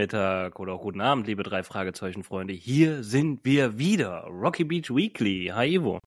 Mittag 0.00 0.58
oder 0.58 0.72
auch 0.72 0.80
guten 0.80 1.02
Abend, 1.02 1.26
liebe 1.26 1.42
drei 1.42 1.62
Fragezeichen-Freunde. 1.62 2.54
Hier 2.54 3.04
sind 3.04 3.44
wir 3.44 3.76
wieder. 3.76 4.24
Rocky 4.28 4.64
Beach 4.64 4.88
Weekly. 4.88 5.52
Hi 5.54 5.74
Ivo. 5.74 6.00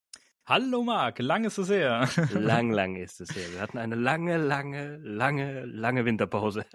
Hallo 0.48 0.82
Marc, 0.82 1.20
lang 1.20 1.46
ist 1.46 1.60
es 1.60 1.70
her. 1.70 2.10
lang, 2.34 2.72
lang 2.72 2.96
ist 2.96 3.22
es 3.22 3.36
her. 3.36 3.46
Wir 3.52 3.62
hatten 3.62 3.78
eine 3.78 3.94
lange, 3.94 4.38
lange, 4.38 4.98
lange, 4.98 5.66
lange 5.66 6.06
Winterpause. 6.06 6.66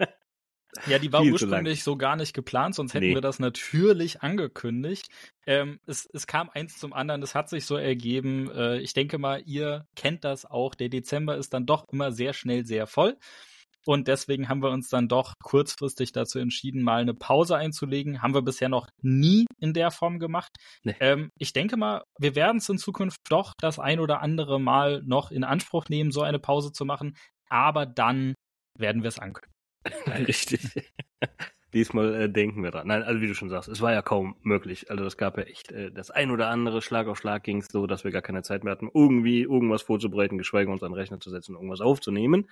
Ja, 0.85 0.97
die 0.97 1.11
war 1.11 1.21
ursprünglich 1.21 1.83
so 1.83 1.97
gar 1.97 2.15
nicht 2.15 2.33
geplant, 2.33 2.75
sonst 2.75 2.93
hätten 2.93 3.07
nee. 3.07 3.15
wir 3.15 3.21
das 3.21 3.39
natürlich 3.39 4.21
angekündigt. 4.21 5.09
Ähm, 5.45 5.81
es, 5.87 6.09
es 6.13 6.25
kam 6.25 6.49
eins 6.49 6.77
zum 6.77 6.93
anderen, 6.93 7.21
es 7.21 7.35
hat 7.35 7.49
sich 7.49 7.65
so 7.65 7.75
ergeben. 7.75 8.49
Äh, 8.51 8.77
ich 8.77 8.93
denke 8.93 9.17
mal, 9.17 9.43
ihr 9.45 9.87
kennt 9.97 10.23
das 10.23 10.45
auch. 10.45 10.73
Der 10.73 10.87
Dezember 10.87 11.35
ist 11.35 11.53
dann 11.53 11.65
doch 11.65 11.83
immer 11.91 12.13
sehr 12.13 12.31
schnell 12.31 12.65
sehr 12.65 12.87
voll. 12.87 13.17
Und 13.85 14.07
deswegen 14.07 14.49
haben 14.49 14.61
wir 14.61 14.69
uns 14.69 14.89
dann 14.89 15.07
doch 15.07 15.33
kurzfristig 15.41 16.11
dazu 16.11 16.39
entschieden, 16.39 16.83
mal 16.83 17.01
eine 17.01 17.13
Pause 17.13 17.55
einzulegen. 17.55 18.21
Haben 18.21 18.33
wir 18.33 18.41
bisher 18.41 18.69
noch 18.69 18.87
nie 19.01 19.45
in 19.57 19.73
der 19.73 19.91
Form 19.91 20.19
gemacht. 20.19 20.51
Nee. 20.83 20.95
Ähm, 20.99 21.31
ich 21.37 21.53
denke 21.53 21.77
mal, 21.77 22.03
wir 22.17 22.35
werden 22.35 22.57
es 22.57 22.69
in 22.69 22.77
Zukunft 22.77 23.19
doch 23.29 23.53
das 23.59 23.79
ein 23.79 23.99
oder 23.99 24.21
andere 24.21 24.59
Mal 24.59 25.01
noch 25.05 25.31
in 25.31 25.43
Anspruch 25.43 25.89
nehmen, 25.89 26.11
so 26.11 26.21
eine 26.21 26.39
Pause 26.39 26.71
zu 26.71 26.85
machen. 26.85 27.15
Aber 27.49 27.85
dann 27.85 28.35
werden 28.77 29.03
wir 29.03 29.09
es 29.09 29.19
ankündigen. 29.19 29.53
Richtig. 30.25 30.91
Diesmal 31.73 32.15
äh, 32.15 32.29
denken 32.29 32.63
wir 32.63 32.71
dran. 32.71 32.87
Nein, 32.87 33.03
also 33.03 33.21
wie 33.21 33.27
du 33.27 33.35
schon 33.35 33.49
sagst, 33.49 33.69
es 33.69 33.81
war 33.81 33.93
ja 33.93 34.01
kaum 34.01 34.35
möglich. 34.41 34.89
Also 34.89 35.05
es 35.05 35.17
gab 35.17 35.37
ja 35.37 35.43
echt 35.43 35.71
äh, 35.71 35.91
das 35.91 36.09
ein 36.09 36.31
oder 36.31 36.49
andere 36.49 36.81
Schlag 36.81 37.07
auf 37.07 37.17
Schlag 37.19 37.43
ging 37.43 37.57
es 37.57 37.67
so, 37.67 37.85
dass 37.85 38.03
wir 38.03 38.11
gar 38.11 38.23
keine 38.23 38.41
Zeit 38.41 38.63
mehr 38.63 38.71
hatten, 38.71 38.89
irgendwie 38.93 39.41
irgendwas 39.41 39.83
vorzubereiten, 39.83 40.37
geschweige 40.37 40.71
uns 40.71 40.81
an 40.81 40.91
den 40.91 40.97
Rechner 40.97 41.19
zu 41.19 41.29
setzen, 41.29 41.53
irgendwas 41.53 41.81
aufzunehmen. 41.81 42.47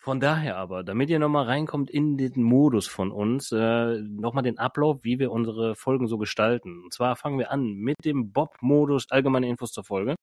Von 0.00 0.18
daher 0.18 0.56
aber, 0.56 0.82
damit 0.82 1.10
ihr 1.10 1.20
nochmal 1.20 1.44
reinkommt 1.44 1.88
in 1.88 2.16
den 2.16 2.42
Modus 2.42 2.88
von 2.88 3.12
uns, 3.12 3.52
äh, 3.52 4.00
nochmal 4.02 4.42
den 4.42 4.58
Ablauf, 4.58 5.04
wie 5.04 5.20
wir 5.20 5.30
unsere 5.30 5.76
Folgen 5.76 6.08
so 6.08 6.18
gestalten. 6.18 6.82
Und 6.82 6.92
zwar 6.92 7.14
fangen 7.14 7.38
wir 7.38 7.52
an 7.52 7.74
mit 7.74 8.04
dem 8.04 8.32
Bob-Modus, 8.32 9.06
allgemeine 9.10 9.48
Infos 9.48 9.70
zur 9.70 9.84
Folge. 9.84 10.16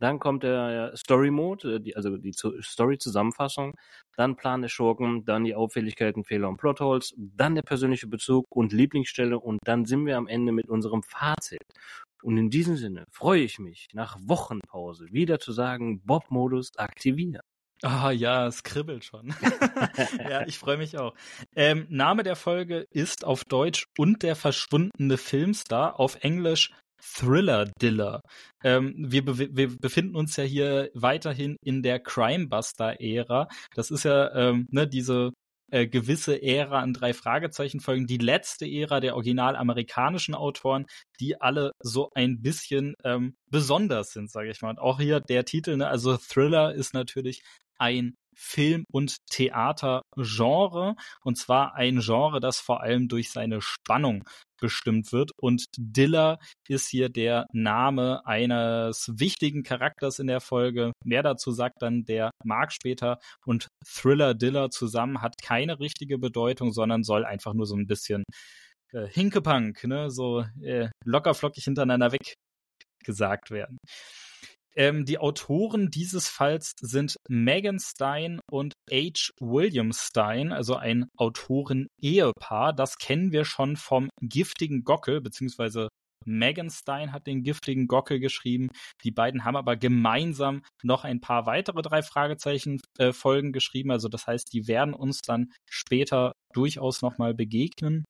Dann 0.00 0.18
kommt 0.18 0.42
der 0.42 0.92
Story-Mode, 0.96 1.76
äh, 1.76 1.80
die, 1.80 1.96
also 1.96 2.16
die 2.16 2.32
Story-Zusammenfassung. 2.32 3.74
Dann 4.16 4.36
Plan 4.36 4.62
der 4.62 4.68
Schurken, 4.68 5.24
dann 5.24 5.44
die 5.44 5.54
Auffälligkeiten, 5.54 6.24
Fehler 6.24 6.48
und 6.48 6.56
Plotholes, 6.56 7.14
dann 7.16 7.54
der 7.54 7.62
persönliche 7.62 8.06
Bezug 8.06 8.46
und 8.50 8.72
Lieblingsstelle 8.72 9.38
und 9.38 9.58
dann 9.64 9.84
sind 9.84 10.06
wir 10.06 10.16
am 10.16 10.26
Ende 10.26 10.52
mit 10.52 10.68
unserem 10.68 11.02
Fazit. 11.02 11.62
Und 12.22 12.38
in 12.38 12.48
diesem 12.48 12.76
Sinne 12.76 13.04
freue 13.10 13.42
ich 13.42 13.58
mich, 13.58 13.88
nach 13.92 14.16
Wochenpause 14.22 15.06
wieder 15.10 15.40
zu 15.40 15.52
sagen, 15.52 16.00
Bob-Modus 16.04 16.70
aktivieren. 16.76 17.42
Ah 17.82 18.12
ja, 18.12 18.46
es 18.46 18.62
kribbelt 18.62 19.04
schon. 19.04 19.34
ja, 20.18 20.46
ich 20.46 20.58
freue 20.58 20.78
mich 20.78 20.96
auch. 20.96 21.14
Ähm, 21.54 21.86
Name 21.90 22.22
der 22.22 22.36
Folge 22.36 22.86
ist 22.90 23.24
auf 23.24 23.44
Deutsch 23.44 23.88
und 23.98 24.22
der 24.22 24.36
verschwundene 24.36 25.18
Filmstar, 25.18 26.00
auf 26.00 26.16
Englisch 26.22 26.72
Thriller 27.04 27.66
Diller. 27.80 28.22
Ähm, 28.62 28.94
wir, 28.96 29.24
be 29.24 29.38
wir, 29.56 29.76
befinden 29.76 30.16
uns 30.16 30.36
ja 30.36 30.44
hier 30.44 30.90
weiterhin 30.94 31.56
in 31.62 31.82
der 31.82 32.00
Crimebuster-Ära. 32.00 33.48
Das 33.74 33.90
ist 33.90 34.04
ja 34.04 34.34
ähm, 34.34 34.66
ne, 34.70 34.88
diese 34.88 35.32
äh, 35.70 35.86
gewisse 35.86 36.40
Ära 36.42 36.80
an 36.80 36.92
drei 36.92 37.12
Fragezeichen 37.12 37.80
folgen, 37.80 38.06
die 38.06 38.18
letzte 38.18 38.66
Ära 38.66 39.00
der 39.00 39.14
original 39.14 39.56
amerikanischen 39.56 40.34
Autoren, 40.34 40.86
die 41.20 41.40
alle 41.40 41.72
so 41.82 42.10
ein 42.14 42.40
bisschen 42.42 42.94
ähm, 43.04 43.34
besonders 43.50 44.12
sind, 44.12 44.30
sage 44.30 44.50
ich 44.50 44.62
mal. 44.62 44.70
Und 44.70 44.78
auch 44.78 45.00
hier 45.00 45.20
der 45.20 45.44
Titel, 45.44 45.76
ne, 45.76 45.88
also 45.88 46.16
Thriller 46.16 46.74
ist 46.74 46.94
natürlich 46.94 47.42
ein 47.76 48.14
Film- 48.36 48.84
und 48.92 49.16
Theatergenre. 49.30 50.94
Und 51.22 51.38
zwar 51.38 51.74
ein 51.74 52.00
Genre, 52.00 52.40
das 52.40 52.60
vor 52.60 52.82
allem 52.82 53.08
durch 53.08 53.30
seine 53.30 53.60
Spannung 53.60 54.24
bestimmt 54.60 55.12
wird. 55.12 55.32
Und 55.40 55.66
Diller 55.76 56.38
ist 56.68 56.88
hier 56.88 57.08
der 57.08 57.46
Name 57.52 58.24
eines 58.26 59.10
wichtigen 59.14 59.62
Charakters 59.62 60.18
in 60.18 60.26
der 60.26 60.40
Folge. 60.40 60.92
Mehr 61.04 61.22
dazu 61.22 61.50
sagt 61.50 61.82
dann 61.82 62.04
der 62.04 62.30
Mark 62.44 62.72
später. 62.72 63.18
Und 63.44 63.68
Thriller 63.86 64.34
Diller 64.34 64.70
zusammen 64.70 65.20
hat 65.22 65.34
keine 65.42 65.80
richtige 65.80 66.18
Bedeutung, 66.18 66.72
sondern 66.72 67.02
soll 67.02 67.24
einfach 67.24 67.54
nur 67.54 67.66
so 67.66 67.76
ein 67.76 67.86
bisschen 67.86 68.24
äh, 68.92 69.06
Hinkepunk, 69.08 69.84
ne, 69.84 70.10
so 70.10 70.44
äh, 70.62 70.88
lockerflockig 71.04 71.64
hintereinander 71.64 72.12
weg 72.12 72.34
gesagt 73.04 73.50
werden. 73.50 73.78
Ähm, 74.76 75.04
die 75.04 75.18
Autoren 75.18 75.90
dieses 75.90 76.28
Falls 76.28 76.72
sind 76.80 77.16
Megan 77.28 77.78
Stein 77.78 78.40
und 78.50 78.74
H. 78.90 79.30
William 79.40 79.92
Stein, 79.92 80.52
also 80.52 80.76
ein 80.76 81.06
Autoren-Ehepaar. 81.16 82.72
Das 82.72 82.98
kennen 82.98 83.30
wir 83.30 83.44
schon 83.44 83.76
vom 83.76 84.08
giftigen 84.20 84.82
Gockel, 84.82 85.20
beziehungsweise 85.20 85.88
Megan 86.26 86.70
Stein 86.70 87.12
hat 87.12 87.26
den 87.26 87.42
giftigen 87.42 87.86
Gockel 87.86 88.18
geschrieben. 88.18 88.70
Die 89.04 89.10
beiden 89.10 89.44
haben 89.44 89.56
aber 89.56 89.76
gemeinsam 89.76 90.62
noch 90.82 91.04
ein 91.04 91.20
paar 91.20 91.46
weitere 91.46 91.82
drei 91.82 92.02
Fragezeichen 92.02 92.80
äh, 92.98 93.12
Folgen 93.12 93.52
geschrieben. 93.52 93.90
Also 93.90 94.08
das 94.08 94.26
heißt, 94.26 94.52
die 94.52 94.66
werden 94.66 94.94
uns 94.94 95.20
dann 95.20 95.52
später 95.68 96.32
durchaus 96.52 97.02
nochmal 97.02 97.34
begegnen. 97.34 98.04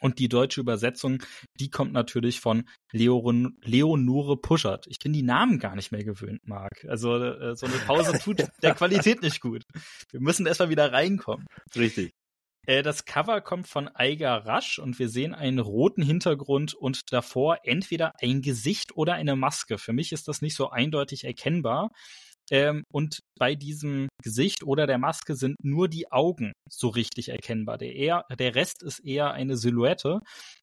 Und 0.00 0.18
die 0.18 0.28
deutsche 0.28 0.60
Übersetzung, 0.60 1.22
die 1.60 1.70
kommt 1.70 1.92
natürlich 1.92 2.40
von 2.40 2.68
Leon 2.92 3.56
Leonore 3.62 4.36
Puschert. 4.36 4.86
Ich 4.88 4.98
bin 4.98 5.12
die 5.12 5.22
Namen 5.22 5.58
gar 5.58 5.76
nicht 5.76 5.92
mehr 5.92 6.04
gewöhnt, 6.04 6.40
Marc. 6.46 6.84
Also 6.88 7.16
äh, 7.16 7.54
so 7.54 7.66
eine 7.66 7.76
Pause 7.76 8.18
tut 8.18 8.42
der 8.62 8.74
Qualität 8.74 9.22
nicht 9.22 9.40
gut. 9.40 9.62
Wir 10.10 10.20
müssen 10.20 10.46
erstmal 10.46 10.70
wieder 10.70 10.92
reinkommen. 10.92 11.46
Richtig. 11.76 12.12
Äh, 12.66 12.82
das 12.82 13.04
Cover 13.04 13.40
kommt 13.40 13.66
von 13.68 13.88
Eiger 13.88 14.46
Rasch 14.46 14.78
und 14.78 14.98
wir 14.98 15.08
sehen 15.08 15.34
einen 15.34 15.58
roten 15.58 16.02
Hintergrund 16.02 16.74
und 16.74 17.12
davor 17.12 17.58
entweder 17.64 18.12
ein 18.20 18.42
Gesicht 18.42 18.96
oder 18.96 19.14
eine 19.14 19.36
Maske. 19.36 19.78
Für 19.78 19.92
mich 19.92 20.12
ist 20.12 20.28
das 20.28 20.42
nicht 20.42 20.54
so 20.54 20.70
eindeutig 20.70 21.24
erkennbar. 21.24 21.90
Ähm, 22.50 22.84
und 22.92 23.20
bei 23.38 23.54
diesem 23.54 24.08
Gesicht 24.22 24.64
oder 24.64 24.86
der 24.86 24.98
Maske 24.98 25.34
sind 25.34 25.56
nur 25.62 25.88
die 25.88 26.10
Augen 26.10 26.52
so 26.68 26.88
richtig 26.88 27.28
erkennbar. 27.28 27.78
Der, 27.78 27.94
eher, 27.94 28.24
der 28.38 28.54
Rest 28.54 28.82
ist 28.82 29.00
eher 29.00 29.32
eine 29.32 29.56
Silhouette 29.56 30.20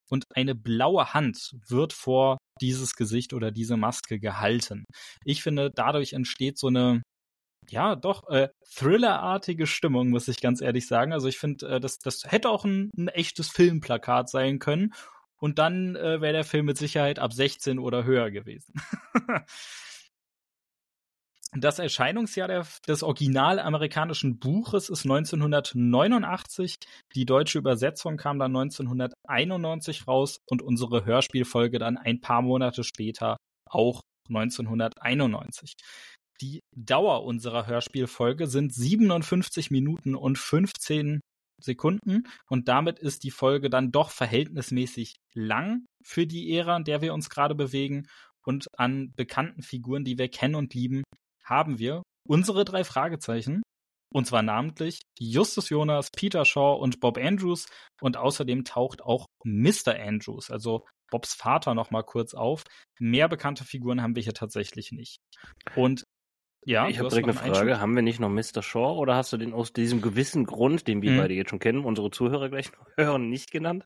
und 0.10 0.26
eine 0.36 0.56
blaue 0.56 1.14
Hand 1.14 1.56
wird 1.68 1.94
vor 1.94 2.38
dieses 2.62 2.94
Gesicht 2.96 3.34
oder 3.34 3.52
diese 3.52 3.78
Maske 3.78 4.20
gehalten. 4.20 4.84
Ich 5.24 5.44
finde, 5.44 5.72
dadurch 5.74 6.14
entsteht 6.14 6.58
so 6.58 6.68
eine 6.68 7.02
ja, 7.70 7.96
doch, 7.96 8.28
äh, 8.30 8.50
Thriller-artige 8.74 9.68
Stimmung, 9.68 10.10
muss 10.10 10.28
ich 10.28 10.42
ganz 10.42 10.62
ehrlich 10.62 10.88
sagen. 10.88 11.14
Also 11.14 11.28
ich 11.28 11.38
finde, 11.38 11.68
äh, 11.68 11.80
das, 11.80 12.00
das 12.00 12.24
hätte 12.26 12.50
auch 12.50 12.66
ein, 12.66 12.90
ein 12.98 13.10
echtes 13.10 13.50
Filmplakat 13.50 14.30
sein 14.30 14.60
können. 14.60 14.94
Und 15.38 15.60
dann 15.60 15.96
äh, 15.96 16.20
wäre 16.22 16.34
der 16.34 16.44
Film 16.44 16.66
mit 16.66 16.78
Sicherheit 16.78 17.20
ab 17.20 17.32
16 17.32 17.80
oder 17.80 18.04
höher 18.04 18.32
gewesen. 18.32 18.74
Das 21.58 21.80
Erscheinungsjahr 21.80 22.48
der, 22.48 22.68
des 22.88 23.02
original 23.02 23.60
amerikanischen 23.60 24.38
Buches 24.38 24.90
ist 24.90 25.06
1989. 25.06 26.76
Die 27.16 27.26
deutsche 27.26 27.58
Übersetzung 27.58 28.18
kam 28.18 28.38
dann 28.38 28.56
1991 28.56 30.08
raus 30.08 30.38
und 30.48 30.62
unsere 30.62 31.06
Hörspielfolge 31.06 31.80
dann 31.80 31.98
ein 31.98 32.22
paar 32.22 32.44
Monate 32.44 32.84
später 32.84 33.38
auch 33.68 34.02
1991. 34.28 35.74
Die 36.40 36.62
Dauer 36.76 37.26
unserer 37.26 37.66
Hörspielfolge 37.66 38.46
sind 38.46 38.74
57 38.74 39.72
Minuten 39.72 40.16
und 40.16 40.38
15 40.38 41.20
Sekunden 41.62 42.28
und 42.48 42.68
damit 42.68 43.00
ist 43.00 43.24
die 43.24 43.32
Folge 43.32 43.70
dann 43.70 43.92
doch 43.92 44.12
verhältnismäßig 44.12 45.16
lang 45.34 45.86
für 46.04 46.28
die 46.28 46.56
Ära, 46.56 46.78
in 46.78 46.86
der 46.86 47.02
wir 47.02 47.14
uns 47.14 47.30
gerade 47.30 47.56
bewegen 47.56 48.08
und 48.46 48.68
an 48.78 49.12
bekannten 49.16 49.64
Figuren, 49.64 50.06
die 50.06 50.18
wir 50.18 50.30
kennen 50.30 50.56
und 50.56 50.74
lieben, 50.74 51.04
haben 51.50 51.80
wir 51.80 52.04
unsere 52.28 52.66
drei 52.66 52.84
Fragezeichen. 52.84 53.62
Und 54.12 54.26
zwar 54.26 54.42
namentlich 54.42 55.02
Justus 55.20 55.70
Jonas, 55.70 56.10
Peter 56.16 56.44
Shaw 56.44 56.80
und 56.80 57.00
Bob 57.00 57.18
Andrews. 57.18 57.68
Und 58.02 58.18
außerdem 58.18 58.64
taucht 58.66 59.02
auch 59.02 59.28
Mr. 59.44 60.00
Andrews, 60.00 60.50
also 60.50 60.86
Bobs 61.12 61.34
Vater, 61.34 61.76
nochmal 61.76 62.04
kurz 62.04 62.34
auf. 62.34 62.64
Mehr 63.00 63.28
bekannte 63.28 63.66
Figuren 63.66 64.02
haben 64.02 64.16
wir 64.16 64.24
hier 64.24 64.34
tatsächlich 64.34 64.92
nicht. 64.92 65.18
Und 65.76 66.04
ja, 66.66 66.88
ich 66.88 67.00
habe 67.00 67.10
direkt 67.10 67.28
eine 67.28 67.38
Frage. 67.38 67.80
Haben 67.80 67.96
wir 67.96 68.02
nicht 68.02 68.20
noch 68.20 68.30
Mr. 68.30 68.62
Shaw 68.62 68.98
oder 68.98 69.16
hast 69.16 69.32
du 69.32 69.38
den 69.38 69.54
aus 69.54 69.72
diesem 69.74 70.02
gewissen 70.02 70.46
Grund, 70.46 70.88
den 70.88 71.02
wir 71.02 71.12
hm. 71.12 71.18
beide 71.18 71.34
jetzt 71.34 71.50
schon 71.50 71.60
kennen, 71.60 71.86
unsere 71.86 72.12
Zuhörer 72.12 72.50
gleich 72.50 72.72
noch 72.72 72.86
hören, 72.98 73.30
nicht 73.30 73.52
genannt? 73.52 73.86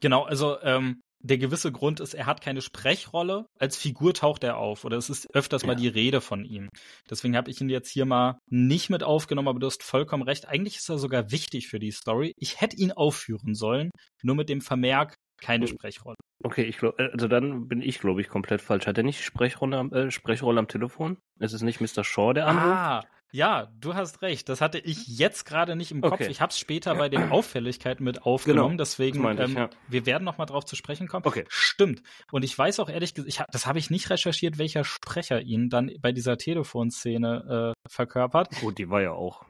Genau, 0.00 0.24
also 0.24 0.60
ähm, 0.62 1.00
der 1.20 1.38
gewisse 1.38 1.72
Grund 1.72 2.00
ist, 2.00 2.14
er 2.14 2.26
hat 2.26 2.40
keine 2.40 2.62
Sprechrolle. 2.62 3.46
Als 3.58 3.76
Figur 3.76 4.14
taucht 4.14 4.44
er 4.44 4.56
auf 4.56 4.84
oder 4.84 4.96
es 4.96 5.10
ist 5.10 5.34
öfters 5.34 5.62
ja. 5.62 5.68
mal 5.68 5.74
die 5.74 5.88
Rede 5.88 6.20
von 6.20 6.44
ihm. 6.44 6.68
Deswegen 7.10 7.36
habe 7.36 7.50
ich 7.50 7.60
ihn 7.60 7.70
jetzt 7.70 7.90
hier 7.90 8.04
mal 8.04 8.38
nicht 8.48 8.90
mit 8.90 9.02
aufgenommen, 9.02 9.48
aber 9.48 9.58
du 9.58 9.66
hast 9.66 9.82
vollkommen 9.82 10.22
recht. 10.22 10.48
Eigentlich 10.48 10.76
ist 10.76 10.88
er 10.88 10.98
sogar 10.98 11.30
wichtig 11.30 11.68
für 11.68 11.78
die 11.78 11.90
Story. 11.90 12.32
Ich 12.36 12.60
hätte 12.60 12.76
ihn 12.76 12.92
aufführen 12.92 13.54
sollen, 13.54 13.90
nur 14.22 14.36
mit 14.36 14.48
dem 14.48 14.60
Vermerk 14.60 15.16
keine 15.40 15.66
hm. 15.66 15.74
Sprechrolle. 15.74 16.16
Okay, 16.44 16.64
ich 16.64 16.78
glaub, 16.78 16.98
also 16.98 17.28
dann 17.28 17.68
bin 17.68 17.80
ich, 17.82 17.98
glaube 17.98 18.20
ich, 18.20 18.28
komplett 18.28 18.60
falsch. 18.60 18.86
Hat 18.86 18.98
er 18.98 19.04
nicht 19.04 19.24
Sprechrolle, 19.24 19.78
äh, 19.92 20.10
Sprechrolle 20.10 20.58
am 20.58 20.68
Telefon? 20.68 21.18
Ist 21.40 21.52
es 21.52 21.62
nicht 21.62 21.80
Mr. 21.80 22.04
Shaw, 22.04 22.32
der 22.32 22.46
anruft? 22.46 22.66
Ah, 22.66 23.04
Ja, 23.30 23.70
du 23.78 23.94
hast 23.94 24.22
recht. 24.22 24.48
Das 24.48 24.60
hatte 24.60 24.78
ich 24.78 25.06
jetzt 25.06 25.44
gerade 25.44 25.76
nicht 25.76 25.90
im 25.90 26.00
Kopf. 26.00 26.12
Okay. 26.14 26.28
Ich 26.30 26.40
habe 26.40 26.50
es 26.50 26.58
später 26.58 26.94
bei 26.94 27.08
den 27.08 27.30
Auffälligkeiten 27.30 28.02
mit 28.04 28.22
aufgenommen. 28.22 28.70
Genau, 28.70 28.78
Deswegen, 28.78 29.22
ich, 29.32 29.38
ähm, 29.40 29.54
ja. 29.56 29.70
wir 29.88 30.06
werden 30.06 30.24
noch 30.24 30.38
mal 30.38 30.46
drauf 30.46 30.64
zu 30.64 30.76
sprechen 30.76 31.08
kommen. 31.08 31.26
Okay. 31.26 31.44
Stimmt. 31.48 32.02
Und 32.32 32.42
ich 32.42 32.56
weiß 32.56 32.80
auch 32.80 32.88
ehrlich 32.88 33.12
gesagt, 33.14 33.28
ich 33.28 33.42
das 33.50 33.66
habe 33.66 33.78
ich 33.78 33.90
nicht 33.90 34.08
recherchiert, 34.08 34.56
welcher 34.58 34.84
Sprecher 34.84 35.42
ihn 35.42 35.68
dann 35.68 35.90
bei 36.00 36.12
dieser 36.12 36.38
Telefonszene 36.38 37.74
äh, 37.76 37.88
verkörpert. 37.90 38.48
Gut, 38.60 38.78
die 38.78 38.88
war 38.88 39.02
ja 39.02 39.12
auch. 39.12 39.42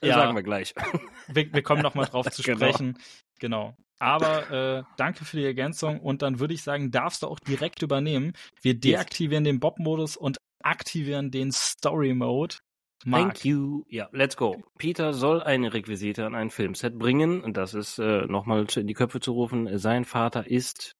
Äh, 0.00 0.08
Ja. 0.08 0.14
Sagen 0.14 0.34
wir 0.34 0.42
gleich. 0.42 0.74
Wir, 1.28 1.52
wir 1.52 1.62
kommen 1.62 1.82
noch 1.82 1.94
mal 1.94 2.06
drauf 2.06 2.26
zu 2.30 2.42
Genau. 2.42 2.56
sprechen. 2.56 2.98
Genau. 3.38 3.76
Aber 4.00 4.50
äh, 4.50 4.82
danke 4.96 5.24
für 5.24 5.36
die 5.36 5.44
Ergänzung 5.44 6.00
und 6.00 6.22
dann 6.22 6.40
würde 6.40 6.54
ich 6.54 6.62
sagen, 6.64 6.90
darfst 6.90 7.22
du 7.22 7.28
auch 7.28 7.38
direkt 7.38 7.82
übernehmen. 7.82 8.32
Wir 8.60 8.74
deaktivieren 8.74 9.44
den 9.44 9.60
Bob-Modus 9.60 10.16
und 10.16 10.38
aktivieren 10.64 11.30
den 11.30 11.52
Story-Mode. 11.52 12.56
Marc. 13.04 13.34
Thank 13.34 13.44
you. 13.44 13.84
Ja, 13.88 14.08
let's 14.12 14.36
go. 14.36 14.62
Peter 14.78 15.12
soll 15.12 15.42
eine 15.42 15.72
Requisite 15.74 16.24
an 16.26 16.34
ein 16.34 16.50
Filmset 16.50 16.98
bringen. 16.98 17.42
Und 17.42 17.56
das 17.56 17.74
ist 17.74 17.98
äh, 17.98 18.26
nochmal 18.26 18.66
in 18.76 18.86
die 18.86 18.94
Köpfe 18.94 19.20
zu 19.20 19.32
rufen. 19.32 19.78
Sein 19.78 20.04
Vater 20.04 20.46
ist 20.46 20.92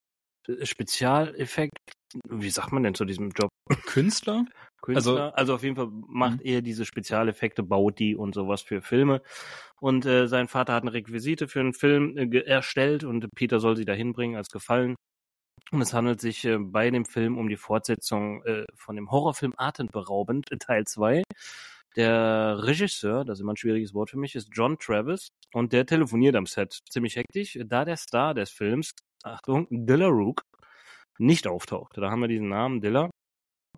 äh, 0.49 0.65
Spezialeffekt. 0.67 1.79
Wie 2.29 2.51
sagt 2.51 2.73
man 2.73 2.83
denn 2.83 2.95
zu 2.95 3.05
diesem 3.05 3.31
Job? 3.31 3.49
Künstler? 3.87 4.45
Künstler. 4.83 5.33
Also, 5.39 5.55
auf 5.55 5.63
jeden 5.63 5.77
Fall 5.77 5.89
macht 5.91 6.41
Mhm. 6.41 6.45
er 6.47 6.63
diese 6.63 6.85
Spezialeffekte, 6.85 7.63
baut 7.63 7.99
die 7.99 8.17
und 8.17 8.35
sowas 8.35 8.63
für 8.63 8.83
Filme. 8.83 9.23
Und 9.81 10.05
äh, 10.07 10.27
sein 10.27 10.49
Vater 10.49 10.75
hat 10.75 10.83
eine 10.83 10.93
Requisite 10.93 11.49
für 11.49 11.61
einen 11.61 11.73
Film 11.73 12.17
äh, 12.19 12.39
erstellt 12.41 13.05
und 13.05 13.29
Peter 13.35 13.61
soll 13.61 13.77
sie 13.77 13.85
dahin 13.85 14.13
bringen 14.13 14.37
als 14.37 14.49
Gefallen. 14.49 14.97
Und 15.71 15.81
es 15.81 15.95
handelt 15.95 16.21
sich 16.21 16.45
äh, 16.45 16.59
bei 16.59 16.91
dem 16.91 17.05
Film 17.05 17.39
um 17.39 17.49
die 17.49 17.57
Fortsetzung 17.57 18.43
äh, 18.45 18.65
von 18.75 18.97
dem 18.97 19.11
Horrorfilm 19.11 19.55
Atemberaubend, 19.57 20.49
Teil 20.61 20.85
2. 20.85 21.23
Der 21.97 22.59
Regisseur, 22.63 23.25
das 23.25 23.39
ist 23.39 23.43
immer 23.43 23.53
ein 23.53 23.57
schwieriges 23.57 23.93
Wort 23.93 24.11
für 24.11 24.19
mich, 24.19 24.35
ist 24.35 24.49
John 24.53 24.79
Travis 24.79 25.29
und 25.53 25.73
der 25.73 25.85
telefoniert 25.87 26.37
am 26.37 26.47
Set 26.47 26.81
ziemlich 26.89 27.17
hektisch, 27.17 27.59
da 27.67 27.85
der 27.85 27.97
Star 27.97 28.35
des 28.35 28.51
Films, 28.51 28.93
Achtung, 29.23 29.67
Dilla 29.71 30.07
Rook, 30.07 30.43
nicht 31.19 31.47
auftaucht. 31.47 31.97
Da 31.97 32.11
haben 32.11 32.21
wir 32.21 32.29
diesen 32.29 32.49
Namen, 32.49 32.81
Dilla. 32.81 33.11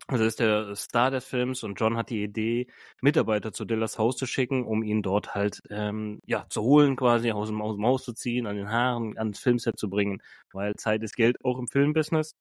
Also 0.07 0.25
ist 0.25 0.39
der 0.39 0.75
Star 0.75 1.09
des 1.09 1.25
Films 1.25 1.63
und 1.63 1.79
John 1.79 1.97
hat 1.97 2.09
die 2.09 2.23
Idee, 2.23 2.67
Mitarbeiter 3.01 3.53
zu 3.53 3.65
Dillas 3.65 3.97
Haus 3.97 4.17
zu 4.17 4.25
schicken, 4.25 4.65
um 4.65 4.83
ihn 4.83 5.01
dort 5.01 5.35
halt 5.35 5.61
ähm, 5.69 6.19
ja 6.25 6.45
zu 6.49 6.61
holen, 6.63 6.95
quasi 6.95 7.31
aus 7.31 7.47
dem, 7.47 7.61
aus 7.61 7.75
dem 7.75 7.85
Haus 7.85 8.03
zu 8.03 8.13
ziehen, 8.13 8.45
an 8.45 8.57
den 8.57 8.69
Haaren, 8.69 9.17
ans 9.17 9.39
Filmset 9.39 9.79
zu 9.79 9.89
bringen, 9.89 10.21
weil 10.51 10.75
Zeit 10.75 11.01
ist 11.01 11.15
Geld 11.15 11.37
auch 11.43 11.59
im 11.59 11.67
Filmbusiness. 11.67 12.33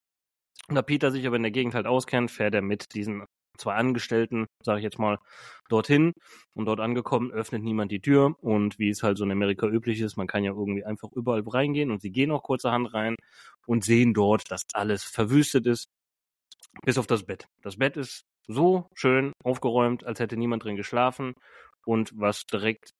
Da 0.68 0.82
Peter 0.82 1.10
sich 1.10 1.26
aber 1.26 1.36
in 1.36 1.42
der 1.42 1.52
Gegend 1.52 1.74
halt 1.74 1.86
auskennt, 1.86 2.30
fährt 2.30 2.54
er 2.54 2.62
mit 2.62 2.94
diesen 2.94 3.24
zwei 3.56 3.74
Angestellten, 3.74 4.46
sage 4.62 4.78
ich 4.78 4.84
jetzt 4.84 4.98
mal, 4.98 5.18
dorthin. 5.68 6.12
Und 6.54 6.66
dort 6.66 6.80
angekommen, 6.80 7.30
öffnet 7.32 7.62
niemand 7.62 7.90
die 7.92 8.00
Tür. 8.00 8.36
Und 8.40 8.78
wie 8.78 8.90
es 8.90 9.02
halt 9.02 9.18
so 9.18 9.24
in 9.24 9.32
Amerika 9.32 9.66
üblich 9.66 10.00
ist, 10.00 10.16
man 10.16 10.26
kann 10.26 10.44
ja 10.44 10.52
irgendwie 10.52 10.84
einfach 10.84 11.10
überall 11.12 11.42
reingehen. 11.46 11.90
Und 11.90 12.00
sie 12.00 12.10
gehen 12.10 12.30
auch 12.30 12.42
kurzerhand 12.42 12.92
rein 12.94 13.16
und 13.66 13.84
sehen 13.84 14.14
dort, 14.14 14.50
dass 14.50 14.62
alles 14.72 15.04
verwüstet 15.04 15.66
ist, 15.66 15.88
bis 16.84 16.98
auf 16.98 17.06
das 17.06 17.24
Bett. 17.24 17.46
Das 17.62 17.76
Bett 17.76 17.96
ist 17.96 18.24
so 18.46 18.88
schön 18.94 19.32
aufgeräumt, 19.42 20.04
als 20.04 20.20
hätte 20.20 20.36
niemand 20.36 20.64
drin 20.64 20.76
geschlafen. 20.76 21.34
Und 21.84 22.12
was 22.14 22.46
direkt 22.46 22.92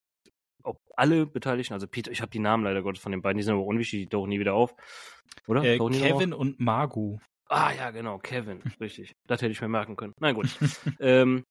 ob 0.64 0.80
alle 0.96 1.26
Beteiligten, 1.26 1.74
also 1.74 1.86
Peter, 1.86 2.10
ich 2.10 2.22
habe 2.22 2.30
die 2.30 2.38
Namen 2.38 2.64
leider 2.64 2.82
Gottes 2.82 3.02
von 3.02 3.12
den 3.12 3.22
beiden, 3.22 3.36
die 3.36 3.44
sind 3.44 3.52
aber 3.54 3.64
unwichtig, 3.64 4.00
die 4.00 4.06
tauchen 4.08 4.30
nie 4.30 4.40
wieder 4.40 4.54
auf. 4.54 4.74
Oder? 5.46 5.62
Äh, 5.62 5.76
noch 5.76 5.86
auf? 5.86 5.92
Kevin 5.92 6.32
und 6.32 6.58
Margu. 6.58 7.18
Ah 7.49 7.73
ja, 7.73 7.91
genau, 7.91 8.19
Kevin, 8.19 8.62
richtig. 8.81 9.12
Das 9.26 9.43
hätte 9.43 9.52
ich 9.52 9.61
mir 9.61 9.69
merken 9.69 9.96
können. 9.96 10.12
Na 10.20 10.32
gut. 10.32 10.49
ähm, 11.00 11.44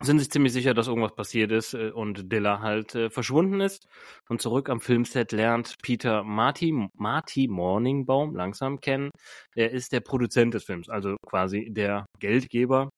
sind 0.00 0.18
sich 0.20 0.30
ziemlich 0.30 0.52
sicher, 0.52 0.74
dass 0.74 0.86
irgendwas 0.86 1.14
passiert 1.14 1.50
ist 1.50 1.74
äh, 1.74 1.90
und 1.90 2.30
Dilla 2.32 2.60
halt 2.60 2.94
äh, 2.94 3.10
verschwunden 3.10 3.60
ist. 3.60 3.86
Und 4.28 4.40
zurück 4.40 4.68
am 4.68 4.80
Filmset 4.80 5.32
lernt 5.32 5.74
Peter 5.82 6.22
Marty, 6.22 6.72
Marty 6.94 7.48
Morningbaum 7.48 8.36
langsam 8.36 8.80
kennen. 8.80 9.10
Er 9.54 9.72
ist 9.72 9.92
der 9.92 10.00
Produzent 10.00 10.54
des 10.54 10.64
Films, 10.64 10.88
also 10.88 11.16
quasi 11.26 11.68
der 11.70 12.06
Geldgeber. 12.20 12.90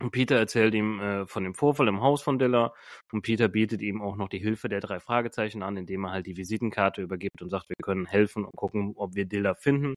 Und 0.00 0.10
Peter 0.12 0.36
erzählt 0.36 0.74
ihm 0.74 1.00
äh, 1.00 1.26
von 1.26 1.44
dem 1.44 1.54
Vorfall 1.54 1.88
im 1.88 2.00
Haus 2.00 2.22
von 2.22 2.38
Dilla 2.38 2.72
und 3.12 3.22
Peter 3.22 3.48
bietet 3.48 3.82
ihm 3.82 4.02
auch 4.02 4.16
noch 4.16 4.28
die 4.28 4.38
Hilfe 4.38 4.68
der 4.68 4.80
drei 4.80 5.00
Fragezeichen 5.00 5.62
an, 5.62 5.76
indem 5.76 6.04
er 6.04 6.12
halt 6.12 6.26
die 6.26 6.36
Visitenkarte 6.36 7.02
übergibt 7.02 7.42
und 7.42 7.50
sagt, 7.50 7.68
wir 7.68 7.76
können 7.82 8.06
helfen 8.06 8.44
und 8.44 8.54
gucken, 8.56 8.92
ob 8.96 9.14
wir 9.14 9.24
Dilla 9.26 9.54
finden. 9.54 9.94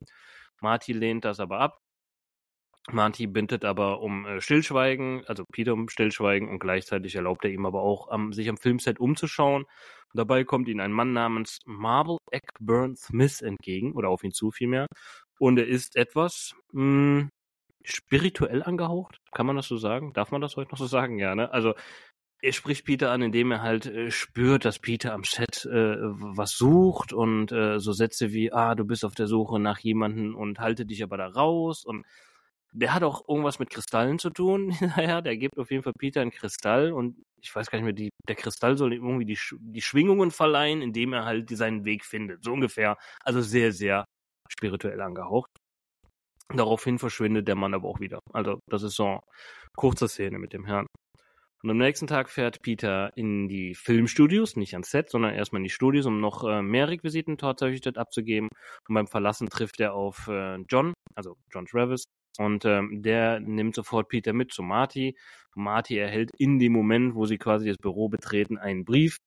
Marty 0.62 0.92
lehnt 0.92 1.24
das 1.24 1.40
aber 1.40 1.60
ab. 1.60 1.78
Marty 2.90 3.26
bittet 3.28 3.64
aber 3.64 4.00
um 4.00 4.26
äh, 4.26 4.40
Stillschweigen, 4.40 5.24
also 5.26 5.44
Peter 5.52 5.72
um 5.72 5.88
Stillschweigen 5.88 6.48
und 6.48 6.58
gleichzeitig 6.58 7.14
erlaubt 7.14 7.44
er 7.44 7.52
ihm 7.52 7.64
aber 7.64 7.80
auch, 7.82 8.08
am, 8.10 8.32
sich 8.32 8.48
am 8.48 8.56
Filmset 8.56 8.98
umzuschauen. 8.98 9.62
Und 9.64 10.18
dabei 10.18 10.44
kommt 10.44 10.68
ihm 10.68 10.80
ein 10.80 10.92
Mann 10.92 11.12
namens 11.12 11.60
Marble 11.64 12.18
Eckburn 12.32 12.96
Smith 12.96 13.40
entgegen, 13.40 13.92
oder 13.92 14.08
auf 14.08 14.24
ihn 14.24 14.32
zu 14.32 14.50
vielmehr. 14.50 14.86
Und 15.38 15.58
er 15.58 15.66
ist 15.66 15.96
etwas 15.96 16.54
mh, 16.72 17.28
spirituell 17.84 18.62
angehaucht, 18.62 19.16
kann 19.32 19.46
man 19.46 19.56
das 19.56 19.68
so 19.68 19.76
sagen? 19.76 20.12
Darf 20.12 20.30
man 20.32 20.40
das 20.40 20.56
heute 20.56 20.72
noch 20.72 20.78
so 20.78 20.86
sagen? 20.86 21.18
Ja, 21.18 21.34
ne? 21.34 21.52
Also 21.52 21.74
er 22.42 22.52
spricht 22.52 22.84
Peter 22.84 23.12
an, 23.12 23.22
indem 23.22 23.52
er 23.52 23.62
halt 23.62 23.86
äh, 23.86 24.10
spürt, 24.10 24.64
dass 24.64 24.80
Peter 24.80 25.12
am 25.14 25.22
Set 25.22 25.64
äh, 25.64 25.96
was 26.00 26.52
sucht 26.52 27.12
und 27.12 27.52
äh, 27.52 27.78
so 27.78 27.92
Sätze 27.92 28.32
wie, 28.32 28.52
ah, 28.52 28.74
du 28.74 28.84
bist 28.84 29.04
auf 29.04 29.14
der 29.14 29.28
Suche 29.28 29.60
nach 29.60 29.78
jemanden 29.78 30.34
und 30.34 30.58
halte 30.58 30.84
dich 30.84 31.02
aber 31.04 31.16
da 31.16 31.28
raus 31.28 31.84
und 31.84 32.04
der 32.74 32.94
hat 32.94 33.04
auch 33.04 33.28
irgendwas 33.28 33.58
mit 33.58 33.70
Kristallen 33.70 34.18
zu 34.18 34.30
tun. 34.30 34.74
naja, 34.96 35.20
der 35.20 35.36
gibt 35.36 35.58
auf 35.58 35.70
jeden 35.70 35.84
Fall 35.84 35.92
Peter 35.96 36.20
einen 36.20 36.30
Kristall 36.30 36.92
und 36.92 37.22
ich 37.40 37.54
weiß 37.54 37.70
gar 37.70 37.78
nicht 37.78 37.84
mehr, 37.84 37.92
die, 37.92 38.10
der 38.28 38.36
Kristall 38.36 38.76
soll 38.76 38.92
ihm 38.92 39.04
irgendwie 39.04 39.26
die, 39.26 39.38
die 39.60 39.82
Schwingungen 39.82 40.30
verleihen, 40.30 40.82
indem 40.82 41.12
er 41.12 41.24
halt 41.24 41.48
seinen 41.50 41.84
Weg 41.84 42.04
findet. 42.04 42.42
So 42.42 42.52
ungefähr. 42.52 42.96
Also 43.22 43.40
sehr, 43.40 43.72
sehr 43.72 44.04
spirituell 44.50 45.00
angehaucht. 45.00 45.50
Daraufhin 46.48 46.98
verschwindet 46.98 47.46
der 47.46 47.56
Mann 47.56 47.74
aber 47.74 47.88
auch 47.88 48.00
wieder. 48.00 48.20
Also 48.32 48.58
das 48.68 48.82
ist 48.82 48.96
so 48.96 49.06
eine 49.06 49.20
kurze 49.76 50.08
Szene 50.08 50.38
mit 50.38 50.52
dem 50.52 50.64
Herrn. 50.64 50.86
Und 51.62 51.70
am 51.70 51.78
nächsten 51.78 52.08
Tag 52.08 52.28
fährt 52.28 52.62
Peter 52.62 53.16
in 53.16 53.48
die 53.48 53.74
Filmstudios, 53.76 54.56
nicht 54.56 54.74
ans 54.74 54.90
Set, 54.90 55.10
sondern 55.10 55.34
erstmal 55.34 55.60
in 55.60 55.64
die 55.64 55.70
Studios, 55.70 56.06
um 56.06 56.20
noch 56.20 56.42
äh, 56.42 56.60
mehr 56.60 56.88
Requisiten 56.88 57.38
tatsächlich 57.38 57.96
abzugeben. 57.96 58.48
Und 58.88 58.94
beim 58.94 59.06
Verlassen 59.06 59.48
trifft 59.48 59.78
er 59.78 59.94
auf 59.94 60.26
äh, 60.26 60.56
John, 60.68 60.92
also 61.14 61.36
John 61.52 61.66
Travis. 61.66 62.04
Und 62.38 62.64
ähm, 62.64 63.02
der 63.02 63.38
nimmt 63.40 63.76
sofort 63.76 64.08
Peter 64.08 64.32
mit 64.32 64.52
zu 64.52 64.62
Marty. 64.62 65.16
Marty 65.54 65.98
erhält 65.98 66.30
in 66.38 66.58
dem 66.58 66.72
Moment, 66.72 67.14
wo 67.14 67.26
sie 67.26 67.38
quasi 67.38 67.68
das 67.68 67.76
Büro 67.76 68.08
betreten, 68.08 68.58
einen 68.58 68.84
Brief. 68.84 69.18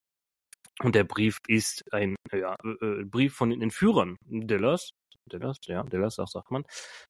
Und 0.84 0.96
der 0.96 1.06
Brief 1.06 1.38
ist 1.48 1.84
ein 1.94 2.15
ja, 2.34 2.56
äh, 2.63 3.06
Brief 3.06 3.34
von 3.34 3.50
den 3.50 3.62
Entführern 3.62 4.18
Dillers. 4.25 4.89
Dillers, 5.32 5.58
ja, 5.65 5.84
Dillers, 5.84 6.15
das 6.15 6.32
sagt 6.32 6.51
man. 6.51 6.63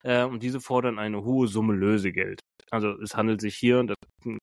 Äh, 0.03 0.23
und 0.23 0.41
diese 0.43 0.61
fordern 0.61 0.99
eine 0.99 1.23
hohe 1.23 1.47
Summe 1.47 1.73
Lösegeld. 1.73 2.41
Also 2.71 2.91
es 3.01 3.15
handelt 3.15 3.41
sich 3.41 3.55
hier, 3.55 3.83
das 3.83 3.95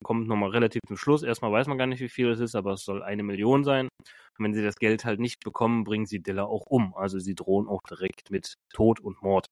kommt 0.05 0.29
nochmal 0.29 0.51
relativ 0.51 0.81
zum 0.87 0.97
Schluss, 0.97 1.23
erstmal 1.23 1.53
weiß 1.53 1.67
man 1.67 1.79
gar 1.79 1.87
nicht, 1.87 2.01
wie 2.01 2.09
viel 2.09 2.31
es 2.31 2.41
ist, 2.41 2.55
aber 2.55 2.73
es 2.73 2.85
soll 2.85 3.03
eine 3.03 3.23
Million 3.23 3.65
sein. 3.65 3.89
Und 4.39 4.45
wenn 4.45 4.55
sie 4.55 4.63
das 4.63 4.77
Geld 4.77 5.05
halt 5.05 5.21
nicht 5.21 5.41
bekommen, 5.41 5.85
bringen 5.85 6.07
sie 6.07 6.23
Diller 6.23 6.49
auch 6.49 6.67
um. 6.67 6.95
Also 6.95 7.19
sie 7.19 7.35
drohen 7.35 7.69
auch 7.69 7.83
direkt 7.89 8.31
mit 8.31 8.55
Tod 8.73 9.01
und 9.01 9.23
Mord. 9.23 9.47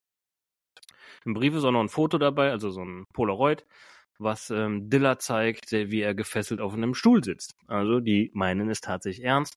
Im 1.24 1.34
Brief 1.34 1.54
ist 1.54 1.64
auch 1.64 1.72
noch 1.72 1.80
ein 1.80 1.88
Foto 1.88 2.18
dabei, 2.18 2.50
also 2.50 2.70
so 2.70 2.82
ein 2.82 3.04
Polaroid, 3.12 3.66
was 4.18 4.50
ähm, 4.50 4.88
Diller 4.90 5.18
zeigt, 5.18 5.72
wie 5.72 6.00
er 6.00 6.14
gefesselt 6.14 6.60
auf 6.60 6.74
einem 6.74 6.94
Stuhl 6.94 7.24
sitzt. 7.24 7.52
Also 7.66 8.00
die 8.00 8.30
meinen 8.34 8.70
es 8.70 8.80
tatsächlich 8.80 9.24
ernst. 9.24 9.54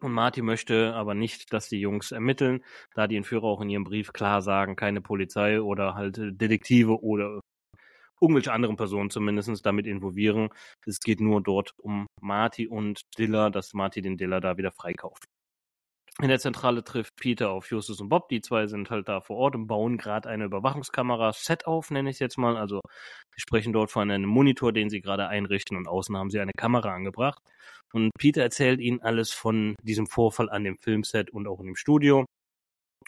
Und 0.00 0.12
Marty 0.12 0.42
möchte 0.42 0.94
aber 0.94 1.14
nicht, 1.14 1.52
dass 1.52 1.68
die 1.68 1.80
Jungs 1.80 2.12
ermitteln, 2.12 2.64
da 2.94 3.06
die 3.06 3.16
Entführer 3.16 3.44
auch 3.44 3.60
in 3.60 3.70
ihrem 3.70 3.84
Brief 3.84 4.12
klar 4.12 4.42
sagen, 4.42 4.76
keine 4.76 5.00
Polizei 5.00 5.60
oder 5.60 5.94
halt 5.94 6.18
äh, 6.18 6.32
Detektive 6.32 7.02
oder 7.02 7.40
irgendwelche 8.20 8.52
anderen 8.52 8.76
Personen 8.76 9.10
zumindest 9.10 9.64
damit 9.64 9.86
involvieren. 9.86 10.50
Es 10.86 11.00
geht 11.00 11.20
nur 11.20 11.42
dort 11.42 11.72
um 11.78 12.06
Marty 12.20 12.66
und 12.68 13.02
Diller, 13.18 13.50
dass 13.50 13.74
Marty 13.74 14.02
den 14.02 14.16
Diller 14.16 14.40
da 14.40 14.56
wieder 14.56 14.72
freikauft. 14.72 15.24
In 16.20 16.28
der 16.28 16.40
Zentrale 16.40 16.82
trifft 16.82 17.14
Peter 17.14 17.50
auf 17.50 17.70
Justus 17.70 18.00
und 18.00 18.08
Bob. 18.08 18.28
Die 18.28 18.40
zwei 18.40 18.66
sind 18.66 18.90
halt 18.90 19.08
da 19.08 19.20
vor 19.20 19.36
Ort 19.36 19.54
und 19.54 19.68
bauen 19.68 19.98
gerade 19.98 20.28
eine 20.28 20.46
Überwachungskamera-Set 20.46 21.66
auf, 21.68 21.92
nenne 21.92 22.10
ich 22.10 22.16
es 22.16 22.20
jetzt 22.20 22.38
mal. 22.38 22.56
Also 22.56 22.80
sie 23.36 23.40
sprechen 23.40 23.72
dort 23.72 23.92
von 23.92 24.10
einem 24.10 24.28
Monitor, 24.28 24.72
den 24.72 24.90
sie 24.90 25.00
gerade 25.00 25.28
einrichten 25.28 25.76
und 25.76 25.86
außen 25.86 26.16
haben 26.16 26.30
sie 26.30 26.40
eine 26.40 26.50
Kamera 26.56 26.92
angebracht. 26.92 27.40
Und 27.92 28.10
Peter 28.18 28.42
erzählt 28.42 28.80
ihnen 28.80 29.00
alles 29.00 29.32
von 29.32 29.74
diesem 29.82 30.06
Vorfall 30.06 30.50
an 30.50 30.64
dem 30.64 30.76
Filmset 30.76 31.30
und 31.30 31.46
auch 31.46 31.60
in 31.60 31.66
dem 31.66 31.76
Studio. 31.76 32.24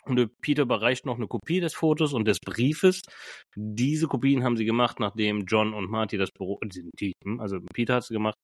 Und 0.05 0.41
Peter 0.41 0.63
überreicht 0.63 1.05
noch 1.05 1.17
eine 1.17 1.27
Kopie 1.27 1.61
des 1.61 1.75
Fotos 1.75 2.15
und 2.15 2.27
des 2.27 2.41
Briefes. 2.41 3.03
Diese 3.55 4.07
Kopien 4.09 4.45
haben 4.45 4.57
sie 4.57 4.65
gemacht, 4.65 4.99
nachdem 4.99 5.45
John 5.47 5.75
und 5.75 5.91
Marty 5.91 6.17
das 6.17 6.31
Büro, 6.31 6.59
äh, 6.63 7.13
hm, 7.23 7.41
also 7.41 7.59
Peter 7.75 7.97
hat 7.97 8.05
sie 8.05 8.15
gemacht, 8.15 8.39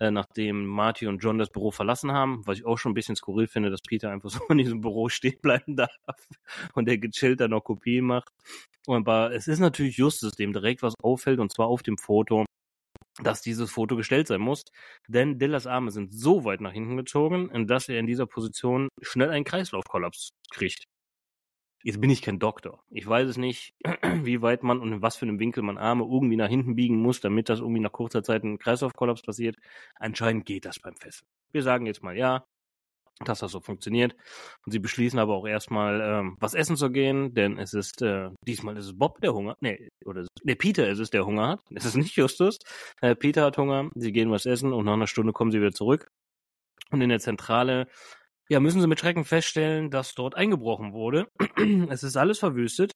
äh, 0.00 0.10
nachdem 0.10 0.64
Marty 0.66 1.06
und 1.06 1.18
John 1.22 1.38
das 1.38 1.50
Büro 1.50 1.70
verlassen 1.70 2.12
haben, 2.12 2.46
was 2.46 2.58
ich 2.58 2.64
auch 2.64 2.78
schon 2.78 2.92
ein 2.92 2.94
bisschen 2.94 3.16
skurril 3.16 3.46
finde, 3.46 3.70
dass 3.70 3.82
Peter 3.82 4.10
einfach 4.10 4.30
so 4.30 4.40
in 4.48 4.58
diesem 4.58 4.80
Büro 4.80 5.08
stehen 5.10 5.38
bleiben 5.42 5.76
darf 5.76 5.90
und 6.74 6.86
der 6.88 6.98
gechillt 6.98 7.40
da 7.40 7.48
noch 7.48 7.62
Kopien 7.62 8.06
macht. 8.06 8.28
Aber 8.86 9.32
es 9.32 9.48
ist 9.48 9.60
natürlich 9.60 9.98
Justus, 9.98 10.32
dem 10.32 10.52
direkt 10.52 10.82
was 10.82 10.94
auffällt, 11.02 11.40
und 11.40 11.52
zwar 11.52 11.66
auf 11.66 11.82
dem 11.82 11.98
Foto, 11.98 12.46
dass 13.20 13.42
dieses 13.42 13.70
Foto 13.70 13.96
gestellt 13.96 14.26
sein 14.26 14.40
muss, 14.40 14.64
denn 15.08 15.38
Dillers 15.38 15.66
Arme 15.66 15.90
sind 15.90 16.12
so 16.14 16.44
weit 16.44 16.60
nach 16.60 16.72
hinten 16.72 16.96
gezogen, 16.96 17.66
dass 17.66 17.88
er 17.88 17.98
in 17.98 18.06
dieser 18.06 18.26
Position 18.26 18.88
schnell 19.00 19.30
einen 19.30 19.44
Kreislaufkollaps 19.44 20.32
kriegt. 20.50 20.84
Jetzt 21.84 22.00
bin 22.00 22.10
ich 22.10 22.22
kein 22.22 22.38
Doktor. 22.38 22.84
Ich 22.90 23.06
weiß 23.06 23.28
es 23.28 23.36
nicht, 23.36 23.74
wie 24.22 24.40
weit 24.40 24.62
man 24.62 24.80
und 24.80 24.92
in 24.92 25.02
was 25.02 25.16
für 25.16 25.26
einem 25.26 25.40
Winkel 25.40 25.64
man 25.64 25.78
Arme 25.78 26.04
irgendwie 26.04 26.36
nach 26.36 26.48
hinten 26.48 26.76
biegen 26.76 26.96
muss, 26.96 27.20
damit 27.20 27.48
das 27.48 27.58
irgendwie 27.58 27.80
nach 27.80 27.90
kurzer 27.90 28.22
Zeit 28.22 28.44
ein 28.44 28.58
Kreislaufkollaps 28.58 29.22
passiert. 29.22 29.56
Anscheinend 29.96 30.46
geht 30.46 30.64
das 30.64 30.78
beim 30.78 30.94
Fesseln. 30.94 31.26
Wir 31.50 31.62
sagen 31.62 31.86
jetzt 31.86 32.02
mal 32.02 32.16
ja, 32.16 32.46
dass 33.28 33.40
das 33.40 33.52
so 33.52 33.60
funktioniert. 33.60 34.14
Und 34.64 34.72
sie 34.72 34.78
beschließen 34.78 35.18
aber 35.18 35.34
auch 35.34 35.46
erstmal, 35.46 36.00
ähm, 36.00 36.36
was 36.40 36.54
essen 36.54 36.76
zu 36.76 36.90
gehen, 36.90 37.34
denn 37.34 37.58
es 37.58 37.74
ist, 37.74 38.02
äh, 38.02 38.30
diesmal 38.46 38.76
ist 38.76 38.86
es 38.86 38.98
Bob, 38.98 39.20
der 39.20 39.34
Hunger, 39.34 39.56
nee, 39.60 39.88
oder, 40.04 40.26
nee, 40.42 40.54
Peter 40.54 40.88
ist 40.88 40.98
es, 40.98 41.10
der 41.10 41.26
Hunger 41.26 41.48
hat. 41.48 41.60
Es 41.74 41.84
ist 41.84 41.96
nicht 41.96 42.16
Justus. 42.16 42.58
Äh, 43.00 43.14
Peter 43.14 43.44
hat 43.44 43.58
Hunger, 43.58 43.90
sie 43.94 44.12
gehen 44.12 44.30
was 44.30 44.46
essen 44.46 44.72
und 44.72 44.84
nach 44.84 44.94
einer 44.94 45.06
Stunde 45.06 45.32
kommen 45.32 45.50
sie 45.50 45.60
wieder 45.60 45.72
zurück. 45.72 46.08
Und 46.90 47.00
in 47.00 47.08
der 47.08 47.20
Zentrale, 47.20 47.88
ja, 48.48 48.60
müssen 48.60 48.80
sie 48.80 48.86
mit 48.86 49.00
Schrecken 49.00 49.24
feststellen, 49.24 49.90
dass 49.90 50.14
dort 50.14 50.36
eingebrochen 50.36 50.92
wurde. 50.92 51.28
es 51.90 52.02
ist 52.02 52.16
alles 52.16 52.38
verwüstet. 52.38 52.92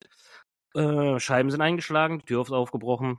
Äh, 0.75 1.18
Scheiben 1.18 1.50
sind 1.50 1.62
eingeschlagen, 1.62 2.18
die 2.18 2.26
Tür 2.26 2.42
ist 2.42 2.50
aufgebrochen, 2.52 3.18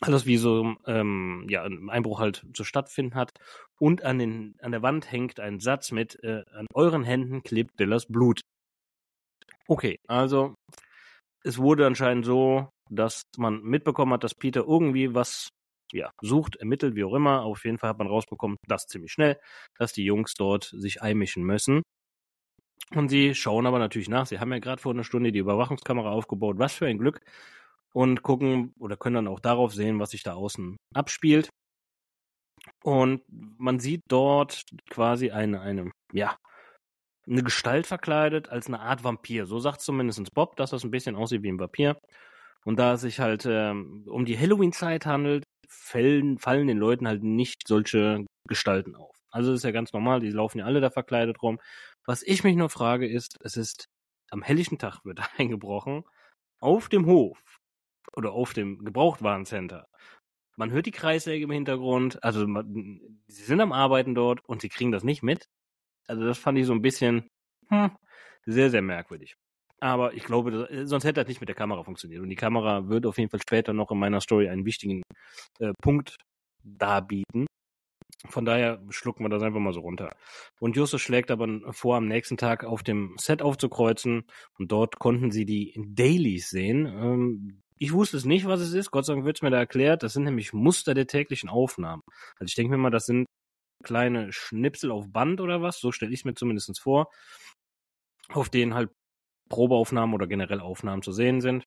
alles 0.00 0.26
wie 0.26 0.36
so 0.36 0.76
ähm, 0.86 1.46
ja, 1.48 1.64
ein 1.64 1.90
Einbruch 1.90 2.20
halt 2.20 2.46
so 2.56 2.64
stattfinden 2.64 3.14
hat. 3.14 3.30
Und 3.78 4.02
an, 4.04 4.18
den, 4.18 4.56
an 4.60 4.72
der 4.72 4.82
Wand 4.82 5.10
hängt 5.10 5.40
ein 5.40 5.60
Satz 5.60 5.90
mit 5.90 6.22
äh, 6.22 6.44
An 6.52 6.66
euren 6.74 7.04
Händen 7.04 7.42
klebt 7.42 7.78
Dillas 7.80 8.06
Blut. 8.06 8.40
Okay, 9.68 9.98
also 10.08 10.54
es 11.44 11.58
wurde 11.58 11.86
anscheinend 11.86 12.24
so, 12.24 12.68
dass 12.90 13.22
man 13.36 13.62
mitbekommen 13.62 14.12
hat, 14.12 14.24
dass 14.24 14.34
Peter 14.34 14.64
irgendwie 14.66 15.14
was 15.14 15.48
ja, 15.92 16.10
sucht, 16.20 16.56
ermittelt, 16.56 16.94
wie 16.94 17.04
auch 17.04 17.14
immer. 17.14 17.42
Auf 17.42 17.64
jeden 17.64 17.78
Fall 17.78 17.90
hat 17.90 17.98
man 17.98 18.06
rausbekommen, 18.06 18.56
das 18.66 18.86
ziemlich 18.86 19.12
schnell, 19.12 19.38
dass 19.78 19.92
die 19.92 20.04
Jungs 20.04 20.34
dort 20.34 20.64
sich 20.64 21.02
einmischen 21.02 21.44
müssen. 21.44 21.82
Und 22.94 23.08
sie 23.08 23.34
schauen 23.34 23.66
aber 23.66 23.78
natürlich 23.78 24.08
nach. 24.08 24.26
Sie 24.26 24.40
haben 24.40 24.52
ja 24.52 24.58
gerade 24.58 24.82
vor 24.82 24.92
einer 24.92 25.04
Stunde 25.04 25.32
die 25.32 25.38
Überwachungskamera 25.38 26.10
aufgebaut. 26.10 26.58
Was 26.58 26.74
für 26.74 26.86
ein 26.86 26.98
Glück 26.98 27.20
und 27.92 28.22
gucken 28.22 28.72
oder 28.78 28.96
können 28.96 29.16
dann 29.16 29.28
auch 29.28 29.40
darauf 29.40 29.74
sehen, 29.74 29.98
was 29.98 30.10
sich 30.10 30.22
da 30.22 30.34
außen 30.34 30.76
abspielt. 30.94 31.50
Und 32.82 33.22
man 33.28 33.80
sieht 33.80 34.02
dort 34.08 34.64
quasi 34.90 35.30
eine, 35.30 35.60
eine, 35.60 35.90
ja, 36.12 36.36
eine 37.26 37.42
Gestalt 37.42 37.86
verkleidet 37.86 38.48
als 38.48 38.66
eine 38.66 38.80
Art 38.80 39.04
Vampir. 39.04 39.46
So 39.46 39.58
sagt 39.58 39.80
zumindest 39.80 40.34
Bob, 40.34 40.56
dass 40.56 40.70
das 40.70 40.84
ein 40.84 40.90
bisschen 40.90 41.16
aussieht 41.16 41.42
wie 41.42 41.50
ein 41.50 41.60
Vampir. 41.60 41.98
Und 42.64 42.78
da 42.78 42.94
es 42.94 43.02
sich 43.02 43.20
halt 43.20 43.46
ähm, 43.46 44.04
um 44.06 44.24
die 44.24 44.38
Halloween-Zeit 44.38 45.06
handelt, 45.06 45.44
fallen, 45.68 46.38
fallen 46.38 46.66
den 46.66 46.78
Leuten 46.78 47.08
halt 47.08 47.22
nicht 47.22 47.66
solche 47.66 48.26
Gestalten 48.48 48.96
auf. 48.96 49.16
Also 49.30 49.50
das 49.50 49.60
ist 49.60 49.64
ja 49.64 49.70
ganz 49.70 49.92
normal, 49.92 50.20
die 50.20 50.30
laufen 50.30 50.58
ja 50.58 50.64
alle 50.64 50.80
da 50.80 50.90
verkleidet 50.90 51.42
rum. 51.42 51.58
Was 52.06 52.22
ich 52.22 52.44
mich 52.44 52.56
nur 52.56 52.68
frage 52.68 53.08
ist, 53.08 53.36
es 53.42 53.56
ist 53.56 53.86
am 54.30 54.42
helllichen 54.42 54.78
Tag 54.78 55.04
wird 55.04 55.20
eingebrochen 55.38 56.04
auf 56.60 56.88
dem 56.88 57.06
Hof 57.06 57.38
oder 58.16 58.32
auf 58.32 58.52
dem 58.52 58.84
Gebrauchtwarencenter. 58.84 59.86
Man 60.56 60.70
hört 60.70 60.86
die 60.86 60.90
Kreissäge 60.90 61.44
im 61.44 61.50
Hintergrund, 61.50 62.22
also 62.22 62.46
man, 62.46 63.00
sie 63.28 63.44
sind 63.44 63.60
am 63.60 63.72
Arbeiten 63.72 64.14
dort 64.14 64.40
und 64.46 64.60
sie 64.60 64.68
kriegen 64.68 64.92
das 64.92 65.04
nicht 65.04 65.22
mit. 65.22 65.46
Also 66.06 66.24
das 66.24 66.38
fand 66.38 66.58
ich 66.58 66.66
so 66.66 66.72
ein 66.72 66.82
bisschen 66.82 67.28
hm, 67.68 67.90
sehr, 68.46 68.70
sehr 68.70 68.82
merkwürdig. 68.82 69.34
Aber 69.80 70.12
ich 70.12 70.24
glaube, 70.24 70.50
das, 70.50 70.70
äh, 70.70 70.86
sonst 70.86 71.04
hätte 71.04 71.20
das 71.20 71.28
nicht 71.28 71.40
mit 71.40 71.48
der 71.48 71.56
Kamera 71.56 71.82
funktioniert. 71.82 72.22
Und 72.22 72.28
die 72.28 72.36
Kamera 72.36 72.88
wird 72.88 73.06
auf 73.06 73.18
jeden 73.18 73.30
Fall 73.30 73.40
später 73.40 73.72
noch 73.72 73.90
in 73.90 73.98
meiner 73.98 74.20
Story 74.20 74.48
einen 74.48 74.66
wichtigen 74.66 75.02
äh, 75.58 75.72
Punkt 75.82 76.16
darbieten. 76.62 77.46
Von 78.28 78.44
daher 78.44 78.82
schlucken 78.90 79.24
wir 79.24 79.30
das 79.30 79.42
einfach 79.42 79.60
mal 79.60 79.72
so 79.72 79.80
runter. 79.80 80.10
Und 80.60 80.76
Justus 80.76 81.00
schlägt 81.00 81.30
aber 81.30 81.72
vor, 81.72 81.96
am 81.96 82.06
nächsten 82.06 82.36
Tag 82.36 82.64
auf 82.64 82.82
dem 82.82 83.14
Set 83.18 83.40
aufzukreuzen. 83.40 84.24
Und 84.58 84.70
dort 84.70 84.98
konnten 84.98 85.30
sie 85.30 85.46
die 85.46 85.74
Dailies 85.76 86.50
sehen. 86.50 86.86
Ähm, 86.86 87.60
ich 87.80 87.92
wusste 87.94 88.18
es 88.18 88.26
nicht, 88.26 88.46
was 88.46 88.60
es 88.60 88.74
ist. 88.74 88.90
Gott 88.90 89.06
sei 89.06 89.14
Dank 89.14 89.24
wird 89.24 89.38
es 89.38 89.42
mir 89.42 89.50
da 89.50 89.58
erklärt. 89.58 90.02
Das 90.02 90.12
sind 90.12 90.24
nämlich 90.24 90.52
Muster 90.52 90.92
der 90.92 91.06
täglichen 91.06 91.48
Aufnahmen. 91.48 92.02
Also 92.38 92.50
ich 92.50 92.54
denke 92.54 92.72
mir 92.72 92.78
mal, 92.78 92.90
das 92.90 93.06
sind 93.06 93.26
kleine 93.82 94.32
Schnipsel 94.32 94.90
auf 94.90 95.10
Band 95.10 95.40
oder 95.40 95.62
was. 95.62 95.80
So 95.80 95.90
stelle 95.90 96.12
ich 96.12 96.20
es 96.20 96.24
mir 96.26 96.34
zumindest 96.34 96.78
vor. 96.78 97.10
Auf 98.28 98.50
denen 98.50 98.74
halt 98.74 98.90
Probeaufnahmen 99.48 100.14
oder 100.14 100.26
generell 100.26 100.60
Aufnahmen 100.60 101.02
zu 101.02 101.12
sehen 101.12 101.40
sind. 101.40 101.64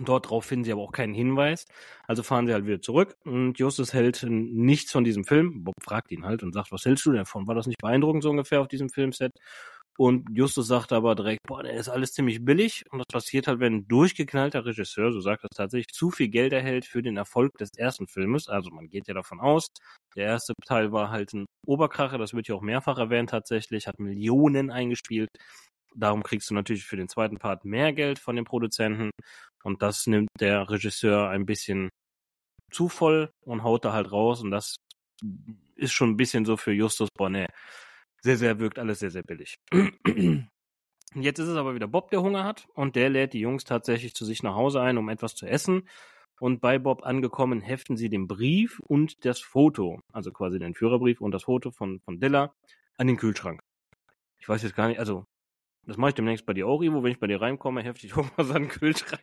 Dort 0.00 0.30
drauf 0.30 0.46
finden 0.46 0.64
sie 0.64 0.72
aber 0.72 0.82
auch 0.82 0.92
keinen 0.92 1.14
Hinweis. 1.14 1.66
Also 2.06 2.22
fahren 2.22 2.46
sie 2.46 2.54
halt 2.54 2.66
wieder 2.66 2.80
zurück 2.80 3.16
und 3.24 3.58
Justus 3.58 3.92
hält 3.92 4.24
nichts 4.28 4.92
von 4.92 5.04
diesem 5.04 5.24
Film. 5.24 5.64
Bob 5.64 5.74
fragt 5.82 6.12
ihn 6.12 6.24
halt 6.24 6.42
und 6.42 6.54
sagt, 6.54 6.72
was 6.72 6.84
hältst 6.86 7.04
du 7.06 7.10
denn 7.10 7.20
davon? 7.20 7.46
War 7.46 7.54
das 7.54 7.66
nicht 7.66 7.80
beeindruckend 7.80 8.22
so 8.22 8.30
ungefähr 8.30 8.62
auf 8.62 8.68
diesem 8.68 8.88
Filmset? 8.88 9.32
Und 9.98 10.28
Justus 10.36 10.66
sagt 10.66 10.92
aber 10.92 11.14
direkt, 11.14 11.40
boah, 11.46 11.62
der 11.62 11.72
ist 11.74 11.88
alles 11.88 12.12
ziemlich 12.12 12.44
billig. 12.44 12.84
Und 12.90 12.98
das 12.98 13.06
passiert 13.10 13.46
halt, 13.48 13.60
wenn 13.60 13.74
ein 13.74 13.88
durchgeknallter 13.88 14.64
Regisseur, 14.64 15.12
so 15.12 15.20
sagt 15.20 15.44
das 15.44 15.56
tatsächlich, 15.56 15.94
zu 15.94 16.10
viel 16.10 16.28
Geld 16.28 16.52
erhält 16.52 16.84
für 16.84 17.02
den 17.02 17.16
Erfolg 17.16 17.52
des 17.58 17.70
ersten 17.76 18.06
Filmes. 18.06 18.48
Also 18.48 18.70
man 18.70 18.88
geht 18.88 19.08
ja 19.08 19.14
davon 19.14 19.40
aus, 19.40 19.68
der 20.14 20.26
erste 20.26 20.52
Teil 20.66 20.92
war 20.92 21.10
halt 21.10 21.32
ein 21.32 21.46
Oberkracher, 21.66 22.18
das 22.18 22.34
wird 22.34 22.48
ja 22.48 22.54
auch 22.54 22.62
mehrfach 22.62 22.98
erwähnt 22.98 23.30
tatsächlich, 23.30 23.86
hat 23.86 23.98
Millionen 23.98 24.70
eingespielt. 24.70 25.30
Darum 25.94 26.22
kriegst 26.22 26.50
du 26.50 26.54
natürlich 26.54 26.84
für 26.84 26.96
den 26.96 27.08
zweiten 27.08 27.38
Part 27.38 27.64
mehr 27.64 27.92
Geld 27.94 28.18
von 28.18 28.36
den 28.36 28.44
Produzenten. 28.44 29.10
Und 29.62 29.82
das 29.82 30.06
nimmt 30.06 30.28
der 30.40 30.68
Regisseur 30.68 31.30
ein 31.30 31.46
bisschen 31.46 31.88
zu 32.70 32.88
voll 32.88 33.30
und 33.46 33.62
haut 33.62 33.84
da 33.84 33.92
halt 33.92 34.12
raus. 34.12 34.42
Und 34.42 34.50
das 34.50 34.76
ist 35.76 35.92
schon 35.92 36.10
ein 36.10 36.16
bisschen 36.16 36.44
so 36.44 36.56
für 36.56 36.72
Justus 36.72 37.08
Bonnet 37.16 37.50
sehr, 38.22 38.36
sehr, 38.36 38.58
wirkt 38.58 38.78
alles 38.78 38.98
sehr, 38.98 39.10
sehr 39.10 39.22
billig. 39.22 39.58
Jetzt 41.14 41.38
ist 41.38 41.48
es 41.48 41.56
aber 41.56 41.74
wieder 41.74 41.88
Bob, 41.88 42.10
der 42.10 42.22
Hunger 42.22 42.44
hat 42.44 42.66
und 42.74 42.96
der 42.96 43.08
lädt 43.08 43.32
die 43.32 43.40
Jungs 43.40 43.64
tatsächlich 43.64 44.14
zu 44.14 44.24
sich 44.24 44.42
nach 44.42 44.54
Hause 44.54 44.80
ein, 44.80 44.98
um 44.98 45.08
etwas 45.08 45.34
zu 45.34 45.46
essen. 45.46 45.88
Und 46.38 46.60
bei 46.60 46.78
Bob 46.78 47.04
angekommen 47.04 47.62
heften 47.62 47.96
sie 47.96 48.10
den 48.10 48.26
Brief 48.26 48.80
und 48.80 49.24
das 49.24 49.40
Foto, 49.40 50.00
also 50.12 50.30
quasi 50.30 50.58
den 50.58 50.74
Führerbrief 50.74 51.22
und 51.22 51.30
das 51.30 51.44
Foto 51.44 51.70
von, 51.70 52.00
von 52.00 52.20
Dilla 52.20 52.54
an 52.98 53.06
den 53.06 53.16
Kühlschrank. 53.16 53.62
Ich 54.38 54.48
weiß 54.48 54.62
jetzt 54.62 54.76
gar 54.76 54.88
nicht, 54.88 54.98
also 54.98 55.24
das 55.86 55.96
mache 55.96 56.10
ich 56.10 56.14
demnächst 56.16 56.44
bei 56.44 56.52
dir 56.52 56.66
auch, 56.66 56.82
Ivo. 56.82 57.02
Wenn 57.02 57.12
ich 57.12 57.20
bei 57.20 57.28
dir 57.28 57.40
reinkomme, 57.40 57.82
hefte 57.82 58.06
ich 58.06 58.14
auch 58.16 58.36
mal 58.36 58.44
so 58.44 58.54
einen 58.54 58.68
Kühlschrank. 58.68 59.22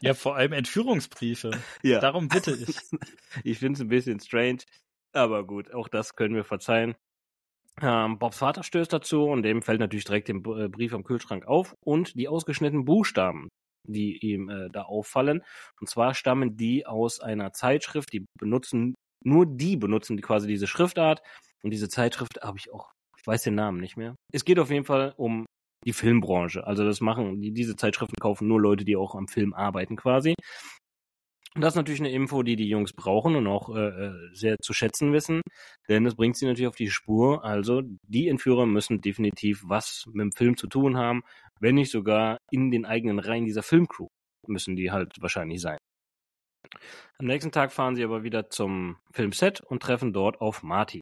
Ja, 0.00 0.14
vor 0.14 0.36
allem 0.36 0.52
Entführungsbriefe. 0.52 1.50
Ja. 1.82 2.00
Darum 2.00 2.28
bitte 2.28 2.52
ich. 2.52 2.76
Ich 3.44 3.58
finde 3.58 3.74
es 3.74 3.80
ein 3.80 3.88
bisschen 3.88 4.18
strange, 4.18 4.60
aber 5.12 5.46
gut, 5.46 5.72
auch 5.72 5.88
das 5.88 6.16
können 6.16 6.34
wir 6.34 6.44
verzeihen. 6.44 6.96
Ähm, 7.80 8.18
Bobs 8.18 8.38
Vater 8.38 8.62
stößt 8.62 8.92
dazu 8.92 9.24
und 9.24 9.42
dem 9.42 9.62
fällt 9.62 9.80
natürlich 9.80 10.04
direkt 10.04 10.28
den 10.28 10.38
äh, 10.38 10.68
Brief 10.68 10.92
am 10.92 11.04
Kühlschrank 11.04 11.46
auf 11.46 11.74
und 11.84 12.14
die 12.14 12.28
ausgeschnittenen 12.28 12.84
Buchstaben, 12.84 13.48
die 13.86 14.18
ihm 14.18 14.48
äh, 14.48 14.68
da 14.70 14.82
auffallen. 14.82 15.42
Und 15.80 15.88
zwar 15.88 16.14
stammen 16.14 16.56
die 16.56 16.86
aus 16.86 17.20
einer 17.20 17.52
Zeitschrift, 17.52 18.12
die 18.12 18.26
benutzen, 18.38 18.94
nur 19.24 19.46
die 19.46 19.76
benutzen 19.76 20.16
die 20.16 20.22
quasi 20.22 20.48
diese 20.48 20.66
Schriftart. 20.66 21.22
Und 21.62 21.70
diese 21.70 21.88
Zeitschrift 21.88 22.40
habe 22.42 22.58
ich 22.58 22.72
auch, 22.72 22.90
ich 23.18 23.26
weiß 23.26 23.42
den 23.42 23.54
Namen 23.54 23.80
nicht 23.80 23.96
mehr. 23.96 24.14
Es 24.32 24.44
geht 24.44 24.58
auf 24.58 24.70
jeden 24.70 24.84
Fall 24.84 25.14
um 25.16 25.46
die 25.84 25.92
Filmbranche. 25.92 26.66
Also 26.66 26.84
das 26.84 27.00
machen, 27.00 27.40
die, 27.40 27.52
diese 27.52 27.76
Zeitschriften 27.76 28.16
kaufen 28.20 28.48
nur 28.48 28.60
Leute, 28.60 28.84
die 28.84 28.96
auch 28.96 29.14
am 29.14 29.28
Film 29.28 29.54
arbeiten 29.54 29.96
quasi. 29.96 30.34
Das 31.60 31.72
ist 31.74 31.76
natürlich 31.76 32.00
eine 32.00 32.12
Info, 32.12 32.42
die 32.42 32.56
die 32.56 32.68
Jungs 32.68 32.92
brauchen 32.92 33.34
und 33.34 33.46
auch 33.46 33.74
äh, 33.74 33.88
äh, 33.88 34.12
sehr 34.32 34.56
zu 34.62 34.72
schätzen 34.72 35.12
wissen, 35.12 35.40
denn 35.88 36.04
das 36.04 36.14
bringt 36.14 36.36
sie 36.36 36.46
natürlich 36.46 36.68
auf 36.68 36.76
die 36.76 36.90
Spur. 36.90 37.44
Also 37.44 37.82
die 38.06 38.28
Entführer 38.28 38.66
müssen 38.66 39.00
definitiv 39.00 39.62
was 39.66 40.04
mit 40.12 40.22
dem 40.22 40.32
Film 40.32 40.56
zu 40.56 40.68
tun 40.68 40.96
haben, 40.96 41.22
wenn 41.60 41.74
nicht 41.74 41.90
sogar 41.90 42.38
in 42.50 42.70
den 42.70 42.84
eigenen 42.84 43.18
Reihen 43.18 43.44
dieser 43.44 43.62
Filmcrew 43.62 44.08
müssen 44.48 44.76
die 44.76 44.90
halt 44.90 45.20
wahrscheinlich 45.20 45.60
sein. 45.60 45.78
Am 47.18 47.26
nächsten 47.26 47.52
Tag 47.52 47.72
fahren 47.72 47.96
sie 47.96 48.04
aber 48.04 48.22
wieder 48.22 48.50
zum 48.50 48.96
Filmset 49.12 49.60
und 49.60 49.82
treffen 49.82 50.12
dort 50.12 50.40
auf 50.40 50.62
Marty. 50.62 51.00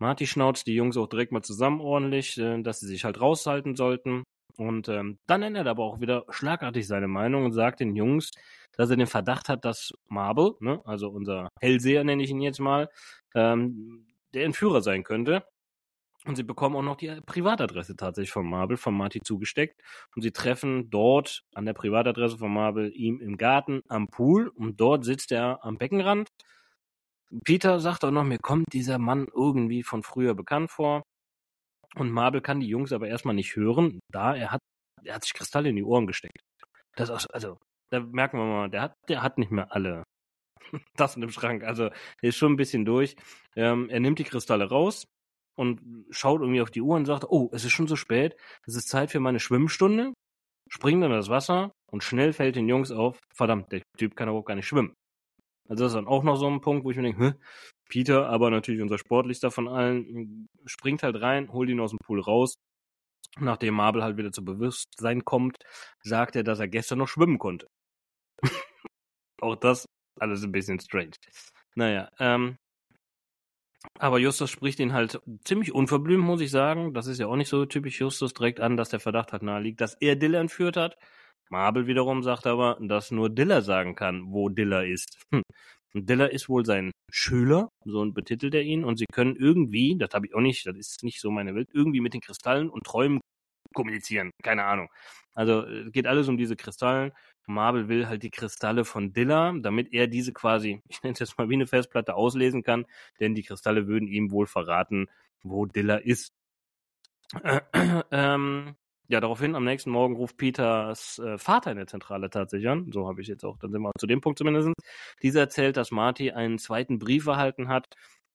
Marty 0.00 0.26
schnauzt 0.26 0.66
die 0.66 0.74
Jungs 0.74 0.96
auch 0.96 1.08
direkt 1.08 1.32
mal 1.32 1.42
zusammen 1.42 1.80
ordentlich, 1.80 2.38
äh, 2.38 2.62
dass 2.62 2.80
sie 2.80 2.86
sich 2.86 3.04
halt 3.04 3.20
raushalten 3.20 3.76
sollten. 3.76 4.24
Und 4.56 4.88
ähm, 4.88 5.18
dann 5.26 5.42
ändert 5.42 5.66
er 5.66 5.72
aber 5.72 5.84
auch 5.84 6.00
wieder 6.00 6.24
schlagartig 6.30 6.86
seine 6.86 7.08
Meinung 7.08 7.44
und 7.44 7.52
sagt 7.52 7.80
den 7.80 7.96
Jungs, 7.96 8.30
dass 8.76 8.90
er 8.90 8.96
den 8.96 9.06
Verdacht 9.06 9.48
hat, 9.48 9.64
dass 9.64 9.92
Marble, 10.08 10.54
ne, 10.60 10.80
also 10.84 11.08
unser 11.08 11.48
Hellseher 11.60 12.04
nenne 12.04 12.22
ich 12.22 12.30
ihn 12.30 12.40
jetzt 12.40 12.60
mal, 12.60 12.88
ähm, 13.34 14.06
der 14.34 14.44
Entführer 14.44 14.82
sein 14.82 15.04
könnte. 15.04 15.44
Und 16.24 16.36
sie 16.36 16.44
bekommen 16.44 16.76
auch 16.76 16.82
noch 16.82 16.96
die 16.96 17.20
Privatadresse 17.26 17.96
tatsächlich 17.96 18.30
von 18.30 18.48
Marble, 18.48 18.76
von 18.76 18.94
Marty 18.94 19.20
zugesteckt. 19.24 19.80
Und 20.14 20.22
sie 20.22 20.30
treffen 20.30 20.88
dort 20.88 21.42
an 21.54 21.66
der 21.66 21.72
Privatadresse 21.72 22.38
von 22.38 22.52
Marble 22.52 22.90
ihm 22.90 23.20
im 23.20 23.36
Garten 23.36 23.82
am 23.88 24.06
Pool. 24.06 24.48
Und 24.48 24.80
dort 24.80 25.04
sitzt 25.04 25.32
er 25.32 25.64
am 25.64 25.78
Beckenrand. 25.78 26.28
Peter 27.44 27.80
sagt 27.80 28.04
auch 28.04 28.10
noch, 28.12 28.24
mir 28.24 28.38
kommt 28.38 28.72
dieser 28.72 28.98
Mann 28.98 29.26
irgendwie 29.34 29.82
von 29.82 30.02
früher 30.04 30.34
bekannt 30.34 30.70
vor. 30.70 31.02
Und 31.96 32.10
Marble 32.10 32.40
kann 32.40 32.60
die 32.60 32.68
Jungs 32.68 32.92
aber 32.92 33.08
erstmal 33.08 33.34
nicht 33.34 33.56
hören, 33.56 34.00
da 34.10 34.34
er 34.34 34.50
hat, 34.50 34.60
er 35.04 35.14
hat 35.14 35.24
sich 35.24 35.34
Kristalle 35.34 35.68
in 35.68 35.76
die 35.76 35.84
Ohren 35.84 36.06
gesteckt. 36.06 36.40
Das 36.96 37.10
ist, 37.10 37.26
also, 37.26 37.58
da 37.90 38.00
merken 38.00 38.38
wir 38.38 38.46
mal, 38.46 38.70
der 38.70 38.82
hat, 38.82 38.94
der 39.08 39.22
hat 39.22 39.38
nicht 39.38 39.50
mehr 39.50 39.72
alle 39.72 40.04
das 40.96 41.14
in 41.14 41.20
dem 41.20 41.30
Schrank. 41.30 41.64
Also 41.64 41.84
er 41.84 42.28
ist 42.28 42.36
schon 42.36 42.52
ein 42.52 42.56
bisschen 42.56 42.84
durch. 42.84 43.16
Ähm, 43.56 43.88
er 43.90 44.00
nimmt 44.00 44.18
die 44.18 44.24
Kristalle 44.24 44.68
raus 44.68 45.04
und 45.56 45.80
schaut 46.10 46.40
irgendwie 46.40 46.62
auf 46.62 46.70
die 46.70 46.80
Uhr 46.80 46.96
und 46.96 47.04
sagt, 47.04 47.24
oh, 47.28 47.50
es 47.52 47.64
ist 47.64 47.72
schon 47.72 47.86
so 47.86 47.96
spät, 47.96 48.36
es 48.66 48.74
ist 48.74 48.88
Zeit 48.88 49.10
für 49.10 49.20
meine 49.20 49.40
Schwimmstunde. 49.40 50.12
Springt 50.70 51.02
dann 51.02 51.10
das 51.10 51.28
Wasser 51.28 51.72
und 51.90 52.02
schnell 52.02 52.32
fällt 52.32 52.56
den 52.56 52.68
Jungs 52.68 52.90
auf, 52.90 53.18
verdammt, 53.34 53.70
der 53.72 53.82
Typ 53.98 54.16
kann 54.16 54.28
aber 54.28 54.38
auch 54.38 54.44
gar 54.44 54.54
nicht 54.54 54.66
schwimmen. 54.66 54.94
Also 55.68 55.84
das 55.84 55.92
ist 55.92 55.96
dann 55.96 56.06
auch 56.06 56.22
noch 56.22 56.36
so 56.36 56.48
ein 56.48 56.60
Punkt, 56.60 56.84
wo 56.84 56.90
ich 56.90 56.96
mir 56.96 57.02
denke? 57.02 57.38
Peter, 57.88 58.28
aber 58.28 58.50
natürlich 58.50 58.82
unser 58.82 58.98
sportlichster 58.98 59.50
von 59.50 59.68
allen, 59.68 60.48
springt 60.66 61.02
halt 61.02 61.20
rein, 61.20 61.52
holt 61.52 61.68
ihn 61.68 61.80
aus 61.80 61.90
dem 61.90 61.98
Pool 61.98 62.20
raus. 62.20 62.54
Nachdem 63.38 63.74
Marvel 63.74 64.02
halt 64.02 64.16
wieder 64.16 64.32
zu 64.32 64.44
Bewusstsein 64.44 65.24
kommt, 65.24 65.58
sagt 66.02 66.36
er, 66.36 66.42
dass 66.42 66.60
er 66.60 66.68
gestern 66.68 66.98
noch 66.98 67.08
schwimmen 67.08 67.38
konnte. 67.38 67.66
auch 69.40 69.56
das 69.56 69.86
alles 70.20 70.42
ein 70.42 70.52
bisschen 70.52 70.78
strange. 70.80 71.12
Naja, 71.74 72.10
ähm, 72.18 72.56
aber 73.98 74.18
Justus 74.18 74.50
spricht 74.50 74.78
ihn 74.80 74.92
halt 74.92 75.20
ziemlich 75.44 75.74
unverblümt, 75.74 76.24
muss 76.24 76.40
ich 76.40 76.50
sagen. 76.50 76.94
Das 76.94 77.06
ist 77.06 77.18
ja 77.18 77.26
auch 77.26 77.36
nicht 77.36 77.48
so 77.48 77.64
typisch 77.66 78.00
Justus 78.00 78.34
direkt 78.34 78.60
an, 78.60 78.76
dass 78.76 78.90
der 78.90 79.00
Verdacht 79.00 79.32
halt 79.32 79.42
nahe 79.42 79.60
liegt, 79.60 79.80
dass 79.80 79.94
er 79.94 80.16
Diller 80.16 80.40
entführt 80.40 80.76
hat. 80.76 80.96
Marble 81.50 81.86
wiederum 81.86 82.22
sagt 82.22 82.46
aber, 82.46 82.78
dass 82.80 83.10
nur 83.10 83.28
Diller 83.30 83.62
sagen 83.62 83.94
kann, 83.94 84.32
wo 84.32 84.48
Diller 84.48 84.86
ist. 84.86 85.18
Hm. 85.32 85.42
Diller 85.94 86.32
ist 86.32 86.48
wohl 86.48 86.64
sein 86.64 86.90
Schüler, 87.14 87.68
so 87.84 88.10
betitelt 88.10 88.54
er 88.54 88.62
ihn, 88.62 88.84
und 88.84 88.96
sie 88.96 89.04
können 89.12 89.36
irgendwie, 89.36 89.96
das 89.98 90.14
habe 90.14 90.26
ich 90.26 90.34
auch 90.34 90.40
nicht, 90.40 90.66
das 90.66 90.76
ist 90.76 91.04
nicht 91.04 91.20
so 91.20 91.30
meine 91.30 91.54
Welt, 91.54 91.68
irgendwie 91.72 92.00
mit 92.00 92.14
den 92.14 92.22
Kristallen 92.22 92.70
und 92.70 92.84
Träumen 92.84 93.20
kommunizieren. 93.74 94.30
Keine 94.42 94.64
Ahnung. 94.64 94.88
Also 95.34 95.64
geht 95.90 96.06
alles 96.06 96.28
um 96.28 96.38
diese 96.38 96.56
Kristallen. 96.56 97.12
Marvel 97.46 97.88
will 97.88 98.08
halt 98.08 98.22
die 98.22 98.30
Kristalle 98.30 98.84
von 98.86 99.12
Diller, 99.12 99.54
damit 99.60 99.92
er 99.92 100.06
diese 100.06 100.32
quasi, 100.32 100.80
ich 100.88 101.02
nenne 101.02 101.12
es 101.12 101.18
jetzt 101.20 101.38
mal 101.38 101.50
wie 101.50 101.54
eine 101.54 101.66
Festplatte, 101.66 102.14
auslesen 102.14 102.62
kann, 102.62 102.86
denn 103.20 103.34
die 103.34 103.42
Kristalle 103.42 103.86
würden 103.86 104.08
ihm 104.08 104.30
wohl 104.30 104.46
verraten, 104.46 105.08
wo 105.42 105.66
Diller 105.66 106.04
ist. 106.04 106.32
Äh, 107.42 107.60
ähm, 108.10 108.74
ja, 109.12 109.20
daraufhin 109.20 109.54
am 109.54 109.64
nächsten 109.64 109.90
Morgen 109.90 110.16
ruft 110.16 110.38
Peters 110.38 111.18
äh, 111.18 111.36
Vater 111.36 111.70
in 111.70 111.76
der 111.76 111.86
Zentrale 111.86 112.30
tatsächlich 112.30 112.70
an. 112.70 112.90
So 112.92 113.06
habe 113.06 113.20
ich 113.20 113.28
jetzt 113.28 113.44
auch, 113.44 113.58
dann 113.58 113.70
sind 113.70 113.82
wir 113.82 113.90
zu 113.98 114.06
dem 114.06 114.22
Punkt 114.22 114.38
zumindest. 114.38 114.70
Dieser 115.22 115.40
erzählt, 115.40 115.76
dass 115.76 115.90
Marty 115.90 116.30
einen 116.30 116.58
zweiten 116.58 116.98
Brief 116.98 117.26
erhalten 117.26 117.68
hat 117.68 117.84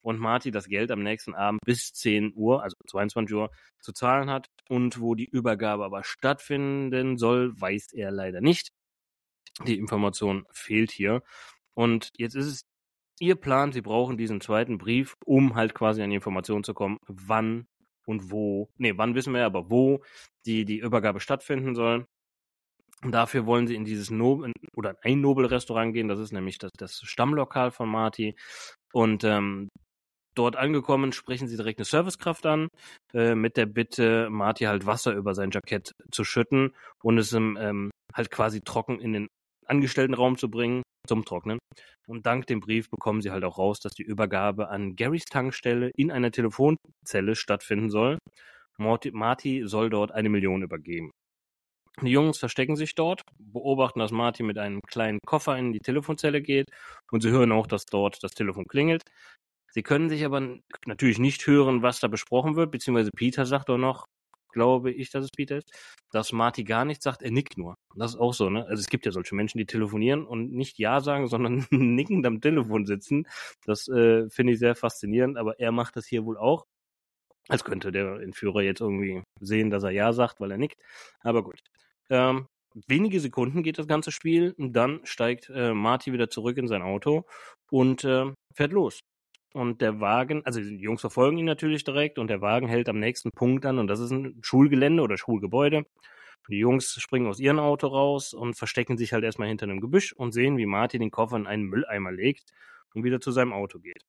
und 0.01 0.19
Marty 0.19 0.51
das 0.51 0.67
Geld 0.67 0.91
am 0.91 1.01
nächsten 1.01 1.33
Abend 1.33 1.61
bis 1.65 1.93
10 1.93 2.33
Uhr, 2.35 2.61
also 2.61 2.75
22 2.87 3.35
Uhr, 3.35 3.49
zu 3.81 3.91
zahlen 3.91 4.29
hat. 4.29 4.49
Und 4.69 5.01
wo 5.01 5.15
die 5.15 5.25
Übergabe 5.25 5.83
aber 5.83 6.03
stattfinden 6.03 7.17
soll, 7.17 7.59
weiß 7.59 7.93
er 7.93 8.11
leider 8.11 8.39
nicht. 8.39 8.69
Die 9.65 9.79
Information 9.79 10.45
fehlt 10.51 10.91
hier. 10.91 11.23
Und 11.73 12.11
jetzt 12.17 12.35
ist 12.35 12.45
es 12.45 12.61
ihr 13.19 13.35
Plan, 13.35 13.71
sie 13.71 13.81
brauchen 13.81 14.15
diesen 14.15 14.41
zweiten 14.41 14.77
Brief, 14.77 15.15
um 15.25 15.55
halt 15.55 15.73
quasi 15.73 16.03
an 16.03 16.11
die 16.11 16.17
Information 16.17 16.63
zu 16.63 16.75
kommen, 16.75 16.99
wann 17.07 17.67
und 18.07 18.31
wo, 18.31 18.69
nee, 18.77 18.93
wann 18.95 19.15
wissen 19.15 19.33
wir 19.33 19.45
aber, 19.45 19.69
wo 19.69 20.01
die, 20.45 20.65
die 20.65 20.79
Übergabe 20.79 21.19
stattfinden 21.19 21.75
soll. 21.75 22.07
Und 23.03 23.11
dafür 23.11 23.45
wollen 23.45 23.67
sie 23.67 23.75
in 23.75 23.85
dieses 23.85 24.09
Nobel 24.09 24.53
oder 24.75 24.95
ein 25.03 25.21
Nobel-Restaurant 25.21 25.93
gehen, 25.93 26.07
das 26.07 26.19
ist 26.19 26.31
nämlich 26.31 26.57
das, 26.57 26.71
das 26.77 27.01
Stammlokal 27.03 27.69
von 27.69 27.89
Marty. 27.89 28.35
Und 28.91 29.23
ähm, 29.23 29.69
dort 30.33 30.55
angekommen 30.55 31.11
sprechen 31.11 31.47
sie 31.47 31.57
direkt 31.57 31.79
eine 31.79 31.85
Servicekraft 31.85 32.45
an, 32.45 32.69
äh, 33.13 33.35
mit 33.35 33.57
der 33.57 33.65
Bitte, 33.65 34.29
Marty 34.29 34.65
halt 34.65 34.85
Wasser 34.85 35.13
über 35.13 35.35
sein 35.35 35.51
Jackett 35.51 35.93
zu 36.11 36.23
schütten 36.23 36.73
und 37.03 37.17
es 37.17 37.33
ähm, 37.33 37.91
halt 38.13 38.31
quasi 38.31 38.61
trocken 38.61 38.99
in 38.99 39.13
den 39.13 39.27
Angestelltenraum 39.67 40.37
zu 40.37 40.49
bringen, 40.49 40.83
zum 41.07 41.25
Trocknen. 41.25 41.59
Und 42.07 42.25
dank 42.25 42.47
dem 42.47 42.59
Brief 42.59 42.89
bekommen 42.89 43.21
sie 43.21 43.31
halt 43.31 43.43
auch 43.43 43.57
raus, 43.57 43.79
dass 43.79 43.93
die 43.93 44.03
Übergabe 44.03 44.69
an 44.69 44.95
Garys 44.95 45.25
Tankstelle 45.25 45.91
in 45.95 46.11
einer 46.11 46.31
Telefonzelle 46.31 47.35
stattfinden 47.35 47.89
soll. 47.89 48.17
Morty, 48.77 49.11
Marty 49.11 49.63
soll 49.65 49.89
dort 49.89 50.11
eine 50.11 50.29
Million 50.29 50.61
übergeben. 50.61 51.11
Die 52.01 52.11
Jungs 52.11 52.37
verstecken 52.37 52.75
sich 52.75 52.93
dort, 52.93 53.23
beobachten, 53.39 53.99
dass 53.99 54.11
Marty 54.11 54.43
mit 54.43 54.59
einem 54.59 54.81
kleinen 54.87 55.19
Koffer 55.25 55.57
in 55.57 55.73
die 55.73 55.79
Telefonzelle 55.79 56.43
geht 56.43 56.69
und 57.11 57.21
sie 57.21 57.31
hören 57.31 57.51
auch, 57.51 57.65
dass 57.65 57.85
dort 57.85 58.23
das 58.23 58.33
Telefon 58.33 58.65
klingelt. 58.65 59.01
Sie 59.71 59.81
können 59.81 60.09
sich 60.09 60.23
aber 60.23 60.57
natürlich 60.85 61.17
nicht 61.17 61.45
hören, 61.47 61.81
was 61.81 61.99
da 61.99 62.07
besprochen 62.07 62.55
wird, 62.55 62.71
beziehungsweise 62.71 63.11
Peter 63.11 63.47
sagt 63.47 63.69
doch 63.69 63.79
noch, 63.79 64.05
glaube 64.49 64.91
ich, 64.91 65.09
dass 65.09 65.25
es 65.25 65.31
Peter 65.31 65.57
ist, 65.57 65.71
dass 66.11 66.31
Marty 66.31 66.63
gar 66.63 66.85
nichts 66.85 67.03
sagt, 67.03 67.21
er 67.21 67.31
nickt 67.31 67.57
nur. 67.57 67.75
Das 67.95 68.11
ist 68.13 68.19
auch 68.19 68.33
so, 68.33 68.49
ne? 68.49 68.65
Also 68.65 68.79
es 68.79 68.87
gibt 68.87 69.05
ja 69.05 69.11
solche 69.11 69.35
Menschen, 69.35 69.57
die 69.57 69.65
telefonieren 69.65 70.25
und 70.25 70.51
nicht 70.53 70.79
Ja 70.79 71.01
sagen, 71.01 71.27
sondern 71.27 71.65
nickend 71.71 72.25
am 72.25 72.41
Telefon 72.41 72.85
sitzen. 72.85 73.27
Das 73.65 73.87
äh, 73.87 74.29
finde 74.29 74.53
ich 74.53 74.59
sehr 74.59 74.75
faszinierend, 74.75 75.37
aber 75.37 75.59
er 75.59 75.71
macht 75.71 75.95
das 75.95 76.05
hier 76.07 76.25
wohl 76.25 76.37
auch. 76.37 76.65
Als 77.49 77.63
könnte 77.63 77.91
der 77.91 78.19
Entführer 78.19 78.61
jetzt 78.61 78.81
irgendwie 78.81 79.23
sehen, 79.39 79.69
dass 79.69 79.83
er 79.83 79.91
Ja 79.91 80.13
sagt, 80.13 80.39
weil 80.39 80.51
er 80.51 80.57
nickt. 80.57 80.77
Aber 81.21 81.43
gut. 81.43 81.61
Ähm, 82.09 82.47
wenige 82.87 83.19
Sekunden 83.19 83.63
geht 83.63 83.79
das 83.79 83.87
ganze 83.87 84.11
Spiel 84.11 84.53
und 84.57 84.73
dann 84.73 85.01
steigt 85.05 85.49
äh, 85.49 85.73
Marty 85.73 86.13
wieder 86.13 86.29
zurück 86.29 86.57
in 86.57 86.67
sein 86.67 86.81
Auto 86.81 87.25
und 87.71 88.03
äh, 88.03 88.31
fährt 88.55 88.73
los. 88.73 88.99
Und 89.53 89.81
der 89.81 89.99
Wagen, 89.99 90.45
also 90.45 90.59
die 90.59 90.77
Jungs 90.77 91.01
verfolgen 91.01 91.37
ihn 91.37 91.45
natürlich 91.45 91.83
direkt 91.83 92.19
und 92.19 92.27
der 92.27 92.41
Wagen 92.41 92.67
hält 92.67 92.89
am 92.89 92.99
nächsten 92.99 93.31
Punkt 93.31 93.65
an 93.65 93.79
und 93.79 93.87
das 93.87 93.99
ist 93.99 94.11
ein 94.11 94.39
Schulgelände 94.41 95.01
oder 95.01 95.17
Schulgebäude. 95.17 95.85
Die 96.49 96.59
Jungs 96.59 96.93
springen 97.01 97.27
aus 97.27 97.39
ihrem 97.39 97.59
Auto 97.59 97.87
raus 97.87 98.33
und 98.33 98.55
verstecken 98.55 98.97
sich 98.97 99.13
halt 99.13 99.23
erstmal 99.23 99.47
hinter 99.49 99.65
einem 99.65 99.81
Gebüsch 99.81 100.13
und 100.13 100.31
sehen, 100.31 100.57
wie 100.57 100.65
Martin 100.65 101.01
den 101.01 101.11
Koffer 101.11 101.35
in 101.37 101.47
einen 101.47 101.63
Mülleimer 101.63 102.11
legt 102.11 102.51
und 102.93 103.03
wieder 103.03 103.19
zu 103.19 103.31
seinem 103.31 103.53
Auto 103.53 103.79
geht. 103.79 104.03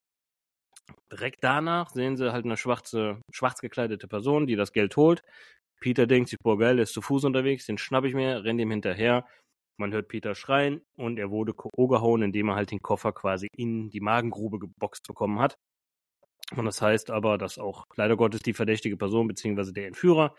Direkt 1.11 1.43
danach 1.43 1.89
sehen 1.89 2.17
sie 2.17 2.31
halt 2.31 2.45
eine 2.45 2.57
schwarze, 2.57 3.21
schwarz 3.31 3.61
gekleidete 3.61 4.07
Person, 4.07 4.47
die 4.47 4.55
das 4.55 4.71
Geld 4.71 4.95
holt. 4.95 5.21
Peter 5.79 6.07
denkt 6.07 6.29
sich, 6.29 6.39
boah 6.39 6.57
geil, 6.57 6.75
der 6.75 6.83
ist 6.83 6.93
zu 6.93 7.01
Fuß 7.01 7.23
unterwegs, 7.25 7.65
den 7.65 7.77
schnapp 7.77 8.05
ich 8.05 8.13
mir, 8.13 8.43
rennt 8.43 8.59
ihm 8.59 8.71
hinterher 8.71 9.25
man 9.79 9.93
hört 9.93 10.07
Peter 10.07 10.35
schreien 10.35 10.81
und 10.97 11.19
er 11.19 11.31
wurde 11.31 11.53
K.O. 11.53 11.87
gehauen, 11.87 12.21
indem 12.21 12.49
er 12.49 12.55
halt 12.55 12.71
den 12.71 12.81
Koffer 12.81 13.11
quasi 13.13 13.47
in 13.55 13.89
die 13.89 14.01
Magengrube 14.01 14.59
geboxt 14.59 15.07
bekommen 15.07 15.39
hat. 15.39 15.55
Und 16.55 16.65
das 16.65 16.81
heißt 16.81 17.11
aber, 17.11 17.37
dass 17.37 17.57
auch 17.57 17.85
leider 17.95 18.17
Gottes 18.17 18.41
die 18.41 18.53
verdächtige 18.53 18.97
Person 18.97 19.27
bzw. 19.27 19.71
der 19.71 19.87
Entführer 19.87 20.35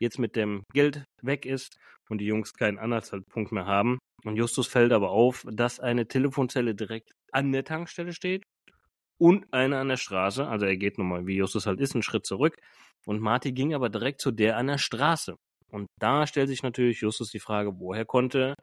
jetzt 0.00 0.18
mit 0.18 0.36
dem 0.36 0.64
Geld 0.72 1.04
weg 1.22 1.46
ist 1.46 1.78
und 2.08 2.18
die 2.18 2.26
Jungs 2.26 2.52
keinen 2.52 2.78
Anhaltspunkt 2.78 3.52
mehr 3.52 3.66
haben. 3.66 3.98
Und 4.24 4.36
Justus 4.36 4.66
fällt 4.66 4.92
aber 4.92 5.10
auf, 5.10 5.44
dass 5.50 5.80
eine 5.80 6.08
Telefonzelle 6.08 6.74
direkt 6.74 7.12
an 7.32 7.52
der 7.52 7.64
Tankstelle 7.64 8.12
steht 8.12 8.42
und 9.18 9.52
eine 9.52 9.78
an 9.78 9.88
der 9.88 9.96
Straße. 9.96 10.46
Also 10.46 10.66
er 10.66 10.76
geht 10.76 10.98
nochmal, 10.98 11.26
wie 11.26 11.36
Justus 11.36 11.66
halt 11.66 11.80
ist, 11.80 11.94
einen 11.94 12.02
Schritt 12.02 12.26
zurück. 12.26 12.56
Und 13.06 13.20
Marty 13.20 13.52
ging 13.52 13.74
aber 13.74 13.90
direkt 13.90 14.20
zu 14.20 14.32
der 14.32 14.56
an 14.56 14.66
der 14.66 14.78
Straße. 14.78 15.36
Und 15.70 15.86
da 16.00 16.26
stellt 16.26 16.48
sich 16.48 16.62
natürlich 16.62 17.00
Justus 17.00 17.30
die 17.30 17.40
Frage, 17.40 17.78
woher 17.78 18.04
konnte 18.04 18.54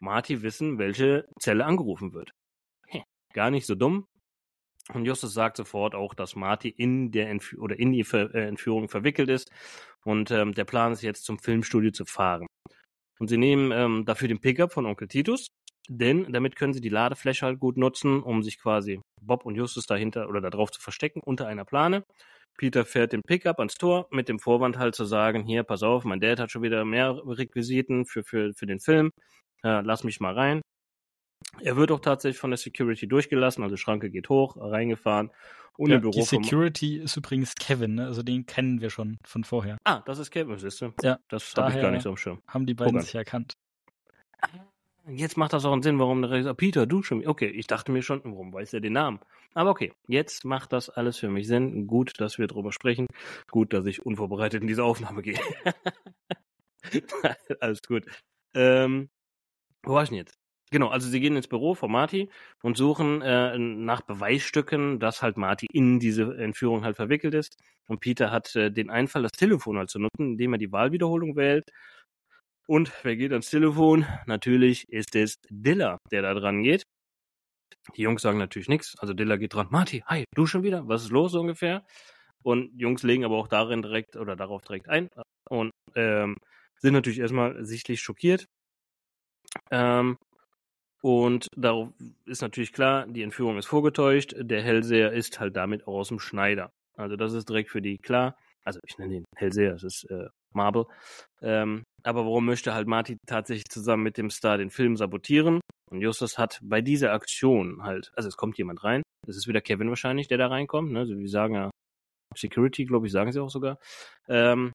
Marty 0.00 0.42
wissen, 0.42 0.78
welche 0.78 1.28
Zelle 1.38 1.64
angerufen 1.64 2.12
wird. 2.12 2.32
Gar 3.32 3.50
nicht 3.50 3.66
so 3.66 3.74
dumm. 3.74 4.06
Und 4.92 5.04
Justus 5.04 5.34
sagt 5.34 5.56
sofort 5.56 5.94
auch, 5.94 6.14
dass 6.14 6.36
Marty 6.36 6.68
in 6.68 7.10
der 7.10 7.28
Entf 7.28 7.54
oder 7.58 7.78
in 7.78 7.92
die 7.92 8.04
Ver 8.04 8.34
äh, 8.34 8.46
Entführung 8.46 8.88
verwickelt 8.88 9.28
ist. 9.28 9.50
Und 10.04 10.30
ähm, 10.30 10.54
der 10.54 10.64
Plan 10.64 10.92
ist 10.92 11.02
jetzt 11.02 11.24
zum 11.24 11.38
Filmstudio 11.38 11.90
zu 11.90 12.04
fahren. 12.04 12.46
Und 13.18 13.28
sie 13.28 13.36
nehmen 13.36 13.72
ähm, 13.72 14.04
dafür 14.04 14.28
den 14.28 14.40
Pickup 14.40 14.72
von 14.72 14.86
Onkel 14.86 15.08
Titus, 15.08 15.48
denn 15.88 16.32
damit 16.32 16.54
können 16.56 16.72
sie 16.72 16.80
die 16.80 16.88
Ladefläche 16.88 17.46
halt 17.46 17.58
gut 17.58 17.76
nutzen, 17.76 18.22
um 18.22 18.42
sich 18.42 18.58
quasi 18.58 19.00
Bob 19.20 19.44
und 19.44 19.56
Justus 19.56 19.86
dahinter 19.86 20.28
oder 20.28 20.40
darauf 20.40 20.70
zu 20.70 20.80
verstecken 20.80 21.20
unter 21.20 21.46
einer 21.46 21.64
Plane. 21.64 22.04
Peter 22.58 22.84
fährt 22.84 23.12
den 23.12 23.22
Pickup 23.22 23.58
ans 23.58 23.74
Tor 23.74 24.08
mit 24.10 24.28
dem 24.28 24.38
Vorwand 24.38 24.78
halt 24.78 24.94
zu 24.94 25.04
sagen, 25.04 25.44
hier, 25.44 25.62
pass 25.62 25.82
auf, 25.82 26.04
mein 26.04 26.20
Dad 26.20 26.40
hat 26.40 26.50
schon 26.50 26.62
wieder 26.62 26.84
mehr 26.84 27.20
Requisiten 27.26 28.06
für, 28.06 28.24
für, 28.24 28.52
für 28.54 28.66
den 28.66 28.80
Film 28.80 29.10
äh, 29.66 29.80
lass 29.82 30.04
mich 30.04 30.20
mal 30.20 30.34
rein. 30.34 30.62
Er 31.60 31.76
wird 31.76 31.90
auch 31.90 32.00
tatsächlich 32.00 32.38
von 32.38 32.50
der 32.50 32.58
Security 32.58 33.08
durchgelassen, 33.08 33.64
also 33.64 33.76
Schranke 33.76 34.10
geht 34.10 34.28
hoch, 34.28 34.56
reingefahren. 34.58 35.30
Und 35.76 35.90
ja, 35.90 35.96
im 35.96 36.02
Büro 36.02 36.12
die 36.12 36.22
Security 36.22 36.98
ist 36.98 37.16
übrigens 37.16 37.54
Kevin, 37.54 37.96
ne? 37.96 38.06
also 38.06 38.22
den 38.22 38.46
kennen 38.46 38.80
wir 38.80 38.90
schon 38.90 39.18
von 39.24 39.44
vorher. 39.44 39.76
Ah, 39.84 40.02
das 40.06 40.18
ist 40.18 40.30
Kevin, 40.30 40.58
siehst 40.58 40.80
du? 40.80 40.92
Ja, 41.02 41.18
das 41.28 41.54
habe 41.56 41.72
ich 41.72 41.80
gar 41.80 41.90
nicht 41.90 42.02
so 42.02 42.10
am 42.10 42.16
Schirm. 42.16 42.40
Haben 42.46 42.66
die 42.66 42.74
beiden 42.74 43.00
sich 43.00 43.14
erkannt. 43.14 43.54
Jetzt 45.08 45.36
macht 45.36 45.52
das 45.52 45.64
auch 45.64 45.72
einen 45.72 45.82
Sinn, 45.82 45.98
warum 45.98 46.22
der 46.22 46.54
Peter, 46.54 46.86
du 46.86 47.02
schon. 47.02 47.26
Okay, 47.26 47.48
ich 47.48 47.66
dachte 47.66 47.92
mir 47.92 48.02
schon, 48.02 48.22
warum 48.24 48.52
weiß 48.52 48.72
er 48.72 48.80
den 48.80 48.94
Namen? 48.94 49.20
Aber 49.54 49.70
okay, 49.70 49.92
jetzt 50.08 50.44
macht 50.44 50.72
das 50.72 50.90
alles 50.90 51.18
für 51.18 51.28
mich 51.28 51.46
Sinn. 51.46 51.86
Gut, 51.86 52.20
dass 52.20 52.38
wir 52.38 52.46
drüber 52.46 52.72
sprechen. 52.72 53.06
Gut, 53.50 53.72
dass 53.72 53.86
ich 53.86 54.04
unvorbereitet 54.04 54.62
in 54.62 54.68
diese 54.68 54.84
Aufnahme 54.84 55.22
gehe. 55.22 55.38
alles 57.60 57.82
gut. 57.82 58.04
Ähm, 58.54 59.08
wo 59.86 59.94
war 59.94 60.02
ich 60.02 60.10
denn 60.10 60.18
jetzt? 60.18 60.34
Genau, 60.72 60.88
also 60.88 61.08
sie 61.08 61.20
gehen 61.20 61.36
ins 61.36 61.46
Büro 61.46 61.74
von 61.74 61.92
Marty 61.92 62.28
und 62.62 62.76
suchen 62.76 63.22
äh, 63.22 63.56
nach 63.56 64.00
Beweisstücken, 64.02 64.98
dass 64.98 65.22
halt 65.22 65.36
Marty 65.36 65.66
in 65.72 66.00
diese 66.00 66.36
Entführung 66.36 66.84
halt 66.84 66.96
verwickelt 66.96 67.34
ist. 67.34 67.56
Und 67.86 68.00
Peter 68.00 68.32
hat 68.32 68.54
äh, 68.56 68.70
den 68.72 68.90
Einfall, 68.90 69.22
das 69.22 69.32
Telefon 69.32 69.78
halt 69.78 69.90
zu 69.90 70.00
nutzen, 70.00 70.32
indem 70.32 70.54
er 70.54 70.58
die 70.58 70.72
Wahlwiederholung 70.72 71.36
wählt. 71.36 71.70
Und 72.66 72.92
wer 73.04 73.16
geht 73.16 73.30
ans 73.30 73.48
Telefon? 73.48 74.06
Natürlich 74.26 74.88
ist 74.88 75.14
es 75.14 75.36
Diller, 75.50 75.98
der 76.10 76.22
da 76.22 76.34
dran 76.34 76.64
geht. 76.64 76.82
Die 77.96 78.02
Jungs 78.02 78.22
sagen 78.22 78.38
natürlich 78.38 78.68
nichts. 78.68 78.96
Also 78.98 79.14
Dilla 79.14 79.36
geht 79.36 79.54
dran, 79.54 79.68
Marty, 79.70 80.02
hi, 80.06 80.24
du 80.34 80.46
schon 80.46 80.64
wieder? 80.64 80.88
Was 80.88 81.04
ist 81.04 81.10
los 81.10 81.32
so 81.32 81.40
ungefähr? 81.40 81.84
Und 82.42 82.72
Jungs 82.80 83.02
legen 83.02 83.24
aber 83.24 83.36
auch 83.36 83.48
darin 83.48 83.82
direkt 83.82 84.16
oder 84.16 84.36
darauf 84.36 84.62
direkt 84.62 84.88
ein 84.88 85.08
und 85.48 85.70
ähm, 85.94 86.36
sind 86.80 86.92
natürlich 86.92 87.20
erstmal 87.20 87.64
sichtlich 87.64 88.00
schockiert. 88.00 88.46
Ähm, 89.70 90.16
und 91.02 91.48
darauf 91.56 91.90
ist 92.24 92.42
natürlich 92.42 92.72
klar, 92.72 93.06
die 93.06 93.22
Entführung 93.22 93.58
ist 93.58 93.66
vorgetäuscht. 93.66 94.34
Der 94.38 94.62
Hellseher 94.62 95.12
ist 95.12 95.38
halt 95.38 95.56
damit 95.56 95.86
auch 95.86 95.98
aus 95.98 96.08
dem 96.08 96.18
Schneider. 96.18 96.70
Also 96.96 97.16
das 97.16 97.32
ist 97.32 97.48
direkt 97.48 97.70
für 97.70 97.82
die 97.82 97.98
klar. 97.98 98.36
Also 98.64 98.80
ich 98.86 98.98
nenne 98.98 99.16
ihn 99.16 99.24
Hellseher, 99.36 99.74
es 99.74 99.84
ist 99.84 100.10
äh, 100.10 100.28
Marble. 100.52 100.86
Ähm, 101.42 101.84
aber 102.02 102.24
warum 102.24 102.46
möchte 102.46 102.74
halt 102.74 102.88
Marty 102.88 103.18
tatsächlich 103.26 103.68
zusammen 103.68 104.02
mit 104.02 104.16
dem 104.16 104.30
Star 104.30 104.58
den 104.58 104.70
Film 104.70 104.96
sabotieren? 104.96 105.60
Und 105.90 106.00
Justus 106.00 106.38
hat 106.38 106.58
bei 106.62 106.80
dieser 106.80 107.12
Aktion 107.12 107.84
halt, 107.84 108.10
also 108.16 108.28
es 108.28 108.36
kommt 108.36 108.58
jemand 108.58 108.82
rein. 108.82 109.02
Es 109.28 109.36
ist 109.36 109.46
wieder 109.46 109.60
Kevin 109.60 109.88
wahrscheinlich, 109.88 110.26
der 110.26 110.38
da 110.38 110.48
reinkommt. 110.48 110.90
Ne? 110.90 111.00
Also 111.00 111.16
wir 111.16 111.28
sagen 111.28 111.54
ja 111.54 111.70
Security, 112.36 112.84
glaube 112.84 113.06
ich, 113.06 113.12
sagen 113.12 113.32
sie 113.32 113.40
auch 113.40 113.50
sogar. 113.50 113.78
Ähm, 114.28 114.72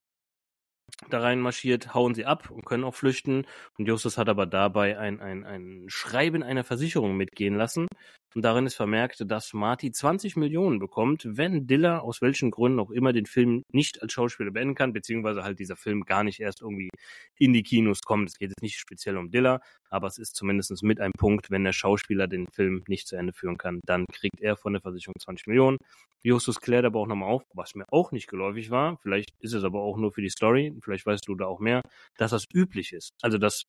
da 1.10 1.20
reinmarschiert, 1.20 1.94
hauen 1.94 2.14
sie 2.14 2.26
ab 2.26 2.50
und 2.52 2.66
können 2.66 2.84
auch 2.84 2.96
flüchten. 2.96 3.46
Und 3.78 3.88
Justus 3.88 4.18
hat 4.18 4.30
aber 4.30 4.46
dabei 4.46 4.98
ein, 4.98 5.20
ein, 5.20 5.44
ein 5.44 5.86
Schreiben 5.88 6.44
einer 6.44 6.64
Versicherung 6.64 7.18
mitgehen 7.18 7.56
lassen. 7.56 7.88
Und 8.34 8.44
darin 8.44 8.66
ist 8.66 8.76
vermerkt, 8.76 9.30
dass 9.30 9.52
Marty 9.54 9.92
20 9.92 10.38
Millionen 10.38 10.80
bekommt, 10.80 11.28
wenn 11.28 11.68
Diller 11.68 12.04
aus 12.04 12.22
welchen 12.22 12.50
Gründen 12.50 12.80
auch 12.80 12.90
immer 12.90 13.12
den 13.12 13.26
Film 13.26 13.64
nicht 13.74 14.02
als 14.02 14.14
Schauspieler 14.14 14.52
beenden 14.52 14.76
kann, 14.76 14.94
beziehungsweise 14.94 15.44
halt 15.44 15.60
dieser 15.60 15.76
Film 15.76 16.04
gar 16.06 16.24
nicht 16.24 16.40
erst 16.40 16.62
irgendwie 16.62 16.90
in 17.38 17.52
die 17.52 17.64
Kinos 17.64 18.00
kommt. 18.02 18.30
Es 18.30 18.38
geht 18.38 18.52
jetzt 18.52 18.62
nicht 18.62 18.78
speziell 18.78 19.18
um 19.18 19.32
Diller, 19.32 19.60
aber 19.90 20.08
es 20.08 20.18
ist 20.18 20.36
zumindest 20.36 20.82
mit 20.82 21.02
einem 21.02 21.12
Punkt, 21.18 21.52
wenn 21.52 21.66
der 21.66 21.74
Schauspieler 21.74 22.28
den 22.28 22.48
Film 22.54 22.84
nicht 22.88 23.08
zu 23.08 23.18
Ende 23.18 23.34
führen 23.34 23.58
kann, 23.58 23.82
dann 23.86 24.06
kriegt 24.14 24.40
er 24.40 24.56
von 24.56 24.74
der 24.74 24.82
Versicherung 24.82 25.16
20 25.20 25.48
Millionen. 25.48 25.78
Justus 26.24 26.60
klärt 26.60 26.86
aber 26.86 27.00
auch 27.00 27.08
nochmal 27.08 27.30
auf, 27.30 27.44
was 27.54 27.76
mir 27.76 27.86
auch 27.92 28.12
nicht 28.12 28.28
geläufig 28.28 28.70
war, 28.70 28.98
vielleicht 28.98 29.32
ist 29.40 29.54
es 29.54 29.64
aber 29.64 29.82
auch 29.82 29.98
nur 29.98 30.12
für 30.12 30.22
die 30.22 30.30
Story, 30.30 30.78
vielleicht 30.82 31.06
weißt 31.06 31.28
du 31.28 31.36
da 31.36 31.46
auch 31.46 31.60
mehr, 31.60 31.82
dass 32.18 32.32
das 32.32 32.46
üblich 32.54 32.94
ist. 32.94 33.14
Also, 33.22 33.38
dass 33.38 33.64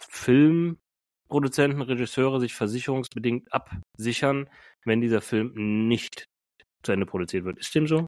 Filmproduzenten, 0.00 1.82
Regisseure 1.82 2.40
sich 2.40 2.54
versicherungsbedingt 2.54 3.52
absichern, 3.52 4.48
wenn 4.84 5.00
dieser 5.00 5.20
Film 5.20 5.88
nicht 5.88 6.28
zu 6.82 6.92
Ende 6.92 7.06
produziert 7.06 7.44
wird. 7.44 7.58
Ist 7.58 7.74
dem 7.74 7.86
so? 7.86 8.06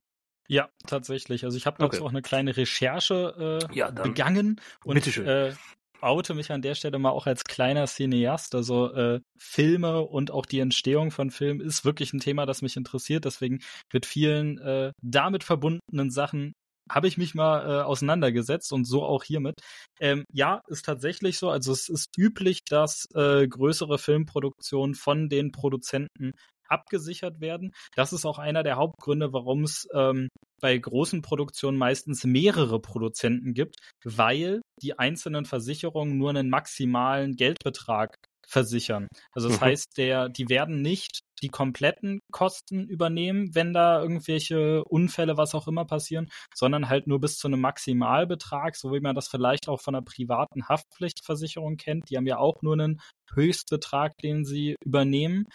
Ja, 0.49 0.69
tatsächlich. 0.87 1.45
Also 1.45 1.57
ich 1.57 1.67
habe 1.67 1.77
dazu 1.79 1.99
okay. 1.99 2.05
auch 2.05 2.11
eine 2.11 2.23
kleine 2.23 2.57
Recherche 2.57 3.61
äh, 3.71 3.75
ja, 3.77 3.91
begangen 3.91 4.61
und 4.85 5.17
äh, 5.19 5.55
oute 6.03 6.35
mich 6.35 6.51
an 6.53 6.63
der 6.63 6.75
Stelle 6.75 6.99
mal 6.99 7.11
auch 7.11 7.27
als 7.27 7.45
kleiner 7.45 7.87
Cineast. 7.87 8.55
Also 8.55 8.93
äh, 8.93 9.21
Filme 9.39 10.03
und 10.03 10.31
auch 10.31 10.47
die 10.47 10.61
Entstehung 10.61 11.11
von 11.11 11.31
Filmen 11.31 11.61
ist 11.61 11.85
wirklich 11.85 12.13
ein 12.13 12.21
Thema, 12.21 12.47
das 12.47 12.63
mich 12.63 12.77
interessiert. 12.77 13.25
Deswegen 13.25 13.61
mit 13.93 14.07
vielen 14.07 14.59
äh, 14.59 14.93
damit 15.03 15.45
verbundenen 15.45 16.11
Sachen 16.11 16.55
habe 16.91 17.07
ich 17.07 17.17
mich 17.17 17.35
mal 17.35 17.63
äh, 17.63 17.83
auseinandergesetzt 17.83 18.73
und 18.73 18.85
so 18.85 19.05
auch 19.05 19.23
hiermit. 19.23 19.61
Ähm, 20.01 20.25
ja, 20.33 20.61
ist 20.67 20.85
tatsächlich 20.85 21.39
so. 21.39 21.49
Also 21.51 21.73
es 21.73 21.89
ist 21.89 22.11
üblich, 22.19 22.65
dass 22.65 23.07
äh, 23.15 23.47
größere 23.47 23.99
Filmproduktionen 23.99 24.95
von 24.95 25.29
den 25.29 25.53
Produzenten 25.53 26.33
abgesichert 26.71 27.41
werden. 27.41 27.73
Das 27.95 28.13
ist 28.13 28.25
auch 28.25 28.39
einer 28.39 28.63
der 28.63 28.77
Hauptgründe, 28.77 29.33
warum 29.33 29.65
es 29.65 29.89
ähm, 29.95 30.29
bei 30.61 30.77
großen 30.77 31.23
Produktionen 31.23 31.79
meistens 31.79 32.25
mehrere 32.25 32.81
Produzenten 32.81 33.55
gibt, 33.55 33.77
weil 34.05 34.61
die 34.83 34.99
einzelnen 34.99 35.45
Versicherungen 35.45 36.19
nur 36.19 36.31
einen 36.31 36.51
maximalen 36.51 37.37
Geldbetrag 37.37 38.17
versichern. 38.51 39.07
Also 39.33 39.49
das 39.49 39.61
mhm. 39.61 39.65
heißt, 39.65 39.97
der, 39.97 40.29
die 40.29 40.49
werden 40.49 40.83
nicht 40.83 41.21
die 41.43 41.49
kompletten 41.49 42.21
Kosten 42.33 42.87
übernehmen, 42.87 43.55
wenn 43.55 43.73
da 43.73 44.03
irgendwelche 44.03 44.85
Unfälle, 44.85 45.37
was 45.37 45.55
auch 45.55 45.69
immer 45.69 45.87
passieren, 45.87 46.29
sondern 46.55 46.89
halt 46.89 47.07
nur 47.07 47.21
bis 47.21 47.39
zu 47.39 47.49
einem 47.49 47.61
Maximalbetrag, 47.61 48.77
so 48.77 48.93
wie 48.93 49.01
man 49.01 49.15
das 49.15 49.29
vielleicht 49.29 49.69
auch 49.69 49.81
von 49.81 49.95
einer 49.95 50.05
privaten 50.05 50.69
Haftpflichtversicherung 50.69 51.77
kennt. 51.77 52.11
Die 52.11 52.17
haben 52.17 52.27
ja 52.27 52.39
auch 52.39 52.61
nur 52.63 52.75
einen 52.75 53.01
Höchstbetrag, 53.33 54.17
den 54.19 54.45
sie 54.45 54.77
übernehmen. 54.85 55.47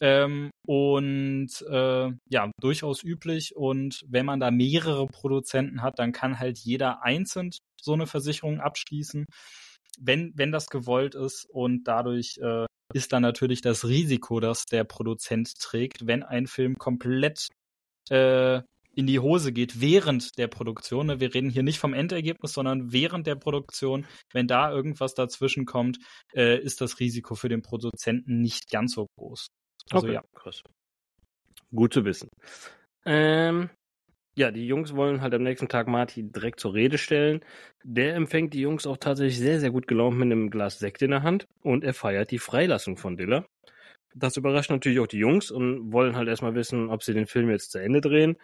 Ähm, 0.00 0.50
und 0.66 1.50
äh, 1.68 2.10
ja, 2.28 2.50
durchaus 2.60 3.02
üblich. 3.02 3.56
Und 3.56 4.04
wenn 4.08 4.26
man 4.26 4.40
da 4.40 4.50
mehrere 4.50 5.06
Produzenten 5.06 5.82
hat, 5.82 5.98
dann 5.98 6.12
kann 6.12 6.38
halt 6.38 6.58
jeder 6.58 7.02
einzeln 7.02 7.50
so 7.80 7.92
eine 7.92 8.06
Versicherung 8.06 8.60
abschließen, 8.60 9.26
wenn, 9.98 10.32
wenn 10.36 10.52
das 10.52 10.68
gewollt 10.68 11.14
ist. 11.14 11.46
Und 11.48 11.84
dadurch 11.84 12.38
äh, 12.42 12.66
ist 12.92 13.12
dann 13.12 13.22
natürlich 13.22 13.60
das 13.60 13.86
Risiko, 13.86 14.40
das 14.40 14.66
der 14.66 14.84
Produzent 14.84 15.54
trägt, 15.60 16.06
wenn 16.06 16.22
ein 16.22 16.46
Film 16.46 16.76
komplett 16.76 17.48
äh, 18.10 18.62
in 18.96 19.06
die 19.06 19.18
Hose 19.18 19.52
geht 19.52 19.80
während 19.80 20.38
der 20.38 20.46
Produktion. 20.46 21.06
Ne? 21.06 21.20
Wir 21.20 21.34
reden 21.34 21.50
hier 21.50 21.62
nicht 21.62 21.78
vom 21.78 21.94
Endergebnis, 21.94 22.52
sondern 22.52 22.92
während 22.92 23.26
der 23.26 23.34
Produktion. 23.34 24.06
Wenn 24.32 24.46
da 24.46 24.70
irgendwas 24.70 25.14
dazwischen 25.14 25.66
kommt, 25.66 25.98
äh, 26.32 26.58
ist 26.60 26.80
das 26.80 27.00
Risiko 27.00 27.34
für 27.34 27.48
den 27.48 27.62
Produzenten 27.62 28.40
nicht 28.40 28.70
ganz 28.70 28.94
so 28.94 29.06
groß. 29.16 29.48
Also 29.90 30.06
okay, 30.06 30.14
ja. 30.14 30.24
Krass. 30.34 30.62
Gut 31.74 31.92
zu 31.92 32.04
wissen. 32.04 32.28
Ähm, 33.04 33.70
ja, 34.36 34.50
die 34.50 34.66
Jungs 34.66 34.96
wollen 34.96 35.20
halt 35.20 35.34
am 35.34 35.42
nächsten 35.42 35.68
Tag 35.68 35.86
Marty 35.86 36.24
direkt 36.24 36.58
zur 36.58 36.74
Rede 36.74 36.98
stellen. 36.98 37.44
Der 37.84 38.16
empfängt 38.16 38.52
die 38.54 38.60
Jungs 38.60 38.86
auch 38.86 38.96
tatsächlich 38.96 39.38
sehr, 39.38 39.60
sehr 39.60 39.70
gut 39.70 39.86
gelaunt 39.86 40.16
mit 40.16 40.26
einem 40.26 40.50
Glas 40.50 40.78
Sekt 40.78 41.02
in 41.02 41.10
der 41.10 41.22
Hand 41.22 41.46
und 41.62 41.84
er 41.84 41.94
feiert 41.94 42.30
die 42.30 42.38
Freilassung 42.38 42.96
von 42.96 43.16
Diller. 43.16 43.46
Das 44.14 44.36
überrascht 44.36 44.70
natürlich 44.70 45.00
auch 45.00 45.06
die 45.06 45.18
Jungs 45.18 45.50
und 45.50 45.92
wollen 45.92 46.16
halt 46.16 46.28
erstmal 46.28 46.54
wissen, 46.54 46.88
ob 46.88 47.02
sie 47.02 47.14
den 47.14 47.26
Film 47.26 47.50
jetzt 47.50 47.72
zu 47.72 47.78
Ende 47.78 48.00
drehen. 48.00 48.36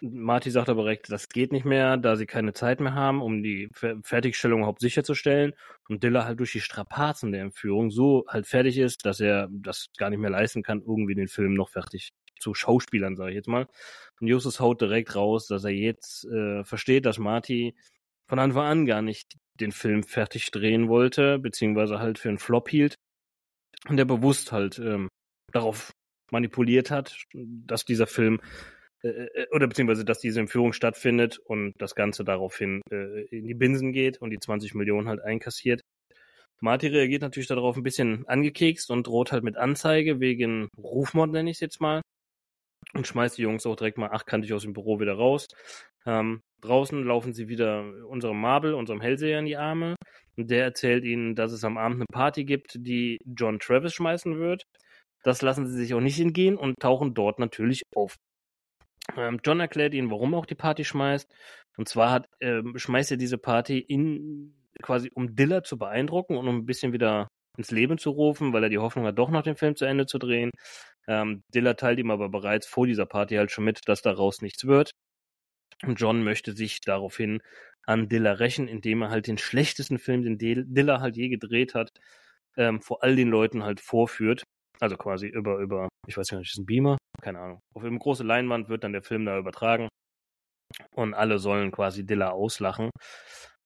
Marty 0.00 0.50
sagt 0.50 0.68
aber 0.68 0.82
direkt, 0.82 1.10
das 1.10 1.28
geht 1.28 1.52
nicht 1.52 1.64
mehr, 1.64 1.96
da 1.96 2.16
sie 2.16 2.26
keine 2.26 2.52
Zeit 2.52 2.80
mehr 2.80 2.94
haben, 2.94 3.22
um 3.22 3.42
die 3.42 3.70
Fertigstellung 4.02 4.60
überhaupt 4.60 4.80
sicherzustellen. 4.80 5.54
Und 5.88 6.02
Dilla 6.02 6.24
halt 6.24 6.40
durch 6.40 6.52
die 6.52 6.60
Strapazen 6.60 7.32
der 7.32 7.42
Entführung 7.42 7.90
so 7.90 8.24
halt 8.28 8.46
fertig 8.46 8.78
ist, 8.78 9.06
dass 9.06 9.20
er 9.20 9.48
das 9.50 9.88
gar 9.96 10.10
nicht 10.10 10.18
mehr 10.18 10.30
leisten 10.30 10.62
kann, 10.62 10.80
irgendwie 10.80 11.14
den 11.14 11.28
Film 11.28 11.54
noch 11.54 11.70
fertig 11.70 12.12
zu 12.38 12.54
Schauspielern, 12.54 13.16
sage 13.16 13.30
ich 13.30 13.36
jetzt 13.36 13.48
mal. 13.48 13.66
Und 14.20 14.26
Justus 14.26 14.60
haut 14.60 14.80
direkt 14.80 15.14
raus, 15.14 15.46
dass 15.46 15.64
er 15.64 15.70
jetzt 15.70 16.24
äh, 16.26 16.64
versteht, 16.64 17.06
dass 17.06 17.18
Marty 17.18 17.74
von 18.28 18.38
Anfang 18.38 18.66
an 18.66 18.86
gar 18.86 19.02
nicht 19.02 19.36
den 19.60 19.72
Film 19.72 20.02
fertig 20.02 20.50
drehen 20.50 20.88
wollte, 20.88 21.38
beziehungsweise 21.38 22.00
halt 22.00 22.18
für 22.18 22.28
einen 22.28 22.38
Flop 22.38 22.68
hielt. 22.68 22.96
Und 23.88 23.96
der 23.96 24.04
bewusst 24.04 24.50
halt 24.50 24.78
ähm, 24.78 25.08
darauf 25.52 25.92
manipuliert 26.30 26.90
hat, 26.90 27.16
dass 27.32 27.84
dieser 27.84 28.06
Film 28.06 28.40
äh, 29.04 29.08
äh, 29.08 29.46
oder 29.52 29.66
beziehungsweise, 29.66 30.04
dass 30.04 30.18
diese 30.18 30.40
Entführung 30.40 30.72
stattfindet 30.72 31.38
und 31.38 31.72
das 31.78 31.94
Ganze 31.94 32.24
daraufhin 32.24 32.80
äh, 32.90 33.22
in 33.26 33.46
die 33.46 33.54
Binsen 33.54 33.92
geht 33.92 34.20
und 34.20 34.30
die 34.30 34.38
20 34.38 34.74
Millionen 34.74 35.08
halt 35.08 35.20
einkassiert. 35.20 35.82
Marty 36.60 36.86
reagiert 36.86 37.22
natürlich 37.22 37.48
darauf 37.48 37.76
ein 37.76 37.82
bisschen 37.82 38.26
angekekst 38.26 38.90
und 38.90 39.06
droht 39.06 39.32
halt 39.32 39.44
mit 39.44 39.56
Anzeige 39.56 40.20
wegen 40.20 40.68
Rufmord, 40.78 41.30
nenne 41.30 41.50
ich 41.50 41.56
es 41.56 41.60
jetzt 41.60 41.80
mal. 41.80 42.00
Und 42.94 43.06
schmeißt 43.06 43.36
die 43.36 43.42
Jungs 43.42 43.66
auch 43.66 43.76
direkt 43.76 43.98
mal 43.98 44.10
achtkantig 44.10 44.52
aus 44.54 44.62
dem 44.62 44.72
Büro 44.72 45.00
wieder 45.00 45.14
raus. 45.14 45.46
Ähm, 46.06 46.40
draußen 46.60 47.02
laufen 47.04 47.32
sie 47.32 47.48
wieder 47.48 47.84
unserem 48.08 48.40
Marble, 48.40 48.76
unserem 48.76 49.00
Hellseher 49.00 49.40
in 49.40 49.46
die 49.46 49.56
Arme. 49.56 49.96
Und 50.36 50.50
der 50.50 50.64
erzählt 50.64 51.04
ihnen, 51.04 51.34
dass 51.34 51.52
es 51.52 51.64
am 51.64 51.76
Abend 51.76 51.96
eine 51.96 52.06
Party 52.12 52.44
gibt, 52.44 52.76
die 52.78 53.18
John 53.26 53.58
Travis 53.58 53.94
schmeißen 53.94 54.38
wird. 54.38 54.64
Das 55.22 55.42
lassen 55.42 55.66
sie 55.66 55.76
sich 55.76 55.94
auch 55.94 56.00
nicht 56.00 56.20
entgehen 56.20 56.56
und 56.56 56.76
tauchen 56.80 57.14
dort 57.14 57.38
natürlich 57.38 57.82
auf. 57.94 58.16
Ähm, 59.16 59.40
John 59.44 59.60
erklärt 59.60 59.94
ihnen, 59.94 60.10
warum 60.10 60.34
er 60.34 60.38
auch 60.38 60.46
die 60.46 60.54
Party 60.54 60.84
schmeißt. 60.84 61.30
Und 61.76 61.88
zwar 61.88 62.10
hat, 62.10 62.28
ähm, 62.40 62.74
schmeißt 62.76 63.12
er 63.12 63.16
diese 63.16 63.38
Party 63.38 63.78
in, 63.78 64.54
quasi 64.82 65.10
um 65.14 65.34
Diller 65.36 65.62
zu 65.64 65.78
beeindrucken 65.78 66.36
und 66.36 66.48
um 66.48 66.58
ein 66.58 66.66
bisschen 66.66 66.92
wieder 66.92 67.28
ins 67.56 67.70
Leben 67.70 67.98
zu 67.98 68.10
rufen, 68.10 68.52
weil 68.52 68.64
er 68.64 68.70
die 68.70 68.78
Hoffnung 68.78 69.06
hat, 69.06 69.18
doch 69.18 69.30
noch 69.30 69.42
den 69.42 69.56
Film 69.56 69.76
zu 69.76 69.84
Ende 69.84 70.06
zu 70.06 70.18
drehen. 70.18 70.50
Ähm, 71.06 71.42
Diller 71.54 71.76
teilt 71.76 71.98
ihm 71.98 72.10
aber 72.10 72.28
bereits 72.28 72.66
vor 72.66 72.86
dieser 72.86 73.06
Party 73.06 73.36
halt 73.36 73.50
schon 73.50 73.64
mit, 73.64 73.80
dass 73.86 74.02
daraus 74.02 74.42
nichts 74.42 74.64
wird. 74.66 74.92
Und 75.82 76.00
John 76.00 76.24
möchte 76.24 76.52
sich 76.54 76.80
daraufhin 76.80 77.40
an 77.86 78.08
Diller 78.08 78.40
rächen, 78.40 78.68
indem 78.68 79.02
er 79.02 79.10
halt 79.10 79.26
den 79.26 79.38
schlechtesten 79.38 79.98
Film, 79.98 80.22
den 80.22 80.38
Diller 80.38 81.00
halt 81.00 81.16
je 81.16 81.28
gedreht 81.28 81.74
hat, 81.74 81.90
ähm, 82.56 82.80
vor 82.80 83.02
all 83.02 83.16
den 83.16 83.28
Leuten 83.28 83.64
halt 83.64 83.80
vorführt. 83.80 84.44
Also 84.80 84.96
quasi 84.96 85.28
über, 85.28 85.58
über, 85.58 85.88
ich 86.06 86.16
weiß 86.16 86.28
gar 86.28 86.38
nicht, 86.38 86.50
ist 86.50 86.58
ein 86.58 86.66
Beamer? 86.66 86.98
Keine 87.22 87.40
Ahnung. 87.40 87.60
Auf 87.74 87.84
einem 87.84 87.98
großen 87.98 88.26
Leinwand 88.26 88.68
wird 88.68 88.84
dann 88.84 88.92
der 88.92 89.02
Film 89.02 89.24
da 89.24 89.38
übertragen. 89.38 89.88
Und 90.94 91.14
alle 91.14 91.38
sollen 91.38 91.70
quasi 91.70 92.04
Dilla 92.04 92.30
auslachen. 92.30 92.90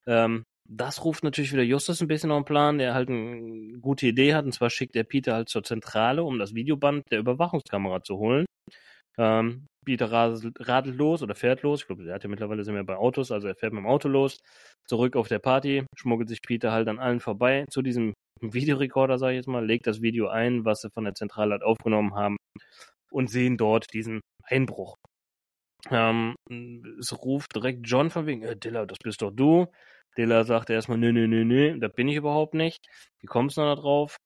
Ähm, 0.07 0.45
das 0.71 1.05
ruft 1.05 1.25
natürlich 1.25 1.53
wieder 1.53 1.63
Justus 1.63 2.03
ein 2.03 2.09
bisschen 2.09 2.31
auf 2.31 2.43
den 2.43 2.45
Plan, 2.45 2.79
der 2.79 2.93
halt 2.93 3.09
eine 3.09 3.79
gute 3.79 4.07
Idee 4.07 4.35
hat. 4.35 4.45
Und 4.45 4.53
zwar 4.53 4.69
schickt 4.69 4.97
er 4.97 5.05
Peter 5.05 5.35
halt 5.35 5.49
zur 5.49 5.63
Zentrale, 5.63 6.23
um 6.23 6.39
das 6.39 6.55
Videoband 6.55 7.05
der 7.11 7.21
Überwachungskamera 7.21 8.03
zu 8.03 8.19
holen. 8.19 8.45
Ähm, 9.17 9.67
Peter 9.85 10.13
radelt 10.13 10.97
los 10.97 11.23
oder 11.23 11.35
fährt 11.35 11.63
los. 11.63 11.81
Ich 11.81 11.87
glaube, 11.87 12.07
er 12.07 12.15
hat 12.15 12.23
ja 12.23 12.29
mittlerweile 12.29 12.63
sind 12.65 12.75
wir 12.75 12.85
bei 12.85 12.97
Autos, 12.97 13.33
also 13.33 13.49
er 13.49 13.55
fährt 13.55 13.73
mit 13.73 13.83
dem 13.83 13.87
Auto 13.87 14.09
los. 14.09 14.39
Zurück 14.87 15.17
auf 15.17 15.29
der 15.29 15.39
Party, 15.39 15.87
schmuggelt 15.97 16.29
sich 16.29 16.43
Peter 16.43 16.73
halt 16.73 16.89
an 16.89 16.99
allen 16.99 17.21
vorbei 17.21 17.65
zu 17.71 17.81
diesem 17.81 18.13
Videorekorder, 18.41 19.19
sage 19.19 19.35
ich 19.35 19.39
jetzt 19.39 19.49
mal, 19.49 19.65
legt 19.65 19.87
das 19.87 20.03
Video 20.03 20.29
ein, 20.29 20.65
was 20.65 20.81
sie 20.81 20.91
von 20.91 21.05
der 21.05 21.15
Zentrale 21.15 21.53
halt 21.53 21.63
aufgenommen 21.63 22.15
haben 22.15 22.37
und 23.11 23.31
sehen 23.31 23.57
dort 23.57 23.87
diesen 23.93 24.21
Einbruch. 24.45 24.97
Ähm, 25.91 26.35
es 26.99 27.13
ruft 27.23 27.55
direkt 27.55 27.81
John 27.85 28.11
von 28.11 28.27
wegen, 28.27 28.43
äh, 28.43 28.57
Dilla, 28.57 28.87
das 28.87 28.99
bist 29.03 29.23
doch 29.23 29.31
du. 29.31 29.67
Dilla 30.17 30.45
sagt 30.45 30.71
erstmal, 30.71 30.99
nö, 30.99 31.13
nö, 31.13 31.29
nö, 31.29 31.45
nö, 31.45 31.79
das 31.79 31.93
bin 31.95 32.09
ich 32.09 32.17
überhaupt 32.17 32.55
nicht. 32.55 32.87
Wie 33.21 33.27
kommst 33.27 33.57
du 33.57 33.63
da 33.63 33.75
drauf? 33.77 34.17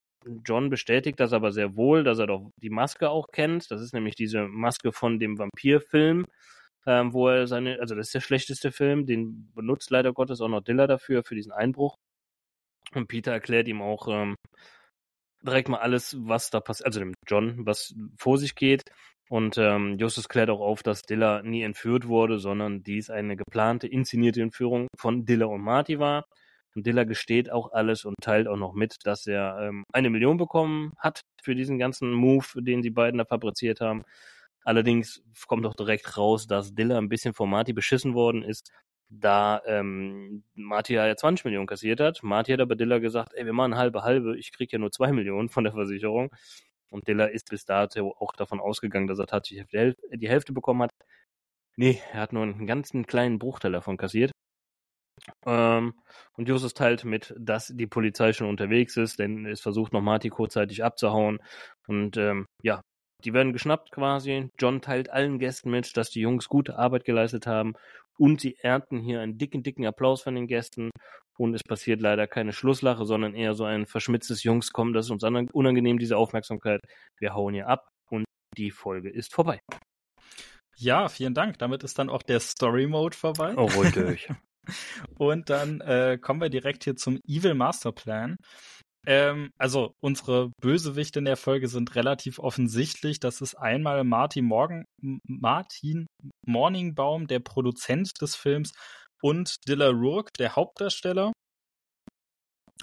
John 0.44 0.70
bestätigt 0.70 1.20
das 1.20 1.33
aber 1.33 1.53
sehr 1.53 1.77
wohl, 1.77 2.05
dass 2.05 2.18
er 2.18 2.29
doch 2.29 2.51
die 2.62 2.70
Maske 2.70 3.11
auch 3.11 3.27
kennt. 3.33 3.70
Das 3.70 3.81
ist 3.81 3.92
nämlich 3.92 4.14
diese 4.14 4.46
Maske 4.46 4.92
von 4.92 5.18
dem 5.18 5.38
Vampirfilm, 5.38 6.27
ähm, 6.87 7.12
wo 7.12 7.29
er 7.29 7.46
seine, 7.46 7.81
also 7.81 7.94
das 7.94 8.09
ist 8.09 8.14
der 8.14 8.20
schlechteste 8.20 8.72
Film, 8.72 9.07
den 9.07 9.53
benutzt 9.55 9.90
leider 9.90 10.12
Gottes 10.12 10.40
auch 10.40 10.48
noch 10.48 10.62
Dilla 10.62 10.87
dafür, 10.87 11.25
für 11.25 11.35
diesen 11.35 11.53
Einbruch. 11.53 11.96
Und 12.95 13.09
Peter 13.09 13.33
erklärt 13.33 13.69
ihm 13.69 13.83
auch 13.83 14.09
ähm, 14.09 14.37
direkt 15.43 15.69
mal 15.69 15.79
alles, 15.79 16.17
was 16.21 16.51
da 16.51 16.61
passiert, 16.61 16.87
also 16.87 17.01
dem 17.01 17.15
John, 17.27 17.67
was 17.67 17.95
vor 18.19 18.39
sich 18.39 18.55
geht. 18.55 18.83
Und 19.29 19.57
ähm, 19.57 19.97
Justus 19.99 20.29
klärt 20.29 20.51
auch 20.51 20.61
auf, 20.61 20.83
dass 20.83 21.03
Dilla 21.03 21.43
nie 21.43 21.63
entführt 21.63 22.07
wurde, 22.07 22.39
sondern 22.39 22.83
dies 22.83 23.09
eine 23.09 23.37
geplante, 23.37 23.87
inszenierte 23.87 24.43
Entführung 24.43 24.89
von 24.99 25.25
Dilla 25.25 25.47
und 25.47 25.63
Marty 25.63 25.99
war. 25.99 26.27
Und 26.75 26.87
Dilla 26.87 27.05
gesteht 27.05 27.51
auch 27.51 27.73
alles 27.73 28.05
und 28.05 28.17
teilt 28.21 28.49
auch 28.49 28.57
noch 28.57 28.75
mit, 28.75 28.97
dass 29.05 29.27
er 29.27 29.59
ähm, 29.61 29.85
eine 29.93 30.11
Million 30.11 30.37
bekommen 30.37 30.93
hat 30.99 31.23
für 31.43 31.55
diesen 31.55 31.79
ganzen 31.79 32.13
Move, 32.13 32.47
den 32.57 32.83
die 32.83 32.91
beiden 32.91 33.19
da 33.19 33.25
fabriziert 33.25 33.81
haben. 33.81 34.05
Allerdings 34.65 35.23
kommt 35.47 35.67
auch 35.67 35.75
direkt 35.75 36.17
raus, 36.17 36.47
dass 36.47 36.75
Dilla 36.75 36.99
ein 36.99 37.09
bisschen 37.09 37.35
von 37.35 37.51
Marty 37.51 37.73
beschissen 37.73 38.15
worden 38.15 38.43
ist, 38.43 38.71
da 39.20 39.61
ähm, 39.66 40.44
Marty 40.55 40.94
ja 40.94 41.14
20 41.14 41.44
Millionen 41.44 41.66
kassiert 41.66 42.01
hat. 42.01 42.22
Marty 42.22 42.53
hat 42.53 42.61
aber 42.61 42.77
Dilla 42.77 42.98
gesagt, 42.98 43.35
ey, 43.35 43.44
wir 43.44 43.53
machen 43.53 43.77
halbe 43.77 44.03
halbe, 44.03 44.38
ich 44.38 44.53
krieg 44.53 44.72
ja 44.72 44.79
nur 44.79 44.90
zwei 44.90 45.12
Millionen 45.12 45.48
von 45.48 45.64
der 45.64 45.72
Versicherung. 45.72 46.31
Und 46.90 47.09
Dilla 47.09 47.27
ist 47.27 47.48
bis 47.51 47.64
dato 47.64 48.14
auch 48.18 48.33
davon 48.33 48.61
ausgegangen, 48.61 49.07
dass 49.07 49.18
er 49.18 49.27
tatsächlich 49.27 49.66
die 50.14 50.29
Hälfte 50.29 50.53
bekommen 50.53 50.83
hat. 50.83 50.90
Nee, 51.77 52.01
er 52.12 52.20
hat 52.20 52.33
nur 52.33 52.42
einen 52.42 52.66
ganzen 52.66 53.07
kleinen 53.07 53.38
Bruchteil 53.38 53.72
davon 53.72 53.96
kassiert. 53.96 54.33
Ähm, 55.46 55.94
und 56.35 56.48
Justus 56.48 56.75
teilt 56.75 57.05
mit, 57.05 57.35
dass 57.38 57.68
die 57.68 57.87
Polizei 57.87 58.33
schon 58.33 58.48
unterwegs 58.48 58.96
ist, 58.96 59.18
denn 59.18 59.46
es 59.46 59.61
versucht 59.61 59.92
noch 59.92 60.01
Marty 60.03 60.29
kurzzeitig 60.31 60.85
abzuhauen. 60.85 61.40
Und 61.87 62.16
ähm, 62.16 62.46
ja, 62.62 62.83
die 63.25 63.33
werden 63.33 63.53
geschnappt 63.53 63.91
quasi. 63.93 64.51
John 64.59 64.81
teilt 64.81 65.11
allen 65.11 65.39
Gästen 65.39 65.71
mit, 65.71 65.97
dass 65.97 66.11
die 66.11 66.21
Jungs 66.21 66.49
gute 66.49 66.79
Arbeit 66.79 67.05
geleistet 67.05 67.47
haben 67.47 67.75
und 68.19 68.41
sie 68.41 68.57
ernten 68.61 69.01
hier 69.01 69.21
einen 69.21 69.39
dicken, 69.39 69.63
dicken 69.63 69.87
Applaus 69.87 70.23
von 70.23 70.35
den 70.35 70.47
Gästen. 70.47 70.91
Und 71.39 71.55
es 71.55 71.63
passiert 71.63 72.01
leider 72.01 72.27
keine 72.27 72.53
Schlusslache, 72.53 73.07
sondern 73.07 73.35
eher 73.35 73.55
so 73.55 73.65
ein 73.65 73.87
verschmitztes 73.87 74.43
Jungs, 74.43 74.71
kommen, 74.73 74.93
das 74.93 75.07
ist 75.07 75.11
uns 75.11 75.25
unangenehm, 75.53 75.99
diese 75.99 76.17
Aufmerksamkeit. 76.17 76.81
Wir 77.19 77.35
hauen 77.35 77.55
hier 77.55 77.69
ab 77.69 77.89
und 78.11 78.25
die 78.57 78.71
Folge 78.71 79.09
ist 79.11 79.33
vorbei. 79.33 79.61
Ja, 80.77 81.09
vielen 81.09 81.35
Dank. 81.35 81.59
Damit 81.59 81.85
ist 81.85 81.99
dann 81.99 82.11
auch 82.11 82.23
der 82.23 82.41
Story 82.41 82.87
Mode 82.87 83.17
vorbei. 83.17 83.55
Oh, 83.57 83.67
ruhig 83.67 83.93
durch. 83.93 84.29
Und 85.19 85.51
dann 85.51 85.81
äh, 85.81 86.19
kommen 86.21 86.41
wir 86.41 86.49
direkt 86.49 86.85
hier 86.85 86.97
zum 86.97 87.19
Evil 87.27 87.55
Master 87.55 87.93
Plan. 87.93 88.37
Ähm, 89.07 89.51
also 89.59 89.95
unsere 90.01 90.51
Bösewichte 90.61 91.19
in 91.19 91.25
der 91.25 91.37
Folge 91.37 91.69
sind 91.69 91.95
relativ 91.97 92.38
offensichtlich. 92.38 93.19
Das 93.19 93.41
ist 93.41 93.55
einmal 93.55 94.05
Martin 94.05 94.45
Morgan, 94.45 94.85
Martin 95.27 96.07
Morningbaum, 96.47 97.27
der 97.27 97.41
Produzent 97.41 98.12
des 98.21 98.37
Films, 98.37 98.73
und 99.23 99.57
Dilla 99.69 99.88
Rourke, 99.88 100.31
der 100.38 100.57
Hauptdarsteller. 100.57 101.33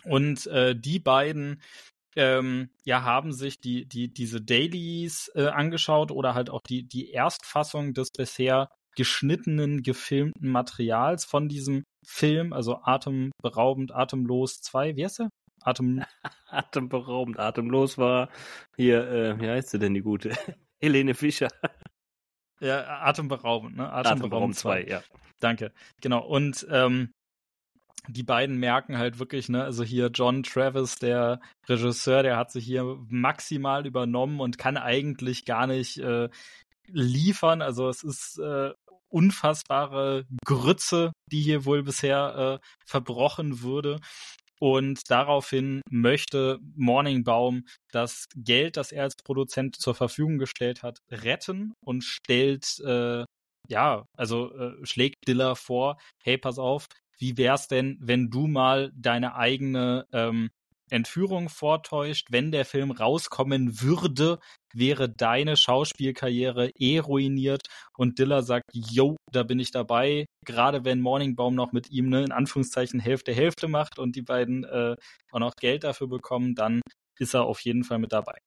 Und 0.05 0.47
äh, 0.47 0.75
die 0.75 0.99
beiden 0.99 1.61
ähm, 2.15 2.69
ja, 2.85 3.03
haben 3.03 3.33
sich 3.33 3.59
die, 3.59 3.85
die, 3.87 4.11
diese 4.13 4.41
Dailies 4.41 5.29
äh, 5.35 5.47
angeschaut 5.47 6.11
oder 6.11 6.33
halt 6.33 6.49
auch 6.49 6.61
die, 6.67 6.87
die 6.87 7.11
Erstfassung 7.11 7.93
des 7.93 8.09
bisher 8.15 8.69
geschnittenen, 8.95 9.83
gefilmten 9.83 10.49
Materials 10.49 11.25
von 11.25 11.47
diesem 11.47 11.83
Film, 12.05 12.53
also 12.53 12.79
atemberaubend, 12.81 13.93
atemlos 13.93 14.61
2, 14.61 14.95
wie 14.95 15.05
heißt 15.05 15.19
der? 15.19 15.29
Atem 15.61 16.03
atemberaubend, 16.49 17.39
atemlos 17.39 17.97
war 17.97 18.29
hier, 18.75 19.07
äh, 19.09 19.39
wie 19.39 19.49
heißt 19.49 19.69
sie 19.69 19.79
denn 19.79 19.93
die 19.93 20.01
gute? 20.01 20.31
Helene 20.81 21.13
Fischer. 21.13 21.49
Ja, 22.61 23.03
atemberaubend, 23.03 23.77
ne? 23.77 23.89
Atemberaubend 23.89 24.53
2, 24.53 24.83
ja. 24.83 25.01
Danke. 25.39 25.71
Genau. 26.01 26.25
Und 26.25 26.67
ähm, 26.69 27.13
die 28.09 28.23
beiden 28.23 28.57
merken 28.57 28.97
halt 28.97 29.19
wirklich, 29.19 29.49
ne, 29.49 29.63
also 29.63 29.83
hier 29.83 30.09
John 30.13 30.43
Travis, 30.43 30.95
der 30.95 31.39
Regisseur, 31.67 32.23
der 32.23 32.37
hat 32.37 32.51
sich 32.51 32.65
hier 32.65 32.97
maximal 33.07 33.85
übernommen 33.85 34.39
und 34.39 34.57
kann 34.57 34.75
eigentlich 34.77 35.45
gar 35.45 35.67
nicht 35.67 35.99
äh, 35.99 36.29
liefern. 36.87 37.61
Also 37.61 37.87
es 37.87 38.03
ist 38.03 38.39
äh, 38.39 38.71
unfassbare 39.09 40.25
Grütze, 40.45 41.11
die 41.31 41.41
hier 41.41 41.65
wohl 41.65 41.83
bisher 41.83 42.59
äh, 42.61 42.67
verbrochen 42.85 43.61
würde. 43.61 43.99
Und 44.59 45.09
daraufhin 45.09 45.81
möchte 45.89 46.59
Morningbaum 46.75 47.65
das 47.91 48.25
Geld, 48.35 48.77
das 48.77 48.91
er 48.91 49.03
als 49.03 49.15
Produzent 49.15 49.77
zur 49.77 49.95
Verfügung 49.95 50.37
gestellt 50.37 50.83
hat, 50.83 50.99
retten 51.09 51.73
und 51.81 52.03
stellt, 52.03 52.79
äh, 52.85 53.23
ja, 53.69 54.05
also 54.17 54.53
äh, 54.53 54.85
schlägt 54.85 55.27
Diller 55.27 55.55
vor, 55.55 55.97
hey, 56.23 56.37
pass 56.37 56.59
auf, 56.59 56.87
wie 57.17 57.37
wär's 57.37 57.67
denn, 57.67 57.97
wenn 58.01 58.29
du 58.29 58.47
mal 58.47 58.91
deine 58.95 59.35
eigene 59.35 60.05
ähm, 60.11 60.49
Entführung 60.89 61.49
vortäuscht, 61.49 62.27
wenn 62.31 62.51
der 62.51 62.65
Film 62.65 62.91
rauskommen 62.91 63.81
würde, 63.81 64.39
wäre 64.73 65.09
deine 65.09 65.57
Schauspielkarriere 65.57 66.69
eh 66.75 66.99
ruiniert 66.99 67.67
und 67.97 68.19
Diller 68.19 68.43
sagt, 68.43 68.69
yo, 68.73 69.15
da 69.31 69.43
bin 69.43 69.59
ich 69.59 69.71
dabei, 69.71 70.25
gerade 70.45 70.85
wenn 70.85 71.01
Morningbaum 71.01 71.55
noch 71.55 71.71
mit 71.71 71.89
ihm 71.89 72.09
ne, 72.09 72.23
in 72.23 72.31
Anführungszeichen 72.31 72.99
Hälfte 72.99 73.33
Hälfte 73.33 73.67
macht 73.67 73.99
und 73.99 74.15
die 74.15 74.21
beiden 74.21 74.63
äh, 74.63 74.95
auch 75.31 75.39
noch 75.39 75.55
Geld 75.55 75.83
dafür 75.83 76.07
bekommen, 76.07 76.55
dann 76.55 76.81
ist 77.19 77.33
er 77.33 77.43
auf 77.43 77.59
jeden 77.61 77.83
Fall 77.83 77.99
mit 77.99 78.13
dabei. 78.13 78.37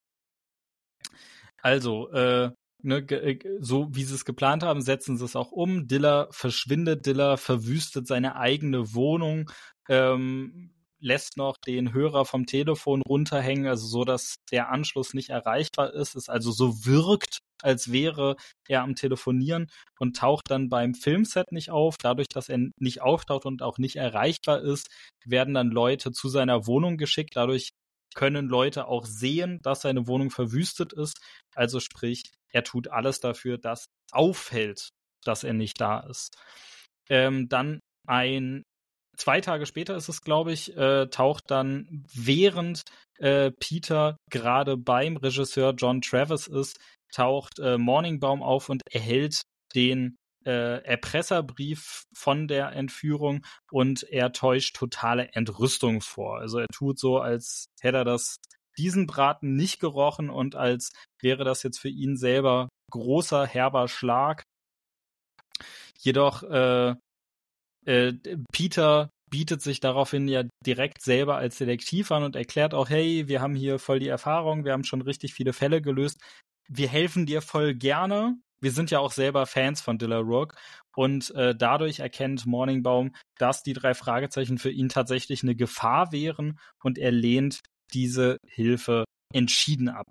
Also, 1.61 2.11
äh, 2.11 2.51
ne, 2.83 2.97
äh, 2.99 3.39
so 3.61 3.89
wie 3.95 4.05
sie 4.05 4.15
es 4.15 4.25
geplant 4.25 4.63
haben, 4.63 4.83
setzen 4.83 5.17
sie 5.17 5.25
es 5.25 5.37
auch 5.37 5.53
um. 5.53 5.87
Diller 5.87 6.29
verschwindet, 6.31 7.07
Diller 7.07 7.37
verwüstet 7.39 8.07
seine 8.07 8.37
eigene 8.37 8.95
Wohnung, 8.95 9.51
ähm, 9.89 10.73
lässt 11.03 11.37
noch 11.37 11.57
den 11.59 11.93
Hörer 11.93 12.25
vom 12.25 12.47
Telefon 12.47 13.03
runterhängen, 13.03 13.67
also 13.67 13.87
so, 13.87 14.05
dass 14.05 14.37
der 14.51 14.71
Anschluss 14.71 15.15
nicht 15.15 15.31
erreichbar 15.31 15.93
ist, 15.93 16.15
es 16.15 16.29
also 16.29 16.53
so 16.53 16.85
wirkt, 16.87 17.39
als 17.63 17.93
wäre 17.93 18.37
er 18.69 18.83
am 18.83 18.95
Telefonieren 18.95 19.69
und 19.99 20.17
taucht 20.17 20.51
dann 20.51 20.69
beim 20.69 20.95
Filmset 20.95 21.53
nicht 21.53 21.71
auf. 21.71 21.97
Dadurch, 21.99 22.29
dass 22.29 22.49
er 22.49 22.71
nicht 22.79 23.03
auftaucht 23.03 23.47
und 23.47 23.63
auch 23.63 23.79
nicht 23.79 23.97
erreichbar 23.97 24.63
ist, 24.63 24.89
werden 25.25 25.55
dann 25.55 25.71
Leute 25.71 26.13
zu 26.13 26.29
seiner 26.29 26.67
Wohnung 26.67 26.97
geschickt. 26.97 27.37
Dadurch 27.37 27.71
können 28.15 28.49
Leute 28.49 28.87
auch 28.87 29.07
sehen, 29.07 29.59
dass 29.63 29.83
seine 29.83 30.07
Wohnung 30.07 30.31
verwüstet 30.31 30.93
ist. 30.93 31.21
Also 31.55 31.81
sprich, 31.81 32.25
er 32.51 32.65
tut 32.65 32.89
alles 32.89 33.21
dafür, 33.21 33.59
dass 33.59 33.87
auffällt, 34.13 34.91
dass 35.25 35.45
er 35.45 35.55
nicht 35.55 35.81
da 35.81 36.01
ist. 36.01 36.37
Ähm, 37.09 37.49
dann 37.49 37.81
ein 38.07 38.65
zwei 39.17 39.41
Tage 39.41 39.67
später 39.67 39.97
ist 39.97 40.09
es, 40.09 40.23
glaube 40.23 40.53
ich, 40.53 40.77
äh, 40.77 41.07
taucht 41.07 41.51
dann, 41.51 42.05
während 42.15 42.83
äh, 43.19 43.51
Peter 43.51 44.17
gerade 44.31 44.77
beim 44.77 45.17
Regisseur 45.17 45.75
John 45.77 46.01
Travis 46.01 46.47
ist, 46.47 46.79
taucht 47.13 47.59
äh, 47.59 47.79
Morningbaum 47.79 48.43
auf 48.43 48.69
und 48.69 48.83
erhält 48.91 49.43
den 49.75 50.17
äh, 50.45 50.83
Erpresserbrief 50.85 52.05
von 52.13 52.49
der 52.49 52.73
Entführung 52.73 53.47
und 53.71 54.03
er 54.05 54.33
täuscht 54.33 54.77
totale 54.77 55.29
Entrüstung 55.33 56.01
vor. 56.01 56.39
Also 56.39 56.59
er 56.59 56.67
tut 56.73 56.99
so, 56.99 57.19
als 57.19 57.67
hätte 57.81 57.99
er 57.99 58.05
das 58.05 58.37
diesen 58.79 59.07
Braten 59.07 59.55
nicht 59.55 59.81
gerochen 59.81 60.31
und 60.31 60.55
als 60.57 60.93
wäre 61.21 61.45
das 61.45 61.63
jetzt 61.63 61.79
für 61.79 61.91
ihn 61.91 62.17
selber 62.17 62.69
großer 62.91 63.47
herber 63.47 63.89
Schlag. 63.89 64.45
Jedoch 65.99 66.43
äh, 66.43 66.95
äh, 67.87 68.13
Peter 68.53 69.11
bietet 69.31 69.63
sich 69.63 69.81
daraufhin 69.81 70.29
ja 70.29 70.45
direkt 70.65 71.01
selber 71.01 71.37
als 71.37 71.57
Detektiv 71.57 72.13
an 72.13 72.23
und 72.23 72.37
erklärt 72.37 72.75
auch, 72.75 72.91
hey, 72.91 73.29
wir 73.29 73.41
haben 73.41 73.55
hier 73.55 73.79
voll 73.79 73.99
die 73.99 74.09
Erfahrung, 74.09 74.65
wir 74.65 74.73
haben 74.73 74.85
schon 74.85 75.01
richtig 75.01 75.33
viele 75.33 75.55
Fälle 75.55 75.81
gelöst. 75.81 76.21
Wir 76.69 76.89
helfen 76.89 77.25
dir 77.25 77.41
voll 77.41 77.75
gerne. 77.75 78.37
Wir 78.61 78.73
sind 78.73 78.91
ja 78.91 78.99
auch 79.01 79.11
selber 79.11 79.47
Fans 79.47 79.81
von 79.81 79.99
Dilla 79.99 80.19
Rook 80.19 80.55
und 80.95 81.31
äh, 81.35 81.55
dadurch 81.57 82.01
erkennt 82.01 82.47
Morningbaum, 82.47 83.15
dass 83.39 83.63
die 83.63 83.73
drei 83.73 83.95
Fragezeichen 83.95 84.59
für 84.59 84.71
ihn 84.71 84.89
tatsächlich 84.89 85.43
eine 85.43 85.57
Gefahr 85.57 86.13
wären 86.13 86.59
und 86.83 86.99
er 86.99 87.11
lehnt 87.11 87.61
diese 87.95 88.37
Hilfe 88.47 89.05
entschieden 89.33 89.89
ab. 89.89 90.07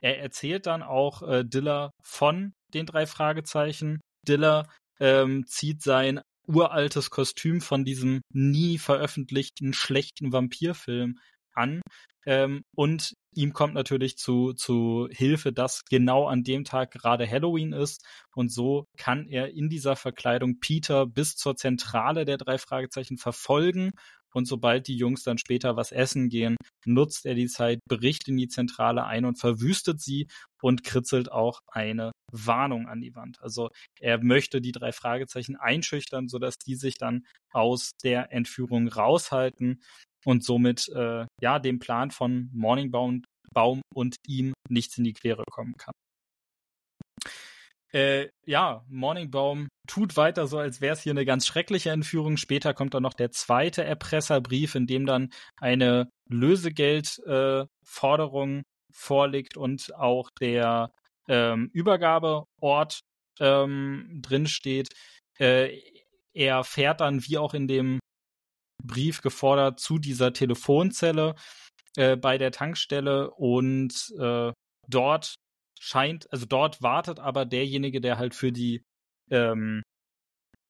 Er 0.00 0.20
erzählt 0.20 0.66
dann 0.66 0.82
auch 0.82 1.22
äh, 1.22 1.44
Diller 1.44 1.90
von 2.02 2.52
den 2.74 2.84
drei 2.84 3.06
Fragezeichen. 3.06 4.00
Diller 4.28 4.68
ähm, 5.00 5.46
zieht 5.46 5.82
sein 5.82 6.20
uraltes 6.46 7.10
Kostüm 7.10 7.60
von 7.60 7.84
diesem 7.84 8.20
nie 8.32 8.78
veröffentlichten 8.78 9.72
schlechten 9.72 10.32
Vampirfilm 10.32 11.18
an. 11.54 11.82
Ähm, 12.26 12.64
und 12.74 13.14
ihm 13.34 13.52
kommt 13.52 13.74
natürlich 13.74 14.16
zu, 14.16 14.54
zu 14.54 15.08
Hilfe, 15.10 15.52
dass 15.52 15.84
genau 15.84 16.26
an 16.26 16.42
dem 16.42 16.64
Tag 16.64 16.90
gerade 16.90 17.28
Halloween 17.30 17.72
ist. 17.72 18.04
Und 18.34 18.50
so 18.50 18.86
kann 18.96 19.26
er 19.26 19.52
in 19.52 19.68
dieser 19.68 19.96
Verkleidung 19.96 20.58
Peter 20.60 21.06
bis 21.06 21.36
zur 21.36 21.56
Zentrale 21.56 22.24
der 22.24 22.38
drei 22.38 22.58
Fragezeichen 22.58 23.18
verfolgen. 23.18 23.90
Und 24.34 24.46
sobald 24.46 24.88
die 24.88 24.96
Jungs 24.96 25.22
dann 25.22 25.38
später 25.38 25.76
was 25.76 25.92
essen 25.92 26.28
gehen, 26.28 26.56
nutzt 26.84 27.24
er 27.24 27.34
die 27.34 27.46
Zeit, 27.46 27.78
bricht 27.88 28.28
in 28.28 28.36
die 28.36 28.48
Zentrale 28.48 29.04
ein 29.04 29.24
und 29.24 29.38
verwüstet 29.38 30.00
sie 30.00 30.26
und 30.60 30.82
kritzelt 30.82 31.30
auch 31.30 31.60
eine 31.68 32.12
Warnung 32.32 32.88
an 32.88 33.00
die 33.00 33.14
Wand. 33.14 33.40
Also 33.40 33.70
er 34.00 34.22
möchte 34.22 34.60
die 34.60 34.72
drei 34.72 34.92
Fragezeichen 34.92 35.56
einschüchtern, 35.56 36.28
sodass 36.28 36.56
die 36.58 36.74
sich 36.74 36.96
dann 36.96 37.24
aus 37.52 37.92
der 38.02 38.32
Entführung 38.32 38.88
raushalten 38.88 39.82
und 40.24 40.42
somit 40.42 40.88
äh, 40.88 41.26
ja 41.40 41.58
dem 41.58 41.78
Plan 41.78 42.10
von 42.10 42.50
Morningbaum 42.52 43.22
Baum 43.54 43.82
und 43.94 44.16
ihm 44.26 44.52
nichts 44.68 44.98
in 44.98 45.04
die 45.04 45.12
Quere 45.12 45.44
kommen 45.50 45.74
kann. 45.78 45.94
Äh, 47.94 48.28
ja, 48.44 48.84
Morningbaum 48.88 49.68
tut 49.86 50.16
weiter 50.16 50.48
so, 50.48 50.58
als 50.58 50.80
wäre 50.80 50.94
es 50.94 51.02
hier 51.02 51.12
eine 51.12 51.24
ganz 51.24 51.46
schreckliche 51.46 51.90
Entführung. 51.90 52.36
Später 52.36 52.74
kommt 52.74 52.94
dann 52.94 53.04
noch 53.04 53.14
der 53.14 53.30
zweite 53.30 53.84
Erpresserbrief, 53.84 54.74
in 54.74 54.88
dem 54.88 55.06
dann 55.06 55.30
eine 55.60 56.10
Lösegeldforderung 56.28 58.58
äh, 58.58 58.62
vorliegt 58.92 59.56
und 59.56 59.94
auch 59.94 60.30
der 60.40 60.90
ähm, 61.28 61.70
Übergabeort 61.72 62.98
ähm, 63.38 64.20
drinsteht. 64.20 64.88
Äh, 65.38 65.78
er 66.32 66.64
fährt 66.64 67.00
dann, 67.00 67.24
wie 67.24 67.38
auch 67.38 67.54
in 67.54 67.68
dem 67.68 68.00
Brief 68.82 69.22
gefordert, 69.22 69.78
zu 69.78 70.00
dieser 70.00 70.32
Telefonzelle 70.32 71.36
äh, 71.96 72.16
bei 72.16 72.38
der 72.38 72.50
Tankstelle 72.50 73.30
und 73.30 74.12
äh, 74.18 74.50
dort 74.88 75.36
scheint, 75.84 76.30
also 76.32 76.46
dort 76.46 76.82
wartet 76.82 77.20
aber 77.20 77.44
derjenige, 77.44 78.00
der 78.00 78.18
halt 78.18 78.34
für 78.34 78.52
die 78.52 78.82
ähm, 79.30 79.82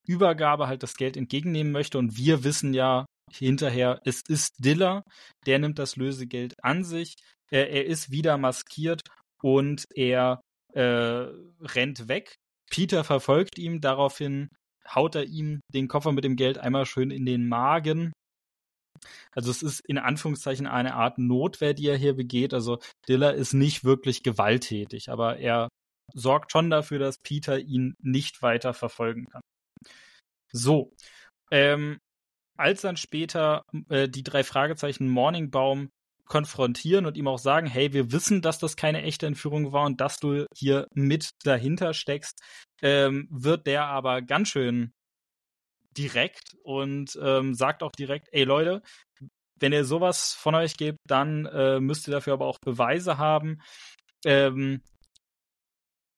Übergabe 0.06 0.66
halt 0.66 0.82
das 0.82 0.96
Geld 0.96 1.16
entgegennehmen 1.16 1.72
möchte. 1.72 1.98
Und 1.98 2.16
wir 2.16 2.44
wissen 2.44 2.74
ja 2.74 3.06
hinterher, 3.32 4.00
es 4.04 4.22
ist 4.28 4.56
Diller, 4.58 5.02
der 5.46 5.58
nimmt 5.58 5.78
das 5.78 5.96
Lösegeld 5.96 6.54
an 6.62 6.84
sich. 6.84 7.14
Äh, 7.50 7.60
er 7.60 7.86
ist 7.86 8.10
wieder 8.10 8.36
maskiert 8.36 9.00
und 9.40 9.84
er 9.94 10.40
äh, 10.72 11.26
rennt 11.60 12.08
weg. 12.08 12.34
Peter 12.70 13.04
verfolgt 13.04 13.58
ihn, 13.58 13.80
daraufhin 13.80 14.48
haut 14.88 15.14
er 15.14 15.24
ihm 15.24 15.60
den 15.72 15.88
Koffer 15.88 16.12
mit 16.12 16.24
dem 16.24 16.36
Geld 16.36 16.58
einmal 16.58 16.86
schön 16.86 17.10
in 17.10 17.24
den 17.24 17.48
Magen 17.48 18.12
also 19.32 19.50
es 19.50 19.62
ist 19.62 19.80
in 19.80 19.98
Anführungszeichen 19.98 20.66
eine 20.66 20.94
Art 20.94 21.18
Notwehr, 21.18 21.74
die 21.74 21.88
er 21.88 21.96
hier 21.96 22.14
begeht. 22.14 22.54
Also 22.54 22.78
Diller 23.08 23.34
ist 23.34 23.54
nicht 23.54 23.84
wirklich 23.84 24.22
gewalttätig, 24.22 25.10
aber 25.10 25.38
er 25.38 25.68
sorgt 26.12 26.52
schon 26.52 26.70
dafür, 26.70 26.98
dass 26.98 27.18
Peter 27.18 27.58
ihn 27.58 27.94
nicht 28.00 28.42
weiter 28.42 28.74
verfolgen 28.74 29.26
kann. 29.26 29.42
So, 30.52 30.92
ähm, 31.50 31.98
als 32.56 32.82
dann 32.82 32.96
später 32.96 33.64
äh, 33.88 34.08
die 34.08 34.22
drei 34.22 34.44
Fragezeichen 34.44 35.08
Morningbaum 35.08 35.90
konfrontieren 36.26 37.06
und 37.06 37.16
ihm 37.16 37.28
auch 37.28 37.38
sagen, 37.38 37.66
hey, 37.66 37.92
wir 37.92 38.12
wissen, 38.12 38.40
dass 38.40 38.58
das 38.58 38.76
keine 38.76 39.02
echte 39.02 39.26
Entführung 39.26 39.72
war 39.72 39.84
und 39.84 40.00
dass 40.00 40.18
du 40.18 40.46
hier 40.56 40.86
mit 40.94 41.30
dahinter 41.42 41.92
steckst, 41.92 42.40
ähm, 42.82 43.28
wird 43.30 43.66
der 43.66 43.86
aber 43.86 44.22
ganz 44.22 44.48
schön 44.48 44.92
direkt 45.96 46.56
und 46.62 47.18
ähm, 47.22 47.54
sagt 47.54 47.82
auch 47.82 47.92
direkt, 47.92 48.28
ey 48.32 48.44
Leute, 48.44 48.82
wenn 49.60 49.72
ihr 49.72 49.84
sowas 49.84 50.32
von 50.32 50.54
euch 50.54 50.76
gebt, 50.76 50.98
dann 51.06 51.46
äh, 51.46 51.80
müsst 51.80 52.08
ihr 52.08 52.12
dafür 52.12 52.34
aber 52.34 52.46
auch 52.46 52.58
Beweise 52.58 53.18
haben. 53.18 53.60
Ähm, 54.24 54.82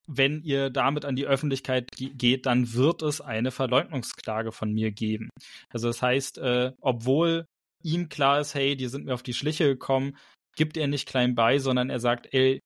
wenn 0.08 0.42
ihr 0.42 0.70
damit 0.70 1.04
an 1.04 1.16
die 1.16 1.26
Öffentlichkeit 1.26 1.88
geht, 1.96 2.46
dann 2.46 2.72
wird 2.74 3.02
es 3.02 3.20
eine 3.20 3.50
Verleugnungsklage 3.50 4.52
von 4.52 4.72
mir 4.72 4.92
geben. 4.92 5.28
Also 5.72 5.88
das 5.88 6.00
heißt, 6.00 6.38
äh, 6.38 6.72
obwohl 6.80 7.46
ihm 7.82 8.08
klar 8.08 8.40
ist, 8.40 8.54
hey, 8.54 8.76
die 8.76 8.88
sind 8.88 9.04
mir 9.04 9.14
auf 9.14 9.22
die 9.22 9.34
Schliche 9.34 9.64
gekommen, 9.64 10.16
gibt 10.56 10.76
er 10.76 10.86
nicht 10.86 11.08
klein 11.08 11.34
bei, 11.34 11.58
sondern 11.58 11.90
er 11.90 12.00
sagt, 12.00 12.32
ey, 12.32 12.60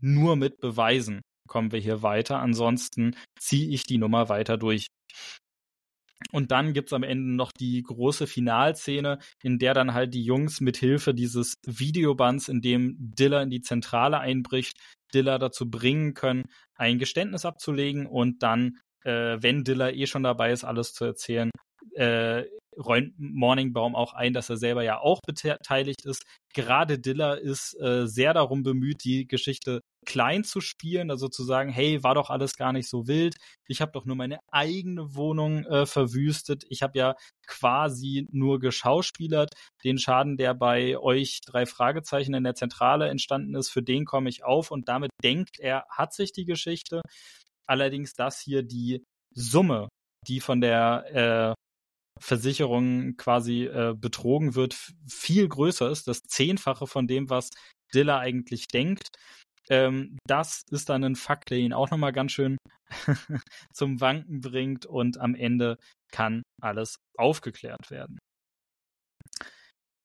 nur 0.00 0.36
mit 0.36 0.58
Beweisen 0.60 1.22
kommen 1.48 1.72
wir 1.72 1.80
hier 1.80 2.02
weiter. 2.02 2.38
Ansonsten 2.38 3.16
ziehe 3.38 3.68
ich 3.70 3.84
die 3.84 3.98
Nummer 3.98 4.28
weiter 4.28 4.56
durch. 4.56 4.86
Und 6.32 6.50
dann 6.52 6.72
gibt's 6.72 6.92
am 6.92 7.02
Ende 7.02 7.34
noch 7.34 7.52
die 7.52 7.82
große 7.82 8.26
Finalszene, 8.26 9.18
in 9.42 9.58
der 9.58 9.74
dann 9.74 9.94
halt 9.94 10.14
die 10.14 10.24
Jungs 10.24 10.60
mit 10.60 10.76
Hilfe 10.76 11.14
dieses 11.14 11.56
Videobands, 11.66 12.48
in 12.48 12.60
dem 12.60 12.96
Diller 12.98 13.42
in 13.42 13.50
die 13.50 13.60
Zentrale 13.60 14.20
einbricht, 14.20 14.78
Diller 15.12 15.38
dazu 15.38 15.70
bringen 15.70 16.14
können, 16.14 16.44
ein 16.76 16.98
Geständnis 16.98 17.44
abzulegen 17.44 18.06
und 18.06 18.42
dann, 18.42 18.78
äh, 19.04 19.38
wenn 19.40 19.64
Diller 19.64 19.92
eh 19.92 20.06
schon 20.06 20.22
dabei 20.22 20.52
ist, 20.52 20.64
alles 20.64 20.92
zu 20.92 21.04
erzählen, 21.04 21.50
äh, 21.94 22.44
räumt 22.76 23.14
Morningbaum 23.18 23.94
auch 23.94 24.14
ein, 24.14 24.32
dass 24.32 24.50
er 24.50 24.56
selber 24.56 24.82
ja 24.82 24.98
auch 24.98 25.20
beteiligt 25.26 26.04
ist. 26.04 26.24
Gerade 26.52 26.98
Diller 26.98 27.38
ist 27.38 27.78
äh, 27.80 28.06
sehr 28.06 28.34
darum 28.34 28.62
bemüht, 28.62 29.04
die 29.04 29.26
Geschichte 29.26 29.80
klein 30.04 30.44
zu 30.44 30.60
spielen, 30.60 31.10
also 31.10 31.28
zu 31.28 31.44
sagen, 31.44 31.70
hey, 31.70 32.02
war 32.02 32.14
doch 32.14 32.30
alles 32.30 32.56
gar 32.56 32.72
nicht 32.72 32.88
so 32.88 33.06
wild. 33.06 33.36
Ich 33.66 33.80
habe 33.80 33.92
doch 33.92 34.04
nur 34.04 34.16
meine 34.16 34.38
eigene 34.50 35.14
Wohnung 35.14 35.64
äh, 35.64 35.86
verwüstet. 35.86 36.64
Ich 36.68 36.82
habe 36.82 36.98
ja 36.98 37.14
quasi 37.46 38.26
nur 38.30 38.60
geschauspielert. 38.60 39.50
Den 39.82 39.98
Schaden, 39.98 40.36
der 40.36 40.54
bei 40.54 40.98
euch 40.98 41.40
drei 41.46 41.66
Fragezeichen 41.66 42.34
in 42.34 42.44
der 42.44 42.54
Zentrale 42.54 43.08
entstanden 43.08 43.54
ist, 43.54 43.70
für 43.70 43.82
den 43.82 44.04
komme 44.04 44.28
ich 44.28 44.44
auf 44.44 44.70
und 44.70 44.88
damit 44.88 45.10
denkt 45.22 45.58
er, 45.58 45.86
hat 45.90 46.12
sich 46.12 46.32
die 46.32 46.44
Geschichte. 46.44 47.00
Allerdings, 47.66 48.12
dass 48.14 48.40
hier 48.40 48.62
die 48.62 49.02
Summe, 49.34 49.88
die 50.28 50.40
von 50.40 50.60
der 50.60 51.54
äh, 51.54 51.63
Versicherung 52.20 53.16
quasi 53.16 53.64
äh, 53.64 53.94
betrogen 53.96 54.54
wird, 54.54 54.74
viel 55.08 55.48
größer 55.48 55.90
ist, 55.90 56.08
das 56.08 56.22
Zehnfache 56.22 56.86
von 56.86 57.06
dem, 57.06 57.30
was 57.30 57.50
Diller 57.92 58.18
eigentlich 58.18 58.66
denkt. 58.68 59.08
Ähm, 59.70 60.18
das 60.26 60.62
ist 60.70 60.88
dann 60.88 61.04
ein 61.04 61.16
Fakt, 61.16 61.50
der 61.50 61.58
ihn 61.58 61.72
auch 61.72 61.90
nochmal 61.90 62.12
ganz 62.12 62.32
schön 62.32 62.56
zum 63.72 64.00
Wanken 64.00 64.40
bringt 64.40 64.86
und 64.86 65.18
am 65.18 65.34
Ende 65.34 65.78
kann 66.12 66.42
alles 66.60 66.96
aufgeklärt 67.16 67.90
werden. 67.90 68.18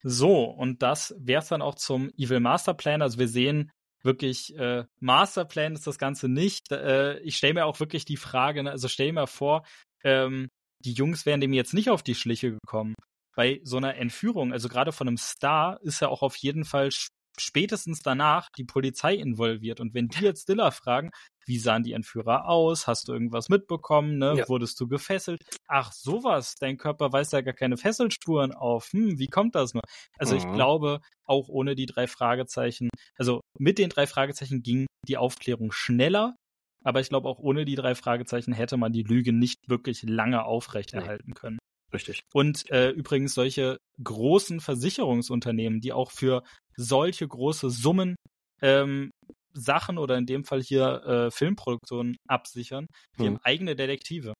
So, 0.02 0.44
und 0.44 0.82
das 0.82 1.14
wäre 1.18 1.42
es 1.42 1.48
dann 1.48 1.62
auch 1.62 1.74
zum 1.74 2.10
Evil 2.16 2.40
Masterplan. 2.40 3.02
Also 3.02 3.18
wir 3.18 3.28
sehen 3.28 3.70
wirklich, 4.02 4.56
äh, 4.56 4.84
Masterplan 5.00 5.74
ist 5.74 5.86
das 5.86 5.98
Ganze 5.98 6.28
nicht. 6.28 6.72
Äh, 6.72 7.18
ich 7.20 7.36
stelle 7.36 7.54
mir 7.54 7.66
auch 7.66 7.80
wirklich 7.80 8.06
die 8.06 8.16
Frage, 8.16 8.62
ne, 8.62 8.70
also 8.70 8.88
stell 8.88 9.12
mir 9.12 9.26
vor, 9.26 9.66
ähm, 10.02 10.48
die 10.84 10.92
Jungs 10.92 11.26
wären 11.26 11.40
dem 11.40 11.52
jetzt 11.52 11.74
nicht 11.74 11.90
auf 11.90 12.02
die 12.02 12.14
Schliche 12.14 12.52
gekommen. 12.52 12.94
Bei 13.36 13.60
so 13.62 13.76
einer 13.76 13.96
Entführung, 13.96 14.52
also 14.52 14.68
gerade 14.68 14.92
von 14.92 15.08
einem 15.08 15.16
Star, 15.16 15.80
ist 15.82 16.00
ja 16.00 16.08
auch 16.08 16.22
auf 16.22 16.36
jeden 16.36 16.64
Fall 16.64 16.90
spätestens 17.38 18.02
danach 18.02 18.48
die 18.56 18.64
Polizei 18.64 19.14
involviert. 19.14 19.80
Und 19.80 19.94
wenn 19.94 20.08
die 20.08 20.24
jetzt 20.24 20.48
Diller 20.48 20.72
fragen, 20.72 21.10
wie 21.46 21.58
sahen 21.58 21.82
die 21.82 21.92
Entführer 21.92 22.46
aus? 22.46 22.86
Hast 22.86 23.08
du 23.08 23.12
irgendwas 23.12 23.48
mitbekommen? 23.48 24.18
Ne? 24.18 24.34
Ja. 24.38 24.48
Wurdest 24.48 24.78
du 24.80 24.88
gefesselt? 24.88 25.42
Ach, 25.66 25.92
sowas. 25.92 26.54
Dein 26.60 26.76
Körper 26.76 27.12
weist 27.12 27.32
ja 27.32 27.40
gar 27.40 27.54
keine 27.54 27.76
Fesselspuren 27.76 28.52
auf. 28.52 28.92
Hm, 28.92 29.18
wie 29.18 29.28
kommt 29.28 29.54
das 29.54 29.74
nur? 29.74 29.82
Also 30.18 30.34
mhm. 30.34 30.40
ich 30.40 30.52
glaube, 30.52 31.00
auch 31.24 31.48
ohne 31.48 31.74
die 31.74 31.86
drei 31.86 32.06
Fragezeichen, 32.06 32.88
also 33.16 33.40
mit 33.58 33.78
den 33.78 33.88
drei 33.88 34.06
Fragezeichen 34.06 34.62
ging 34.62 34.86
die 35.08 35.16
Aufklärung 35.16 35.72
schneller. 35.72 36.36
Aber 36.84 37.00
ich 37.00 37.08
glaube, 37.08 37.28
auch 37.28 37.38
ohne 37.38 37.64
die 37.64 37.74
drei 37.74 37.94
Fragezeichen 37.94 38.52
hätte 38.52 38.76
man 38.76 38.92
die 38.92 39.02
Lüge 39.02 39.32
nicht 39.32 39.68
wirklich 39.68 40.02
lange 40.02 40.44
aufrechterhalten 40.44 41.34
können. 41.34 41.58
Richtig. 41.92 42.22
Und 42.32 42.70
äh, 42.70 42.90
übrigens 42.90 43.34
solche 43.34 43.78
großen 44.02 44.60
Versicherungsunternehmen, 44.60 45.80
die 45.80 45.92
auch 45.92 46.10
für 46.10 46.42
solche 46.76 47.26
große 47.26 47.70
Summen 47.70 48.14
ähm, 48.62 49.10
Sachen 49.52 49.98
oder 49.98 50.16
in 50.16 50.26
dem 50.26 50.44
Fall 50.44 50.62
hier 50.62 51.02
äh, 51.04 51.30
Filmproduktionen 51.30 52.16
absichern, 52.28 52.86
die 53.18 53.24
hm. 53.24 53.26
haben 53.26 53.40
eigene 53.42 53.76
Detektive. 53.76 54.34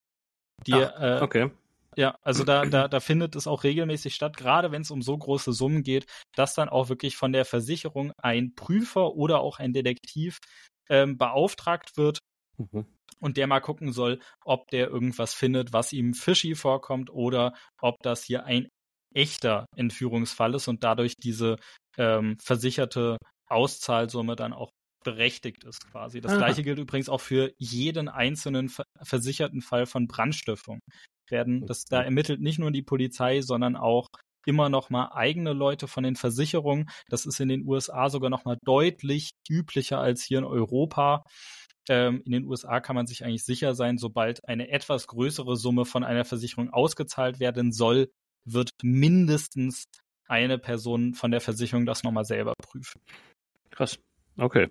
Die, 0.66 0.74
Ach, 0.74 1.20
äh, 1.20 1.22
okay. 1.22 1.50
Ja, 1.96 2.16
also 2.22 2.44
da, 2.44 2.66
da, 2.66 2.86
da 2.86 3.00
findet 3.00 3.34
es 3.34 3.48
auch 3.48 3.64
regelmäßig 3.64 4.14
statt, 4.14 4.36
gerade 4.36 4.70
wenn 4.70 4.82
es 4.82 4.92
um 4.92 5.02
so 5.02 5.18
große 5.18 5.52
Summen 5.52 5.82
geht, 5.82 6.06
dass 6.36 6.54
dann 6.54 6.68
auch 6.68 6.88
wirklich 6.88 7.16
von 7.16 7.32
der 7.32 7.44
Versicherung 7.44 8.12
ein 8.22 8.54
Prüfer 8.54 9.14
oder 9.16 9.40
auch 9.40 9.58
ein 9.58 9.72
Detektiv 9.72 10.38
ähm, 10.88 11.18
beauftragt 11.18 11.96
wird, 11.96 12.20
mhm 12.60 12.86
und 13.20 13.36
der 13.36 13.46
mal 13.46 13.60
gucken 13.60 13.92
soll, 13.92 14.18
ob 14.44 14.68
der 14.70 14.88
irgendwas 14.88 15.34
findet, 15.34 15.72
was 15.72 15.92
ihm 15.92 16.14
fishy 16.14 16.54
vorkommt 16.54 17.10
oder 17.10 17.54
ob 17.80 17.96
das 18.02 18.24
hier 18.24 18.44
ein 18.44 18.68
echter 19.14 19.66
Entführungsfall 19.76 20.54
ist 20.54 20.68
und 20.68 20.84
dadurch 20.84 21.14
diese 21.16 21.56
ähm, 21.98 22.36
versicherte 22.42 23.18
Auszahlsumme 23.48 24.36
dann 24.36 24.52
auch 24.52 24.70
berechtigt 25.04 25.64
ist 25.64 25.90
quasi. 25.90 26.20
Das 26.20 26.32
Aha. 26.32 26.38
gleiche 26.38 26.62
gilt 26.62 26.78
übrigens 26.78 27.08
auch 27.08 27.20
für 27.20 27.52
jeden 27.58 28.08
einzelnen 28.08 28.70
versicherten 29.02 29.62
Fall 29.62 29.86
von 29.86 30.06
Brandstiftung. 30.06 30.80
Werden, 31.28 31.66
das, 31.66 31.84
da 31.84 32.02
ermittelt 32.02 32.40
nicht 32.40 32.58
nur 32.58 32.70
die 32.70 32.82
Polizei, 32.82 33.40
sondern 33.40 33.76
auch 33.76 34.08
immer 34.46 34.68
noch 34.68 34.90
mal 34.90 35.10
eigene 35.12 35.52
Leute 35.52 35.86
von 35.86 36.02
den 36.02 36.16
Versicherungen. 36.16 36.90
Das 37.08 37.24
ist 37.24 37.40
in 37.40 37.48
den 37.48 37.66
USA 37.66 38.10
sogar 38.10 38.30
noch 38.30 38.44
mal 38.44 38.58
deutlich 38.64 39.30
üblicher 39.48 40.00
als 40.00 40.22
hier 40.22 40.38
in 40.38 40.44
Europa. 40.44 41.22
Ähm, 41.88 42.22
in 42.24 42.32
den 42.32 42.44
USA 42.46 42.80
kann 42.80 42.96
man 42.96 43.06
sich 43.06 43.24
eigentlich 43.24 43.44
sicher 43.44 43.74
sein, 43.74 43.98
sobald 43.98 44.46
eine 44.48 44.68
etwas 44.70 45.06
größere 45.06 45.56
Summe 45.56 45.84
von 45.84 46.04
einer 46.04 46.24
Versicherung 46.24 46.70
ausgezahlt 46.70 47.40
werden 47.40 47.72
soll, 47.72 48.10
wird 48.44 48.70
mindestens 48.82 49.84
eine 50.28 50.58
Person 50.58 51.14
von 51.14 51.30
der 51.30 51.40
Versicherung 51.40 51.86
das 51.86 52.04
nochmal 52.04 52.24
selber 52.24 52.54
prüfen. 52.62 53.00
Krass. 53.70 53.98
Okay. 54.36 54.68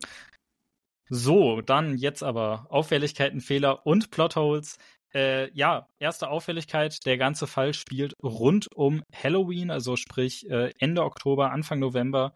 So, 1.10 1.62
dann 1.62 1.97
jetzt 1.97 2.24
aber 2.24 2.68
Auffälligkeiten, 2.70 3.41
Fehler 3.41 3.86
und 3.86 4.12
Plotholes. 4.12 4.78
Äh, 5.14 5.51
ja, 5.53 5.88
erste 5.97 6.30
Auffälligkeit, 6.30 7.03
der 7.05 7.18
ganze 7.18 7.47
Fall 7.47 7.74
spielt 7.74 8.14
rund 8.24 8.68
um 8.76 9.01
Halloween, 9.12 9.72
also 9.72 9.95
sprich 9.95 10.47
äh, 10.49 10.72
Ende 10.78 11.03
Oktober, 11.03 11.51
Anfang 11.51 11.80
November. 11.80 12.34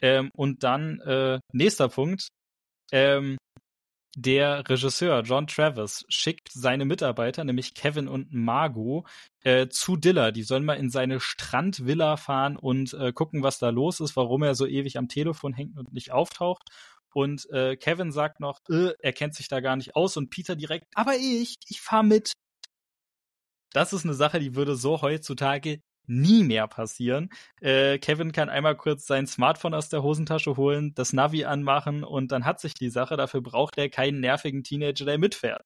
Ähm, 0.00 0.30
und 0.34 0.62
dann 0.62 1.00
äh, 1.00 1.40
nächster 1.52 1.88
Punkt. 1.88 2.28
Ähm, 2.92 3.38
der 4.14 4.68
Regisseur 4.68 5.22
John 5.22 5.46
Travis 5.46 6.04
schickt 6.08 6.50
seine 6.52 6.84
Mitarbeiter, 6.84 7.44
nämlich 7.44 7.74
Kevin 7.74 8.08
und 8.08 8.32
Margot, 8.32 9.06
äh, 9.40 9.68
zu 9.68 9.96
Diller. 9.96 10.32
Die 10.32 10.42
sollen 10.42 10.64
mal 10.64 10.74
in 10.74 10.90
seine 10.90 11.18
Strandvilla 11.18 12.16
fahren 12.16 12.56
und 12.56 12.92
äh, 12.94 13.12
gucken, 13.12 13.42
was 13.42 13.58
da 13.58 13.70
los 13.70 14.00
ist, 14.00 14.16
warum 14.16 14.42
er 14.42 14.54
so 14.54 14.66
ewig 14.66 14.98
am 14.98 15.08
Telefon 15.08 15.54
hängt 15.54 15.78
und 15.78 15.92
nicht 15.92 16.12
auftaucht. 16.12 16.68
Und 17.14 17.48
äh, 17.50 17.76
Kevin 17.76 18.12
sagt 18.12 18.40
noch, 18.40 18.60
äh, 18.68 18.92
er 18.98 19.12
kennt 19.12 19.34
sich 19.34 19.48
da 19.48 19.60
gar 19.60 19.76
nicht 19.76 19.96
aus 19.96 20.16
und 20.16 20.30
Peter 20.30 20.56
direkt, 20.56 20.86
aber 20.94 21.14
ich, 21.16 21.56
ich 21.68 21.80
fahr 21.80 22.02
mit. 22.02 22.32
Das 23.72 23.92
ist 23.92 24.04
eine 24.04 24.14
Sache, 24.14 24.38
die 24.38 24.54
würde 24.54 24.76
so 24.76 25.00
heutzutage 25.00 25.80
nie 26.06 26.42
mehr 26.44 26.66
passieren. 26.68 27.30
Äh, 27.60 27.98
Kevin 27.98 28.32
kann 28.32 28.48
einmal 28.48 28.76
kurz 28.76 29.06
sein 29.06 29.26
Smartphone 29.26 29.74
aus 29.74 29.88
der 29.88 30.02
Hosentasche 30.02 30.56
holen, 30.56 30.94
das 30.94 31.12
Navi 31.12 31.44
anmachen 31.44 32.04
und 32.04 32.32
dann 32.32 32.44
hat 32.44 32.60
sich 32.60 32.74
die 32.74 32.90
Sache. 32.90 33.16
Dafür 33.16 33.40
braucht 33.40 33.78
er 33.78 33.88
keinen 33.88 34.20
nervigen 34.20 34.64
Teenager, 34.64 35.04
der 35.04 35.18
mitfährt. 35.18 35.64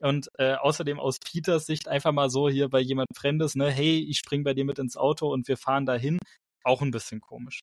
Und 0.00 0.28
äh, 0.38 0.54
außerdem 0.54 1.00
aus 1.00 1.18
Peters 1.18 1.66
Sicht 1.66 1.88
einfach 1.88 2.12
mal 2.12 2.28
so 2.30 2.48
hier 2.48 2.68
bei 2.68 2.80
jemand 2.80 3.08
Fremdes, 3.16 3.54
ne, 3.54 3.70
hey, 3.70 3.98
ich 3.98 4.18
spring 4.18 4.44
bei 4.44 4.54
dir 4.54 4.64
mit 4.64 4.78
ins 4.78 4.96
Auto 4.96 5.32
und 5.32 5.48
wir 5.48 5.56
fahren 5.56 5.86
dahin, 5.86 6.18
auch 6.64 6.82
ein 6.82 6.90
bisschen 6.90 7.20
komisch. 7.20 7.60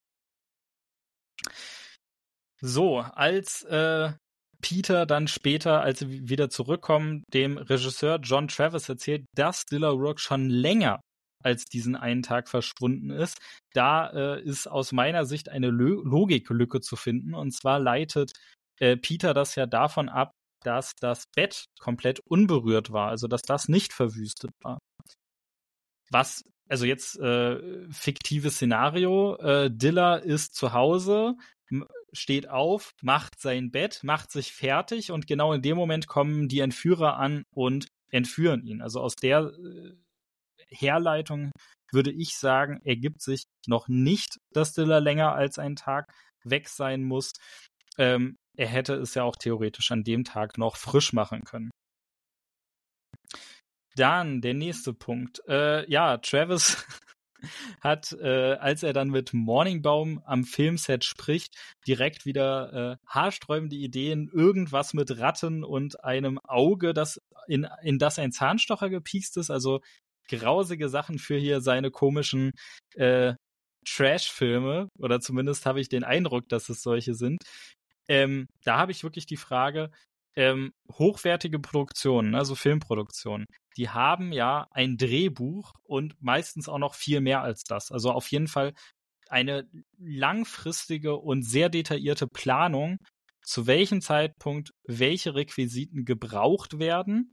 So, 2.60 3.00
als 3.00 3.62
äh, 3.64 4.12
Peter 4.60 5.06
dann 5.06 5.28
später, 5.28 5.82
als 5.82 5.98
sie 6.00 6.28
wieder 6.28 6.48
zurückkommen, 6.48 7.24
dem 7.32 7.58
Regisseur 7.58 8.18
John 8.22 8.48
Travis 8.48 8.88
erzählt, 8.88 9.26
dass 9.34 9.66
Dilla 9.66 9.90
Rook 9.90 10.18
schon 10.20 10.48
länger 10.48 11.00
als 11.44 11.66
diesen 11.66 11.94
einen 11.96 12.22
Tag 12.22 12.48
verschwunden 12.48 13.10
ist. 13.10 13.38
Da 13.72 14.10
äh, 14.10 14.42
ist 14.42 14.66
aus 14.66 14.92
meiner 14.92 15.24
Sicht 15.24 15.48
eine 15.48 15.68
Lo 15.68 16.02
Logiklücke 16.02 16.80
zu 16.80 16.96
finden. 16.96 17.34
Und 17.34 17.52
zwar 17.52 17.78
leitet 17.78 18.32
äh, 18.80 18.96
Peter 18.96 19.34
das 19.34 19.54
ja 19.54 19.66
davon 19.66 20.08
ab, 20.08 20.32
dass 20.64 20.94
das 20.98 21.24
Bett 21.34 21.66
komplett 21.78 22.20
unberührt 22.20 22.90
war, 22.90 23.08
also 23.08 23.28
dass 23.28 23.42
das 23.42 23.68
nicht 23.68 23.92
verwüstet 23.92 24.50
war. 24.62 24.78
Was, 26.10 26.42
also 26.68 26.86
jetzt 26.86 27.18
äh, 27.18 27.86
fiktives 27.90 28.56
Szenario, 28.56 29.36
äh, 29.36 29.70
Dilla 29.70 30.16
ist 30.16 30.54
zu 30.54 30.72
Hause, 30.72 31.36
steht 32.12 32.48
auf, 32.48 32.92
macht 33.02 33.40
sein 33.40 33.70
Bett, 33.70 34.00
macht 34.02 34.30
sich 34.30 34.52
fertig 34.52 35.10
und 35.10 35.26
genau 35.26 35.52
in 35.52 35.62
dem 35.62 35.76
Moment 35.76 36.06
kommen 36.06 36.48
die 36.48 36.60
Entführer 36.60 37.16
an 37.16 37.44
und 37.50 37.88
entführen 38.10 38.64
ihn. 38.64 38.80
Also 38.80 39.00
aus 39.00 39.16
der 39.16 39.52
äh, 39.52 39.92
Herleitung 40.68 41.50
würde 41.92 42.12
ich 42.12 42.36
sagen, 42.36 42.80
ergibt 42.84 43.22
sich 43.22 43.44
noch 43.66 43.88
nicht, 43.88 44.38
dass 44.52 44.72
Diller 44.72 45.00
länger 45.00 45.34
als 45.34 45.58
einen 45.58 45.76
Tag 45.76 46.12
weg 46.44 46.68
sein 46.68 47.02
muss. 47.02 47.32
Ähm, 47.98 48.36
er 48.56 48.68
hätte 48.68 48.94
es 48.94 49.14
ja 49.14 49.22
auch 49.22 49.36
theoretisch 49.36 49.90
an 49.90 50.04
dem 50.04 50.24
Tag 50.24 50.58
noch 50.58 50.76
frisch 50.76 51.12
machen 51.12 51.42
können. 51.44 51.70
Dann 53.96 54.40
der 54.40 54.54
nächste 54.54 54.92
Punkt. 54.92 55.40
Äh, 55.48 55.88
ja, 55.90 56.18
Travis 56.18 56.84
hat, 57.80 58.12
äh, 58.12 58.54
als 58.54 58.82
er 58.82 58.92
dann 58.92 59.10
mit 59.10 59.32
Morningbaum 59.32 60.20
am 60.24 60.44
Filmset 60.44 61.04
spricht, 61.04 61.56
direkt 61.86 62.26
wieder 62.26 62.72
äh, 62.72 62.96
haarsträubende 63.06 63.76
Ideen, 63.76 64.28
irgendwas 64.32 64.94
mit 64.94 65.18
Ratten 65.18 65.62
und 65.62 66.02
einem 66.02 66.38
Auge, 66.40 66.92
das 66.92 67.20
in, 67.46 67.68
in 67.82 67.98
das 67.98 68.18
ein 68.18 68.32
Zahnstocher 68.32 68.90
gepiekst 68.90 69.36
ist. 69.36 69.50
Also 69.50 69.80
grausige 70.28 70.88
Sachen 70.88 71.18
für 71.18 71.36
hier 71.36 71.60
seine 71.60 71.90
komischen 71.90 72.52
äh, 72.94 73.34
Trash-Filme, 73.86 74.88
oder 74.98 75.20
zumindest 75.20 75.66
habe 75.66 75.80
ich 75.80 75.88
den 75.88 76.04
Eindruck, 76.04 76.48
dass 76.48 76.68
es 76.68 76.82
solche 76.82 77.14
sind. 77.14 77.42
Ähm, 78.08 78.46
da 78.64 78.78
habe 78.78 78.92
ich 78.92 79.02
wirklich 79.04 79.26
die 79.26 79.36
Frage, 79.36 79.90
ähm, 80.36 80.72
hochwertige 80.92 81.58
Produktionen, 81.58 82.34
also 82.34 82.54
Filmproduktionen, 82.54 83.46
die 83.76 83.90
haben 83.90 84.32
ja 84.32 84.66
ein 84.70 84.96
Drehbuch 84.96 85.72
und 85.84 86.14
meistens 86.20 86.68
auch 86.68 86.78
noch 86.78 86.94
viel 86.94 87.20
mehr 87.20 87.42
als 87.42 87.64
das. 87.64 87.92
Also 87.92 88.10
auf 88.10 88.28
jeden 88.28 88.48
Fall 88.48 88.72
eine 89.28 89.68
langfristige 89.98 91.16
und 91.16 91.42
sehr 91.44 91.68
detaillierte 91.68 92.26
Planung, 92.26 92.98
zu 93.42 93.66
welchem 93.66 94.00
Zeitpunkt 94.00 94.72
welche 94.86 95.34
Requisiten 95.34 96.04
gebraucht 96.04 96.78
werden 96.78 97.32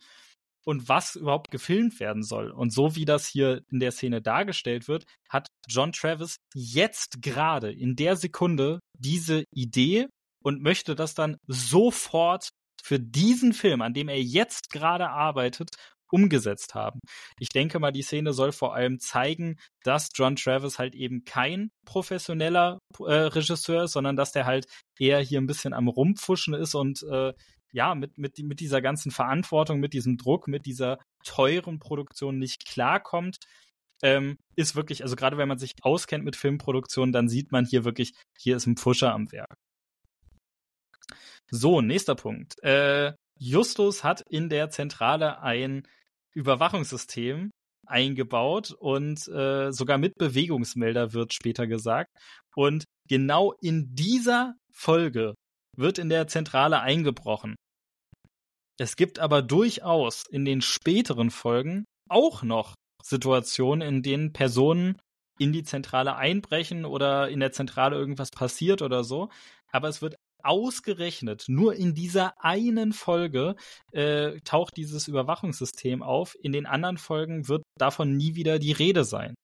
und 0.65 0.89
was 0.89 1.15
überhaupt 1.15 1.51
gefilmt 1.51 1.99
werden 1.99 2.23
soll. 2.23 2.51
Und 2.51 2.71
so 2.71 2.95
wie 2.95 3.05
das 3.05 3.27
hier 3.27 3.61
in 3.71 3.79
der 3.79 3.91
Szene 3.91 4.21
dargestellt 4.21 4.87
wird, 4.87 5.05
hat 5.29 5.47
John 5.67 5.91
Travis 5.91 6.37
jetzt 6.53 7.21
gerade 7.21 7.71
in 7.71 7.95
der 7.95 8.15
Sekunde 8.15 8.79
diese 8.97 9.43
Idee 9.53 10.07
und 10.43 10.61
möchte 10.61 10.95
das 10.95 11.13
dann 11.13 11.37
sofort 11.47 12.49
für 12.83 12.99
diesen 12.99 13.53
Film, 13.53 13.81
an 13.81 13.93
dem 13.93 14.09
er 14.09 14.21
jetzt 14.21 14.69
gerade 14.71 15.09
arbeitet, 15.09 15.69
umgesetzt 16.11 16.75
haben. 16.75 16.99
Ich 17.39 17.49
denke 17.49 17.79
mal, 17.79 17.91
die 17.91 18.01
Szene 18.01 18.33
soll 18.33 18.51
vor 18.51 18.75
allem 18.75 18.99
zeigen, 18.99 19.57
dass 19.83 20.09
John 20.13 20.35
Travis 20.35 20.77
halt 20.77 20.93
eben 20.93 21.23
kein 21.23 21.71
professioneller 21.85 22.79
äh, 22.99 23.13
Regisseur 23.13 23.83
ist, 23.83 23.93
sondern 23.93 24.15
dass 24.15 24.31
der 24.31 24.45
halt 24.45 24.65
eher 24.99 25.19
hier 25.19 25.39
ein 25.39 25.47
bisschen 25.47 25.73
am 25.73 25.87
Rumpfuschen 25.87 26.53
ist 26.53 26.75
und 26.75 27.03
äh, 27.03 27.33
ja, 27.73 27.95
mit, 27.95 28.17
mit, 28.17 28.37
mit 28.39 28.59
dieser 28.59 28.81
ganzen 28.81 29.11
Verantwortung, 29.11 29.79
mit 29.79 29.93
diesem 29.93 30.17
Druck, 30.17 30.47
mit 30.47 30.65
dieser 30.65 30.99
teuren 31.23 31.79
Produktion 31.79 32.37
nicht 32.37 32.65
klarkommt, 32.65 33.37
ähm, 34.03 34.37
ist 34.55 34.75
wirklich, 34.75 35.03
also 35.03 35.15
gerade 35.15 35.37
wenn 35.37 35.47
man 35.47 35.59
sich 35.59 35.73
auskennt 35.81 36.25
mit 36.25 36.35
Filmproduktion, 36.35 37.11
dann 37.11 37.29
sieht 37.29 37.51
man 37.51 37.65
hier 37.65 37.85
wirklich, 37.85 38.13
hier 38.37 38.57
ist 38.57 38.65
ein 38.65 38.77
Pfuscher 38.77 39.13
am 39.13 39.31
Werk. 39.31 39.53
So, 41.49 41.81
nächster 41.81 42.15
Punkt. 42.15 42.61
Äh, 42.63 43.13
Justus 43.37 44.03
hat 44.03 44.21
in 44.29 44.49
der 44.49 44.69
Zentrale 44.69 45.41
ein 45.41 45.87
Überwachungssystem 46.33 47.51
eingebaut 47.87 48.71
und 48.71 49.27
äh, 49.27 49.71
sogar 49.71 49.97
mit 49.97 50.15
Bewegungsmelder 50.15 51.13
wird 51.13 51.33
später 51.33 51.67
gesagt. 51.67 52.09
Und 52.55 52.85
genau 53.09 53.53
in 53.61 53.93
dieser 53.95 54.55
Folge 54.71 55.35
wird 55.75 55.97
in 55.97 56.09
der 56.09 56.27
Zentrale 56.27 56.81
eingebrochen. 56.81 57.55
Es 58.81 58.95
gibt 58.95 59.19
aber 59.19 59.43
durchaus 59.43 60.23
in 60.27 60.43
den 60.43 60.63
späteren 60.63 61.29
Folgen 61.29 61.85
auch 62.09 62.41
noch 62.41 62.73
Situationen, 63.03 63.87
in 63.87 64.01
denen 64.01 64.33
Personen 64.33 64.99
in 65.37 65.53
die 65.53 65.61
Zentrale 65.61 66.15
einbrechen 66.15 66.85
oder 66.85 67.29
in 67.29 67.39
der 67.39 67.51
Zentrale 67.51 67.95
irgendwas 67.95 68.31
passiert 68.31 68.81
oder 68.81 69.03
so. 69.03 69.29
Aber 69.71 69.87
es 69.87 70.01
wird 70.01 70.15
ausgerechnet 70.41 71.45
nur 71.47 71.75
in 71.75 71.93
dieser 71.93 72.43
einen 72.43 72.91
Folge 72.91 73.55
äh, 73.91 74.39
taucht 74.45 74.77
dieses 74.77 75.07
Überwachungssystem 75.07 76.01
auf. 76.01 76.35
In 76.41 76.51
den 76.51 76.65
anderen 76.65 76.97
Folgen 76.97 77.47
wird 77.47 77.61
davon 77.77 78.17
nie 78.17 78.33
wieder 78.33 78.57
die 78.57 78.71
Rede 78.71 79.03
sein. 79.03 79.35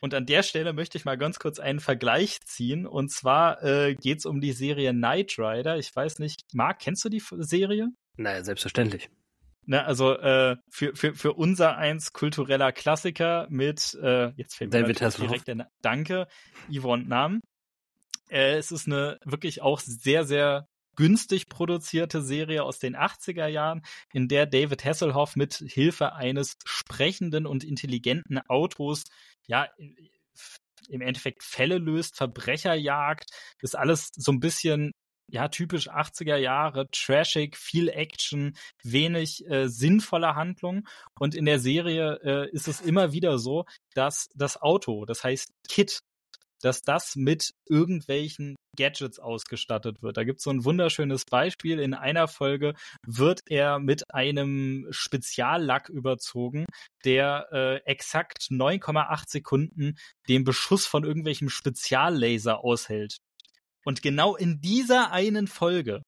Und 0.00 0.14
an 0.14 0.24
der 0.24 0.44
Stelle 0.44 0.72
möchte 0.72 0.98
ich 0.98 1.04
mal 1.04 1.18
ganz 1.18 1.40
kurz 1.40 1.58
einen 1.58 1.80
Vergleich 1.80 2.38
ziehen. 2.42 2.86
Und 2.86 3.10
zwar 3.10 3.60
äh, 3.64 3.96
geht 3.96 4.18
es 4.18 4.24
um 4.24 4.40
die 4.40 4.52
Serie 4.52 4.92
Knight 4.92 5.36
Rider. 5.36 5.78
Ich 5.78 5.90
weiß 5.92 6.20
nicht, 6.20 6.42
Marc, 6.54 6.78
kennst 6.78 7.04
du 7.04 7.08
die 7.08 7.22
Serie? 7.38 7.88
Naja, 8.16 8.42
selbstverständlich. 8.44 9.10
Ne, 9.68 9.84
also 9.84 10.12
äh, 10.12 10.56
für, 10.70 10.94
für, 10.94 11.14
für 11.14 11.32
unser 11.32 11.76
eins 11.76 12.12
kultureller 12.12 12.70
Klassiker 12.70 13.48
mit, 13.50 13.98
äh, 14.00 14.28
jetzt 14.36 14.54
fällt 14.54 14.72
mir 14.72 14.82
David 14.82 15.00
direkt 15.18 15.48
der 15.48 15.68
Danke, 15.82 16.28
Yvonne 16.70 17.04
Nam. 17.04 17.40
Äh, 18.28 18.58
es 18.58 18.70
ist 18.70 18.86
eine 18.86 19.18
wirklich 19.24 19.62
auch 19.62 19.80
sehr, 19.80 20.24
sehr 20.24 20.68
günstig 20.94 21.48
produzierte 21.48 22.22
Serie 22.22 22.62
aus 22.62 22.78
den 22.78 22.96
80er 22.96 23.48
Jahren, 23.48 23.82
in 24.12 24.28
der 24.28 24.46
David 24.46 24.84
Hasselhoff 24.84 25.34
mit 25.34 25.54
Hilfe 25.54 26.14
eines 26.14 26.56
sprechenden 26.64 27.46
und 27.46 27.64
intelligenten 27.64 28.38
Autos 28.48 29.04
ja 29.46 29.68
im 30.88 31.00
Endeffekt 31.00 31.42
Fälle 31.42 31.78
löst, 31.78 32.16
Verbrecher 32.16 32.74
jagt, 32.74 33.30
ist 33.60 33.76
alles 33.76 34.10
so 34.14 34.32
ein 34.32 34.40
bisschen 34.40 34.92
ja, 35.28 35.48
typisch 35.48 35.90
80er 35.90 36.36
Jahre, 36.36 36.88
trashig, 36.90 37.56
viel 37.56 37.88
Action, 37.88 38.56
wenig 38.82 39.44
äh, 39.48 39.68
sinnvolle 39.68 40.34
Handlung. 40.34 40.86
Und 41.18 41.34
in 41.34 41.44
der 41.44 41.58
Serie 41.58 42.20
äh, 42.22 42.50
ist 42.50 42.68
es 42.68 42.80
immer 42.80 43.12
wieder 43.12 43.38
so, 43.38 43.64
dass 43.94 44.28
das 44.34 44.60
Auto, 44.60 45.04
das 45.04 45.24
heißt 45.24 45.52
Kit, 45.68 46.00
dass 46.62 46.82
das 46.82 47.16
mit 47.16 47.52
irgendwelchen 47.68 48.56
Gadgets 48.76 49.18
ausgestattet 49.18 50.02
wird. 50.02 50.16
Da 50.16 50.24
gibt 50.24 50.38
es 50.38 50.44
so 50.44 50.50
ein 50.50 50.64
wunderschönes 50.64 51.24
Beispiel. 51.24 51.78
In 51.80 51.94
einer 51.94 52.28
Folge 52.28 52.74
wird 53.06 53.40
er 53.46 53.78
mit 53.78 54.14
einem 54.14 54.86
Speziallack 54.90 55.88
überzogen, 55.88 56.66
der 57.04 57.48
äh, 57.52 57.76
exakt 57.84 58.48
9,8 58.50 59.24
Sekunden 59.28 59.96
den 60.28 60.44
Beschuss 60.44 60.86
von 60.86 61.04
irgendwelchem 61.04 61.48
Speziallaser 61.48 62.64
aushält. 62.64 63.18
Und 63.86 64.02
genau 64.02 64.34
in 64.34 64.60
dieser 64.60 65.12
einen 65.12 65.46
Folge 65.46 66.02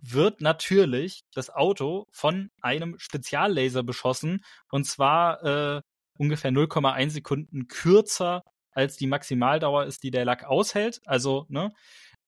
wird 0.00 0.40
natürlich 0.40 1.20
das 1.34 1.50
Auto 1.50 2.06
von 2.10 2.48
einem 2.62 2.98
Speziallaser 2.98 3.82
beschossen 3.82 4.42
und 4.70 4.84
zwar 4.84 5.44
äh, 5.44 5.82
ungefähr 6.16 6.50
0,1 6.50 7.10
Sekunden 7.10 7.68
kürzer 7.68 8.42
als 8.72 8.96
die 8.96 9.06
Maximaldauer 9.06 9.84
ist, 9.84 10.02
die 10.02 10.10
der 10.10 10.24
Lack 10.24 10.44
aushält. 10.44 11.00
Also, 11.04 11.44
ne? 11.48 11.72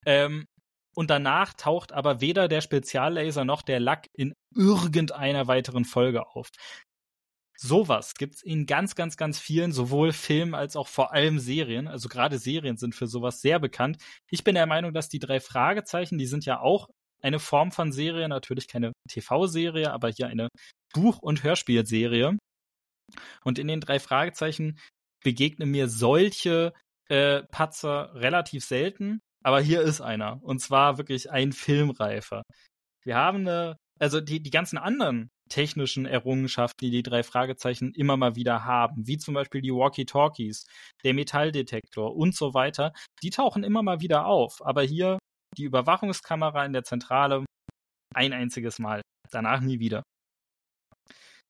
Ähm, 0.05 0.47
und 0.95 1.09
danach 1.09 1.55
taucht 1.55 1.93
aber 1.93 2.21
weder 2.21 2.49
der 2.49 2.61
Speziallaser 2.61 3.47
noch 3.47 3.63
der 3.63 3.81
Lack 3.81 4.09
in 4.13 4.35
irgendeiner 4.55 5.47
weiteren 5.47 5.87
Folge 5.87 6.27
auf. 6.27 6.51
Sowas 7.65 8.15
gibt's 8.15 8.43
in 8.43 8.67
ganz, 8.67 8.97
ganz, 8.97 9.17
ganz 9.17 9.39
vielen, 9.39 9.71
sowohl 9.71 10.13
Filmen 10.13 10.57
als 10.57 10.75
auch 10.75 10.89
vor 10.89 11.13
allem 11.13 11.39
Serien. 11.39 11.87
Also 11.87 12.09
gerade 12.09 12.39
Serien 12.39 12.77
sind 12.77 12.97
für 12.97 13.07
sowas 13.07 13.41
sehr 13.41 13.61
bekannt. 13.61 13.99
Ich 14.31 14.43
bin 14.43 14.57
der 14.57 14.67
Meinung, 14.67 14.93
dass 14.93 15.09
die 15.09 15.21
drei 15.21 15.39
Fragezeichen, 15.39 16.19
die 16.19 16.27
sind 16.27 16.45
ja 16.45 16.59
auch 16.59 16.89
eine 17.23 17.39
Form 17.39 17.71
von 17.71 17.93
Serie, 17.93 18.29
natürlich 18.29 18.67
keine 18.67 18.93
TV-Serie, 19.09 19.93
aber 19.93 20.09
hier 20.09 20.27
eine 20.27 20.49
Buch- 20.93 21.21
und 21.21 21.45
Hörspielserie. 21.45 22.37
Und 23.45 23.61
in 23.61 23.69
den 23.69 23.81
drei 23.81 24.01
Fragezeichen 24.01 24.81
begegnen 25.23 25.71
mir 25.71 25.89
solche 25.89 26.73
äh, 27.09 27.45
Patzer 27.45 28.13
relativ 28.15 28.65
selten, 28.65 29.21
aber 29.45 29.61
hier 29.61 29.83
ist 29.83 30.01
einer. 30.01 30.43
Und 30.43 30.59
zwar 30.59 30.99
wirklich 30.99 31.31
ein 31.31 31.53
Filmreifer. 31.53 32.43
Wir 33.05 33.15
haben 33.15 33.47
eine, 33.47 33.77
also 34.01 34.21
die, 34.21 34.43
die 34.43 34.51
ganzen 34.51 34.79
anderen 34.79 35.29
technischen 35.53 36.07
Errungenschaften, 36.07 36.87
die 36.87 36.91
die 36.91 37.03
drei 37.03 37.23
Fragezeichen 37.23 37.93
immer 37.93 38.17
mal 38.17 38.37
wieder 38.37 38.65
haben, 38.65 39.07
wie 39.07 39.19
zum 39.19 39.35
Beispiel 39.35 39.61
die 39.61 39.73
Walkie-Talkies, 39.73 40.67
der 41.05 41.13
Metalldetektor 41.13 42.17
und 42.17 42.35
so 42.35 42.55
weiter, 42.55 42.93
die 43.23 43.29
tauchen 43.31 43.63
immer 43.63 43.83
mal 43.83 44.01
wieder 44.01 44.27
auf. 44.27 44.65
Aber 44.65 44.83
hier 44.83 45.19
die 45.59 45.65
Überwachungskamera 45.65 46.65
in 46.65 46.73
der 46.73 46.85
Zentrale 46.85 47.45
ein 48.15 48.33
einziges 48.33 48.79
Mal, 48.79 49.03
danach 49.31 49.61
nie 49.61 49.79
wieder. 49.79 50.03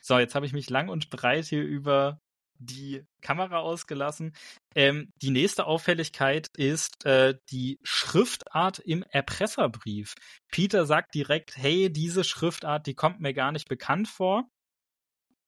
So, 0.00 0.18
jetzt 0.18 0.34
habe 0.34 0.46
ich 0.46 0.52
mich 0.52 0.68
lang 0.68 0.88
und 0.88 1.10
breit 1.10 1.44
hier 1.44 1.62
über 1.62 2.18
die 2.64 3.04
Kamera 3.20 3.58
ausgelassen. 3.58 4.34
Ähm, 4.74 5.10
die 5.22 5.30
nächste 5.30 5.66
Auffälligkeit 5.66 6.48
ist 6.56 7.04
äh, 7.04 7.34
die 7.50 7.78
Schriftart 7.82 8.78
im 8.78 9.02
Erpresserbrief. 9.02 10.14
Peter 10.50 10.86
sagt 10.86 11.14
direkt, 11.14 11.56
hey, 11.56 11.92
diese 11.92 12.24
Schriftart, 12.24 12.86
die 12.86 12.94
kommt 12.94 13.20
mir 13.20 13.34
gar 13.34 13.52
nicht 13.52 13.68
bekannt 13.68 14.08
vor. 14.08 14.48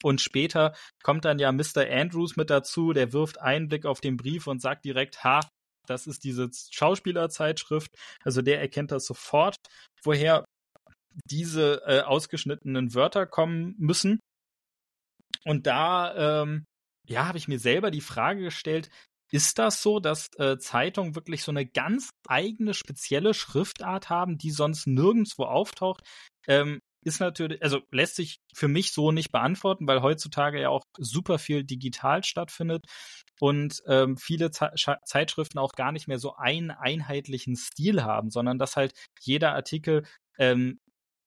Und 0.02 0.20
später 0.20 0.74
kommt 1.02 1.24
dann 1.24 1.38
ja 1.38 1.50
Mr. 1.50 1.88
Andrews 1.90 2.36
mit 2.36 2.50
dazu, 2.50 2.92
der 2.92 3.12
wirft 3.12 3.40
einen 3.40 3.68
Blick 3.68 3.86
auf 3.86 4.00
den 4.00 4.18
Brief 4.18 4.46
und 4.46 4.60
sagt 4.60 4.84
direkt, 4.84 5.24
ha, 5.24 5.40
das 5.86 6.06
ist 6.06 6.24
diese 6.24 6.50
Schauspielerzeitschrift. 6.70 7.90
Also 8.22 8.42
der 8.42 8.60
erkennt 8.60 8.92
das 8.92 9.06
sofort, 9.06 9.56
woher 10.02 10.44
diese 11.30 11.82
äh, 11.86 12.00
ausgeschnittenen 12.00 12.94
Wörter 12.94 13.26
kommen 13.26 13.74
müssen. 13.78 14.20
Und 15.44 15.66
da 15.66 16.42
ähm, 16.42 16.64
ja, 17.06 17.26
habe 17.26 17.38
ich 17.38 17.48
mir 17.48 17.58
selber 17.58 17.90
die 17.90 18.00
Frage 18.00 18.42
gestellt, 18.42 18.90
ist 19.30 19.58
das 19.58 19.82
so, 19.82 20.00
dass 20.00 20.28
äh, 20.38 20.58
Zeitungen 20.58 21.14
wirklich 21.14 21.42
so 21.42 21.50
eine 21.50 21.66
ganz 21.66 22.10
eigene 22.28 22.74
spezielle 22.74 23.34
Schriftart 23.34 24.08
haben, 24.10 24.38
die 24.38 24.50
sonst 24.50 24.86
nirgendwo 24.86 25.44
auftaucht? 25.44 26.02
Ähm, 26.46 26.80
ist 27.04 27.20
natürlich, 27.20 27.62
also 27.62 27.80
lässt 27.90 28.16
sich 28.16 28.40
für 28.54 28.68
mich 28.68 28.92
so 28.92 29.12
nicht 29.12 29.30
beantworten, 29.32 29.86
weil 29.86 30.02
heutzutage 30.02 30.60
ja 30.60 30.70
auch 30.70 30.84
super 30.98 31.38
viel 31.38 31.64
digital 31.64 32.24
stattfindet 32.24 32.86
und 33.40 33.82
ähm, 33.86 34.16
viele 34.16 34.50
Ze 34.50 34.70
Zeitschriften 35.04 35.58
auch 35.58 35.72
gar 35.72 35.92
nicht 35.92 36.08
mehr 36.08 36.18
so 36.18 36.34
einen 36.36 36.70
einheitlichen 36.70 37.56
Stil 37.56 38.04
haben, 38.04 38.30
sondern 38.30 38.58
dass 38.58 38.76
halt 38.76 38.94
jeder 39.20 39.54
Artikel 39.54 40.04
ähm, 40.38 40.80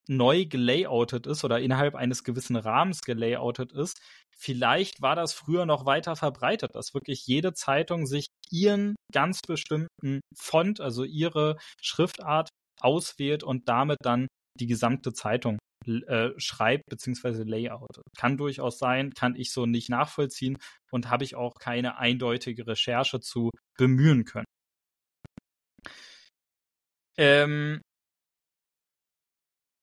neu 0.10 0.46
gelayoutet 0.46 1.28
ist 1.28 1.44
oder 1.44 1.60
innerhalb 1.60 1.96
eines 1.96 2.24
gewissen 2.24 2.56
Rahmens 2.56 3.02
gelayoutet 3.02 3.72
ist. 3.74 4.00
Vielleicht 4.38 5.02
war 5.02 5.16
das 5.16 5.34
früher 5.34 5.66
noch 5.66 5.86
weiter 5.86 6.16
verbreitet, 6.16 6.76
dass 6.76 6.94
wirklich 6.94 7.26
jede 7.26 7.54
Zeitung 7.54 8.06
sich 8.06 8.28
ihren 8.50 8.96
ganz 9.12 9.42
bestimmten 9.42 10.22
Font, 10.36 10.80
also 10.80 11.04
ihre 11.04 11.58
Schriftart 11.82 12.50
auswählt 12.80 13.44
und 13.44 13.68
damit 13.68 13.98
dann 14.04 14.28
die 14.60 14.68
gesamte 14.68 15.14
Zeitung 15.14 15.58
äh, 15.86 16.32
schreibt 16.38 16.84
bzw. 16.90 17.44
layout. 17.44 18.02
Kann 18.18 18.38
durchaus 18.38 18.78
sein, 18.78 19.14
kann 19.14 19.36
ich 19.36 19.52
so 19.52 19.66
nicht 19.66 19.90
nachvollziehen 19.90 20.58
und 20.92 21.10
habe 21.10 21.24
ich 21.24 21.36
auch 21.36 21.54
keine 21.60 21.98
eindeutige 21.98 22.68
Recherche 22.68 23.20
zu 23.20 23.52
bemühen 23.78 24.26
können. 24.26 24.46
Ähm, 27.18 27.82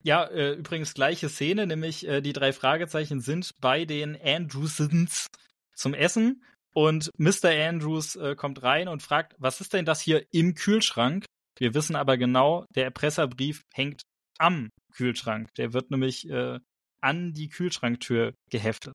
ja, 0.04 0.24
äh, 0.24 0.52
übrigens 0.52 0.94
gleiche 0.94 1.28
Szene, 1.28 1.66
nämlich 1.66 2.06
äh, 2.06 2.20
die 2.20 2.32
drei 2.32 2.52
Fragezeichen 2.52 3.20
sind 3.20 3.50
bei 3.60 3.84
den 3.86 4.20
Andrewsons 4.20 5.28
zum 5.74 5.94
Essen 5.94 6.44
und 6.74 7.10
Mr. 7.18 7.50
Andrews 7.50 8.16
äh, 8.16 8.36
kommt 8.36 8.62
rein 8.62 8.88
und 8.88 9.02
fragt, 9.02 9.34
was 9.38 9.60
ist 9.60 9.72
denn 9.72 9.86
das 9.86 10.00
hier 10.00 10.26
im 10.32 10.54
Kühlschrank? 10.54 11.24
Wir 11.56 11.72
wissen 11.72 11.96
aber 11.96 12.18
genau, 12.18 12.66
der 12.74 12.84
Erpresserbrief 12.84 13.62
hängt 13.72 14.02
am 14.38 14.70
Kühlschrank. 14.92 15.48
Der 15.54 15.72
wird 15.72 15.90
nämlich 15.90 16.28
äh, 16.28 16.58
an 17.00 17.32
die 17.32 17.48
Kühlschranktür 17.48 18.34
geheftet, 18.50 18.94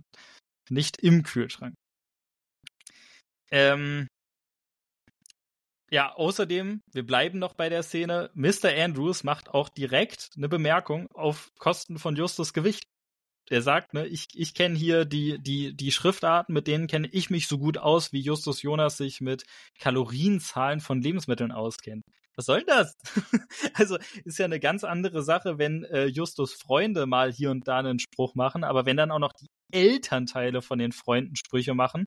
nicht 0.70 0.98
im 0.98 1.24
Kühlschrank. 1.24 1.74
Ähm, 3.52 4.08
ja, 5.92 6.14
außerdem, 6.14 6.82
wir 6.92 7.06
bleiben 7.06 7.40
noch 7.40 7.54
bei 7.54 7.70
der 7.70 7.84
Szene, 7.84 8.30
Mr. 8.34 8.70
Andrews 8.76 9.24
macht 9.24 9.50
auch 9.50 9.70
direkt 9.70 10.30
eine 10.38 10.50
Bemerkung 10.50 11.08
auf 11.14 11.52
Kosten 11.58 11.98
von 11.98 12.16
Justus 12.16 12.54
Gewicht. 12.54 12.84
Der 13.50 13.64
sagt, 13.64 13.94
ne, 13.96 14.06
ich, 14.06 14.28
ich 14.36 14.54
kenne 14.54 14.78
hier 14.78 15.06
die, 15.06 15.40
die, 15.42 15.76
die 15.76 15.92
Schriftarten, 15.92 16.54
mit 16.54 16.68
denen 16.68 16.86
kenne 16.86 17.10
ich 17.12 17.32
mich 17.32 17.48
so 17.48 17.58
gut 17.58 17.80
aus, 17.80 18.14
wie 18.14 18.22
Justus 18.22 18.62
Jonas 18.62 18.98
sich 18.98 19.22
mit 19.22 19.44
Kalorienzahlen 19.80 20.82
von 20.82 21.02
Lebensmitteln 21.02 21.52
auskennt. 21.52 22.04
Was 22.36 22.46
soll 22.46 22.60
denn 22.60 22.68
das? 22.68 22.96
also 23.74 23.98
ist 24.24 24.38
ja 24.38 24.46
eine 24.46 24.60
ganz 24.60 24.84
andere 24.84 25.24
Sache, 25.24 25.58
wenn 25.58 25.84
äh, 25.86 26.06
Justus 26.06 26.54
Freunde 26.54 27.08
mal 27.08 27.32
hier 27.34 27.50
und 27.50 27.68
da 27.68 27.80
einen 27.80 28.00
Spruch 28.00 28.36
machen, 28.36 28.64
aber 28.64 28.86
wenn 28.86 28.98
dann 28.98 29.12
auch 29.12 29.20
noch 29.20 29.34
die 29.34 29.48
Elternteile 29.72 30.62
von 30.62 30.78
den 30.78 30.92
Freunden 30.92 31.36
Sprüche 31.36 31.74
machen, 31.74 32.06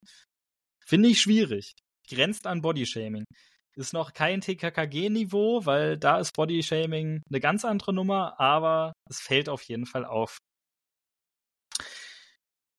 finde 0.87 1.09
ich 1.09 1.21
schwierig. 1.21 1.73
Grenzt 2.09 2.47
an 2.47 2.63
Bodyshaming. 2.63 3.25
Ist 3.75 3.95
noch 3.95 4.13
kein 4.13 4.41
TKKG-Niveau, 4.41 5.65
weil 5.65 5.97
da 5.97 6.19
ist 6.19 6.35
Bodyshaming 6.35 7.23
eine 7.29 7.41
ganz 7.41 7.65
andere 7.65 7.95
Nummer, 7.95 8.39
aber 8.39 8.93
es 9.09 9.21
fällt 9.21 9.49
auf 9.49 9.63
jeden 9.63 9.87
Fall 9.87 10.05
auf. 10.05 10.39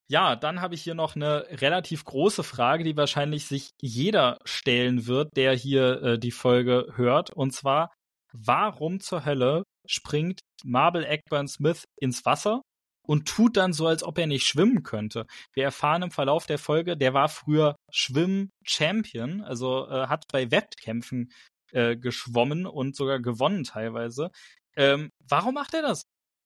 Ja, 0.09 0.35
dann 0.35 0.61
habe 0.61 0.75
ich 0.75 0.83
hier 0.83 0.93
noch 0.93 1.15
eine 1.15 1.47
relativ 1.49 2.03
große 2.05 2.43
Frage, 2.43 2.83
die 2.83 2.95
wahrscheinlich 2.95 3.47
sich 3.47 3.71
jeder 3.81 4.37
stellen 4.43 5.07
wird, 5.07 5.35
der 5.35 5.55
hier 5.55 6.03
äh, 6.03 6.19
die 6.19 6.31
Folge 6.31 6.93
hört. 6.95 7.31
Und 7.31 7.51
zwar, 7.51 7.91
warum 8.31 8.99
zur 8.99 9.25
Hölle 9.25 9.63
springt 9.87 10.41
Marble 10.63 11.05
Eggburn 11.05 11.47
Smith 11.47 11.85
ins 11.99 12.25
Wasser 12.25 12.61
und 13.05 13.27
tut 13.27 13.57
dann 13.57 13.73
so, 13.73 13.87
als 13.87 14.03
ob 14.03 14.17
er 14.17 14.27
nicht 14.27 14.45
schwimmen 14.45 14.83
könnte. 14.83 15.25
Wir 15.53 15.65
erfahren 15.65 16.03
im 16.03 16.11
Verlauf 16.11 16.45
der 16.45 16.57
Folge, 16.57 16.97
der 16.97 17.13
war 17.13 17.29
früher 17.29 17.75
Schwimm-Champion, 17.91 19.41
also 19.41 19.87
äh, 19.87 20.07
hat 20.07 20.25
bei 20.31 20.51
Wettkämpfen 20.51 21.31
äh, 21.71 21.97
geschwommen 21.97 22.65
und 22.65 22.95
sogar 22.95 23.19
gewonnen 23.19 23.63
teilweise. 23.63 24.31
Ähm, 24.75 25.09
warum 25.27 25.55
macht 25.55 25.73
er 25.73 25.81
das? 25.81 26.03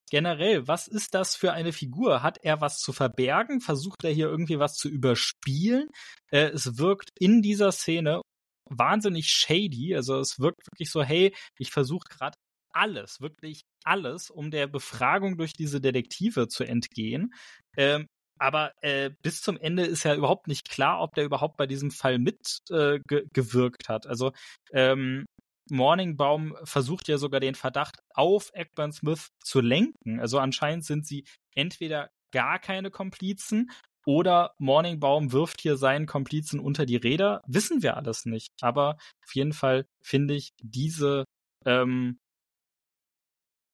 Generell, 0.10 0.68
was 0.68 0.88
ist 0.88 1.14
das 1.14 1.36
für 1.36 1.52
eine 1.52 1.74
Figur? 1.74 2.24
Hat 2.24 2.38
er 2.42 2.62
was 2.62 2.80
zu 2.80 2.94
verbergen? 2.94 3.60
Versucht 3.60 4.06
er 4.06 4.12
hier 4.12 4.28
irgendwie 4.28 4.58
was 4.58 4.76
zu 4.76 4.88
überspielen? 4.88 5.90
Äh, 6.32 6.50
es 6.52 6.78
wirkt 6.78 7.10
in 7.20 7.42
dieser 7.42 7.74
Szene 7.74 8.22
wahnsinnig 8.70 9.30
shady. 9.30 9.96
Also 9.96 10.20
es 10.20 10.40
wirkt 10.40 10.66
wirklich 10.72 10.92
so, 10.92 11.04
hey, 11.04 11.34
ich 11.58 11.72
versuche 11.72 12.08
gerade 12.10 12.38
alles, 12.78 13.22
wirklich 13.22 13.64
alles, 13.84 14.30
um 14.30 14.52
der 14.52 14.68
Befragung 14.68 15.38
durch 15.38 15.54
diese 15.54 15.82
Detektive 15.82 16.48
zu 16.48 16.64
entgehen. 16.64 17.34
Ähm, 17.76 18.08
aber 18.40 18.72
äh, 18.82 19.10
bis 19.24 19.42
zum 19.42 19.58
Ende 19.58 19.84
ist 19.86 20.04
ja 20.04 20.16
überhaupt 20.16 20.48
nicht 20.48 20.70
klar, 20.70 21.02
ob 21.02 21.16
der 21.16 21.26
überhaupt 21.26 21.58
bei 21.58 21.66
diesem 21.66 21.92
Fall 21.92 22.20
mitgewirkt 22.20 23.84
äh, 23.84 23.88
hat. 23.88 24.06
Also 24.06 24.32
ähm, 24.72 25.26
Morningbaum 25.70 26.56
versucht 26.64 27.08
ja 27.08 27.18
sogar 27.18 27.40
den 27.40 27.56
Verdacht 27.56 28.00
auf 28.14 28.52
Eggman 28.54 28.92
Smith 28.92 29.30
zu 29.44 29.60
lenken. 29.60 30.20
Also 30.20 30.40
anscheinend 30.40 30.86
sind 30.86 31.06
sie 31.06 31.26
entweder 31.56 32.10
gar 32.32 32.60
keine 32.60 32.92
Komplizen 32.92 33.72
oder 34.06 34.54
Morningbaum 34.60 35.34
wirft 35.34 35.62
hier 35.62 35.76
seinen 35.76 36.06
Komplizen 36.06 36.60
unter 36.60 36.86
die 36.86 36.96
Räder. 36.96 37.42
Wissen 37.48 37.84
wir 37.84 37.98
alles 37.98 38.26
nicht. 38.26 38.52
Aber 38.62 38.98
auf 39.26 39.34
jeden 39.34 39.54
Fall 39.54 39.86
finde 40.02 40.36
ich 40.36 40.52
diese, 40.62 41.26
ähm, 41.66 42.18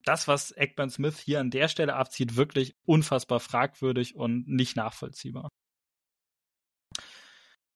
das, 0.05 0.27
was 0.27 0.51
Eggman 0.51 0.89
Smith 0.89 1.19
hier 1.19 1.39
an 1.39 1.51
der 1.51 1.67
Stelle 1.67 1.95
abzieht, 1.95 2.35
wirklich 2.35 2.75
unfassbar 2.85 3.39
fragwürdig 3.39 4.15
und 4.15 4.47
nicht 4.47 4.75
nachvollziehbar. 4.75 5.49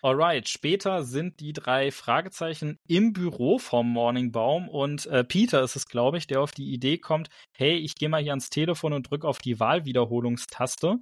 Alright, 0.04 0.48
später 0.48 1.04
sind 1.04 1.40
die 1.40 1.54
drei 1.54 1.92
Fragezeichen 1.92 2.78
im 2.88 3.14
Büro 3.14 3.58
vom 3.58 3.90
Morningbaum 3.90 4.70
und 4.70 5.08
äh, 5.08 5.24
Peter 5.24 5.64
ist 5.64 5.76
es, 5.76 5.88
glaube 5.88 6.20
ich, 6.20 6.28
der 6.28 6.42
auf 6.42 6.52
die 6.52 6.72
Idee 6.72 7.00
kommt, 7.00 7.30
hey, 7.52 7.76
ich 7.78 7.96
gehe 7.96 8.08
mal 8.08 8.22
hier 8.22 8.32
ans 8.32 8.52
Telefon 8.52 8.94
und 8.94 9.10
drücke 9.10 9.28
auf 9.28 9.40
die 9.40 9.60
Wahlwiederholungstaste 9.60 11.00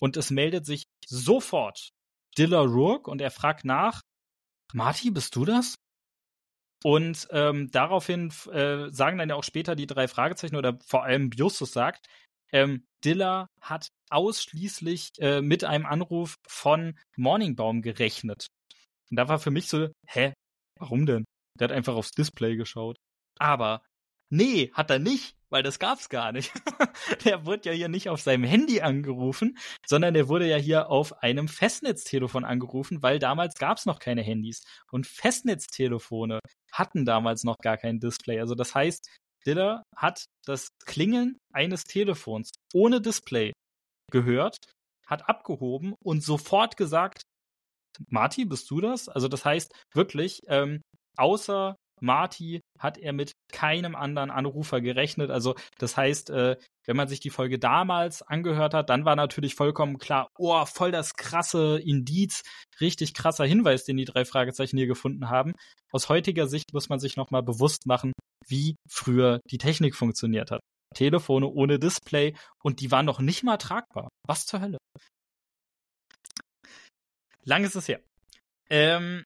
und 0.00 0.16
es 0.16 0.30
meldet 0.30 0.64
sich 0.64 0.84
sofort 1.04 1.90
Dilla 2.38 2.60
Rourke 2.60 3.10
und 3.10 3.20
er 3.20 3.32
fragt 3.32 3.64
nach, 3.64 4.00
Marty, 4.72 5.10
bist 5.10 5.34
du 5.34 5.44
das? 5.44 5.74
Und 6.86 7.26
ähm, 7.32 7.68
daraufhin 7.72 8.32
äh, 8.52 8.92
sagen 8.92 9.18
dann 9.18 9.28
ja 9.28 9.34
auch 9.34 9.42
später 9.42 9.74
die 9.74 9.88
drei 9.88 10.06
Fragezeichen 10.06 10.54
oder 10.54 10.78
vor 10.86 11.02
allem 11.02 11.32
Justus 11.34 11.72
sagt, 11.72 12.06
ähm, 12.52 12.86
Dilla 13.04 13.48
hat 13.60 13.88
ausschließlich 14.08 15.08
äh, 15.18 15.42
mit 15.42 15.64
einem 15.64 15.84
Anruf 15.84 16.36
von 16.46 16.96
Morningbaum 17.16 17.82
gerechnet. 17.82 18.46
Und 19.10 19.16
da 19.16 19.26
war 19.26 19.40
für 19.40 19.50
mich 19.50 19.66
so, 19.66 19.88
hä, 20.06 20.32
warum 20.78 21.06
denn? 21.06 21.24
Der 21.58 21.70
hat 21.70 21.76
einfach 21.76 21.96
aufs 21.96 22.12
Display 22.12 22.54
geschaut. 22.54 22.98
Aber 23.36 23.82
nee, 24.30 24.70
hat 24.72 24.88
er 24.88 25.00
nicht, 25.00 25.34
weil 25.50 25.62
das 25.62 25.78
gab's 25.78 26.08
gar 26.08 26.32
nicht. 26.32 26.52
der 27.24 27.46
wurde 27.46 27.70
ja 27.70 27.74
hier 27.74 27.88
nicht 27.88 28.08
auf 28.08 28.20
seinem 28.20 28.44
Handy 28.44 28.80
angerufen, 28.80 29.58
sondern 29.86 30.14
der 30.14 30.28
wurde 30.28 30.48
ja 30.48 30.56
hier 30.56 30.90
auf 30.90 31.22
einem 31.22 31.48
Festnetztelefon 31.48 32.44
angerufen, 32.44 33.02
weil 33.02 33.18
damals 33.18 33.54
gab's 33.54 33.86
noch 33.86 33.98
keine 33.98 34.22
Handys. 34.22 34.62
Und 34.90 35.06
Festnetztelefone 35.06 36.40
hatten 36.72 37.04
damals 37.04 37.44
noch 37.44 37.58
gar 37.58 37.76
kein 37.76 38.00
Display. 38.00 38.40
Also 38.40 38.54
das 38.54 38.74
heißt, 38.74 39.08
Diller 39.46 39.82
hat 39.94 40.24
das 40.44 40.68
Klingeln 40.84 41.38
eines 41.52 41.84
Telefons 41.84 42.50
ohne 42.74 43.00
Display 43.00 43.52
gehört, 44.10 44.56
hat 45.06 45.28
abgehoben 45.28 45.94
und 46.02 46.22
sofort 46.22 46.76
gesagt, 46.76 47.22
Marty, 48.08 48.44
bist 48.44 48.70
du 48.70 48.80
das? 48.80 49.08
Also 49.08 49.28
das 49.28 49.44
heißt 49.44 49.72
wirklich, 49.94 50.40
ähm, 50.48 50.82
außer 51.16 51.76
Marty 52.00 52.60
hat 52.78 52.98
er 52.98 53.12
mit 53.12 53.32
keinem 53.52 53.94
anderen 53.94 54.30
Anrufer 54.30 54.80
gerechnet. 54.80 55.30
Also 55.30 55.54
das 55.78 55.96
heißt, 55.96 56.30
äh, 56.30 56.56
wenn 56.84 56.96
man 56.96 57.08
sich 57.08 57.20
die 57.20 57.30
Folge 57.30 57.58
damals 57.58 58.22
angehört 58.22 58.74
hat, 58.74 58.90
dann 58.90 59.04
war 59.04 59.16
natürlich 59.16 59.54
vollkommen 59.54 59.98
klar, 59.98 60.28
oh, 60.38 60.64
voll 60.66 60.92
das 60.92 61.14
krasse 61.14 61.78
Indiz, 61.78 62.42
richtig 62.80 63.14
krasser 63.14 63.44
Hinweis, 63.44 63.84
den 63.84 63.96
die 63.96 64.04
drei 64.04 64.24
Fragezeichen 64.24 64.76
hier 64.76 64.86
gefunden 64.86 65.28
haben. 65.28 65.54
Aus 65.92 66.08
heutiger 66.08 66.46
Sicht 66.46 66.72
muss 66.72 66.88
man 66.88 67.00
sich 67.00 67.16
nochmal 67.16 67.42
bewusst 67.42 67.86
machen, 67.86 68.12
wie 68.46 68.76
früher 68.88 69.40
die 69.50 69.58
Technik 69.58 69.94
funktioniert 69.94 70.50
hat. 70.50 70.60
Telefone 70.94 71.48
ohne 71.48 71.78
Display 71.78 72.34
und 72.62 72.80
die 72.80 72.90
waren 72.90 73.06
noch 73.06 73.20
nicht 73.20 73.42
mal 73.42 73.56
tragbar. 73.56 74.08
Was 74.26 74.46
zur 74.46 74.60
Hölle? 74.60 74.78
Lang 77.44 77.64
ist 77.64 77.76
es 77.76 77.88
her. 77.88 78.00
Ähm, 78.68 79.24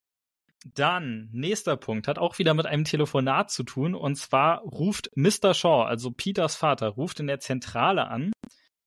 dann, 0.65 1.29
nächster 1.31 1.77
Punkt, 1.77 2.07
hat 2.07 2.19
auch 2.19 2.37
wieder 2.39 2.53
mit 2.53 2.65
einem 2.65 2.83
Telefonat 2.83 3.51
zu 3.51 3.63
tun. 3.63 3.95
Und 3.95 4.15
zwar 4.15 4.59
ruft 4.61 5.09
Mr. 5.15 5.53
Shaw, 5.53 5.83
also 5.83 6.11
Peters 6.11 6.55
Vater, 6.55 6.89
ruft 6.89 7.19
in 7.19 7.27
der 7.27 7.39
Zentrale 7.39 8.07
an. 8.07 8.31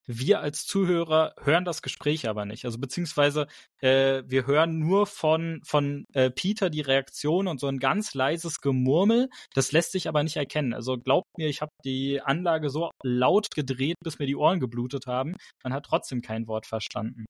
Wir 0.06 0.40
als 0.40 0.66
Zuhörer 0.66 1.34
hören 1.40 1.64
das 1.64 1.80
Gespräch 1.80 2.28
aber 2.28 2.44
nicht. 2.44 2.66
Also 2.66 2.78
beziehungsweise 2.78 3.46
äh, 3.78 4.22
wir 4.26 4.46
hören 4.46 4.78
nur 4.78 5.06
von, 5.06 5.62
von 5.64 6.04
äh, 6.12 6.30
Peter 6.30 6.68
die 6.68 6.82
Reaktion 6.82 7.48
und 7.48 7.58
so 7.58 7.68
ein 7.68 7.78
ganz 7.78 8.12
leises 8.12 8.60
Gemurmel. 8.60 9.30
Das 9.54 9.72
lässt 9.72 9.92
sich 9.92 10.06
aber 10.06 10.22
nicht 10.22 10.36
erkennen. 10.36 10.74
Also 10.74 10.98
glaubt 10.98 11.28
mir, 11.38 11.48
ich 11.48 11.62
habe 11.62 11.72
die 11.86 12.20
Anlage 12.20 12.68
so 12.68 12.90
laut 13.02 13.48
gedreht, 13.54 13.96
bis 14.04 14.18
mir 14.18 14.26
die 14.26 14.36
Ohren 14.36 14.60
geblutet 14.60 15.06
haben. 15.06 15.36
Man 15.62 15.72
hat 15.72 15.86
trotzdem 15.86 16.20
kein 16.20 16.46
Wort 16.48 16.66
verstanden. 16.66 17.24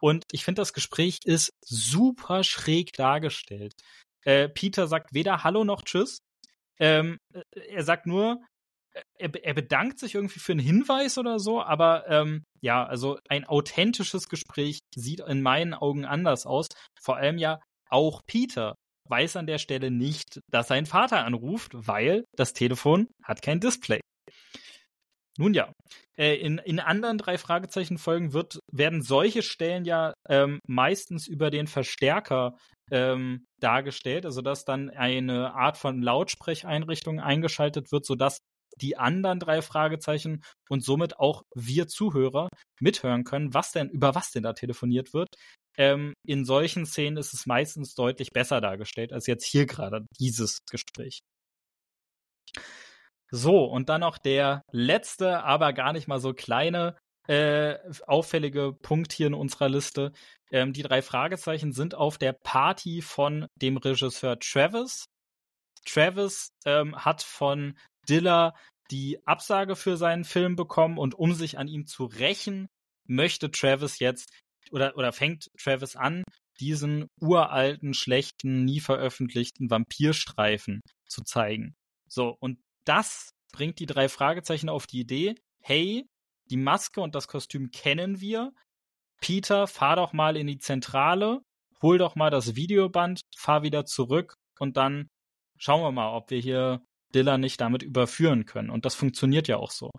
Und 0.00 0.24
ich 0.32 0.44
finde, 0.44 0.60
das 0.60 0.72
Gespräch 0.72 1.18
ist 1.24 1.52
super 1.64 2.44
schräg 2.44 2.92
dargestellt. 2.92 3.72
Äh, 4.24 4.48
Peter 4.48 4.86
sagt 4.86 5.14
weder 5.14 5.44
Hallo 5.44 5.64
noch 5.64 5.82
Tschüss. 5.82 6.18
Ähm, 6.78 7.18
äh, 7.32 7.42
er 7.68 7.82
sagt 7.82 8.06
nur, 8.06 8.40
äh, 8.92 9.02
er, 9.18 9.44
er, 9.44 9.54
bedankt 9.54 9.98
sich 9.98 10.14
irgendwie 10.14 10.38
für 10.38 10.52
einen 10.52 10.60
Hinweis 10.60 11.18
oder 11.18 11.38
so, 11.38 11.62
aber 11.62 12.08
ähm, 12.08 12.44
ja, 12.60 12.84
also 12.84 13.18
ein 13.28 13.44
authentisches 13.44 14.28
Gespräch 14.28 14.78
sieht 14.94 15.20
in 15.20 15.42
meinen 15.42 15.74
Augen 15.74 16.04
anders 16.04 16.46
aus. 16.46 16.68
Vor 17.00 17.16
allem 17.16 17.38
ja 17.38 17.60
auch 17.90 18.22
Peter 18.26 18.74
weiß 19.08 19.36
an 19.36 19.46
der 19.46 19.58
Stelle 19.58 19.90
nicht, 19.90 20.40
dass 20.50 20.68
sein 20.68 20.86
Vater 20.86 21.24
anruft, 21.24 21.72
weil 21.74 22.24
das 22.36 22.52
Telefon 22.52 23.08
hat 23.22 23.42
kein 23.42 23.60
Display. 23.60 24.00
Nun 25.38 25.54
ja, 25.54 25.72
äh, 26.18 26.34
in, 26.34 26.58
in 26.58 26.80
anderen 26.80 27.16
drei 27.16 27.38
Fragezeichen-Folgen 27.38 28.34
werden 28.72 29.02
solche 29.02 29.42
Stellen 29.42 29.84
ja 29.84 30.12
ähm, 30.28 30.58
meistens 30.66 31.28
über 31.28 31.50
den 31.50 31.68
Verstärker 31.68 32.56
ähm, 32.90 33.46
dargestellt, 33.60 34.26
also 34.26 34.42
dass 34.42 34.64
dann 34.64 34.90
eine 34.90 35.54
Art 35.54 35.78
von 35.78 36.02
Lautsprecheinrichtung 36.02 37.20
eingeschaltet 37.20 37.92
wird, 37.92 38.04
sodass 38.04 38.38
die 38.80 38.96
anderen 38.96 39.38
drei 39.38 39.62
Fragezeichen 39.62 40.42
und 40.68 40.84
somit 40.84 41.18
auch 41.18 41.42
wir 41.54 41.86
Zuhörer 41.86 42.48
mithören 42.80 43.24
können, 43.24 43.54
was 43.54 43.72
denn, 43.72 43.88
über 43.90 44.14
was 44.14 44.32
denn 44.32 44.42
da 44.42 44.52
telefoniert 44.54 45.14
wird. 45.14 45.28
Ähm, 45.76 46.14
in 46.26 46.44
solchen 46.44 46.84
Szenen 46.84 47.16
ist 47.16 47.32
es 47.32 47.46
meistens 47.46 47.94
deutlich 47.94 48.32
besser 48.32 48.60
dargestellt 48.60 49.12
als 49.12 49.28
jetzt 49.28 49.44
hier 49.44 49.66
gerade 49.66 50.04
dieses 50.18 50.58
Gespräch. 50.68 51.20
So, 53.30 53.64
und 53.64 53.88
dann 53.88 54.00
noch 54.00 54.18
der 54.18 54.62
letzte, 54.72 55.42
aber 55.44 55.72
gar 55.72 55.92
nicht 55.92 56.08
mal 56.08 56.20
so 56.20 56.32
kleine, 56.32 56.96
äh, 57.28 57.76
auffällige 58.06 58.72
Punkt 58.72 59.12
hier 59.12 59.26
in 59.26 59.34
unserer 59.34 59.68
Liste. 59.68 60.12
Ähm, 60.50 60.72
die 60.72 60.82
drei 60.82 61.02
Fragezeichen 61.02 61.72
sind 61.72 61.94
auf 61.94 62.16
der 62.16 62.32
Party 62.32 63.02
von 63.02 63.46
dem 63.54 63.76
Regisseur 63.76 64.38
Travis. 64.38 65.04
Travis 65.84 66.50
ähm, 66.64 66.96
hat 66.96 67.22
von 67.22 67.76
Dilla 68.08 68.54
die 68.90 69.18
Absage 69.26 69.76
für 69.76 69.98
seinen 69.98 70.24
Film 70.24 70.56
bekommen 70.56 70.96
und 70.96 71.14
um 71.14 71.34
sich 71.34 71.58
an 71.58 71.68
ihm 71.68 71.86
zu 71.86 72.06
rächen, 72.06 72.68
möchte 73.04 73.50
Travis 73.50 73.98
jetzt 73.98 74.32
oder, 74.70 74.96
oder 74.96 75.12
fängt 75.12 75.50
Travis 75.58 75.96
an, 75.96 76.24
diesen 76.60 77.08
uralten, 77.20 77.94
schlechten, 77.94 78.64
nie 78.64 78.80
veröffentlichten 78.80 79.70
Vampirstreifen 79.70 80.80
zu 81.06 81.22
zeigen. 81.22 81.74
So, 82.08 82.36
und 82.40 82.58
das 82.88 83.34
bringt 83.52 83.78
die 83.78 83.86
drei 83.86 84.08
Fragezeichen 84.08 84.68
auf 84.68 84.86
die 84.86 85.00
Idee, 85.00 85.34
hey, 85.60 86.08
die 86.50 86.56
Maske 86.56 87.00
und 87.00 87.14
das 87.14 87.28
Kostüm 87.28 87.70
kennen 87.70 88.20
wir. 88.20 88.52
Peter, 89.20 89.66
fahr 89.66 89.96
doch 89.96 90.12
mal 90.12 90.36
in 90.36 90.46
die 90.46 90.58
Zentrale, 90.58 91.42
hol 91.82 91.98
doch 91.98 92.14
mal 92.14 92.30
das 92.30 92.56
Videoband, 92.56 93.22
fahr 93.36 93.62
wieder 93.62 93.84
zurück 93.84 94.34
und 94.58 94.76
dann 94.76 95.08
schauen 95.58 95.82
wir 95.82 95.92
mal, 95.92 96.14
ob 96.14 96.30
wir 96.30 96.38
hier 96.38 96.82
Dilla 97.14 97.38
nicht 97.38 97.60
damit 97.60 97.82
überführen 97.82 98.44
können. 98.44 98.70
Und 98.70 98.84
das 98.84 98.94
funktioniert 98.94 99.48
ja 99.48 99.56
auch 99.56 99.70
so. 99.70 99.90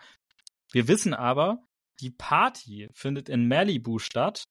Wir 0.72 0.88
wissen 0.88 1.14
aber, 1.14 1.60
die 2.00 2.12
Party 2.12 2.90
findet 2.94 3.30
in 3.30 3.48
Malibu 3.48 4.00
statt 4.00 4.44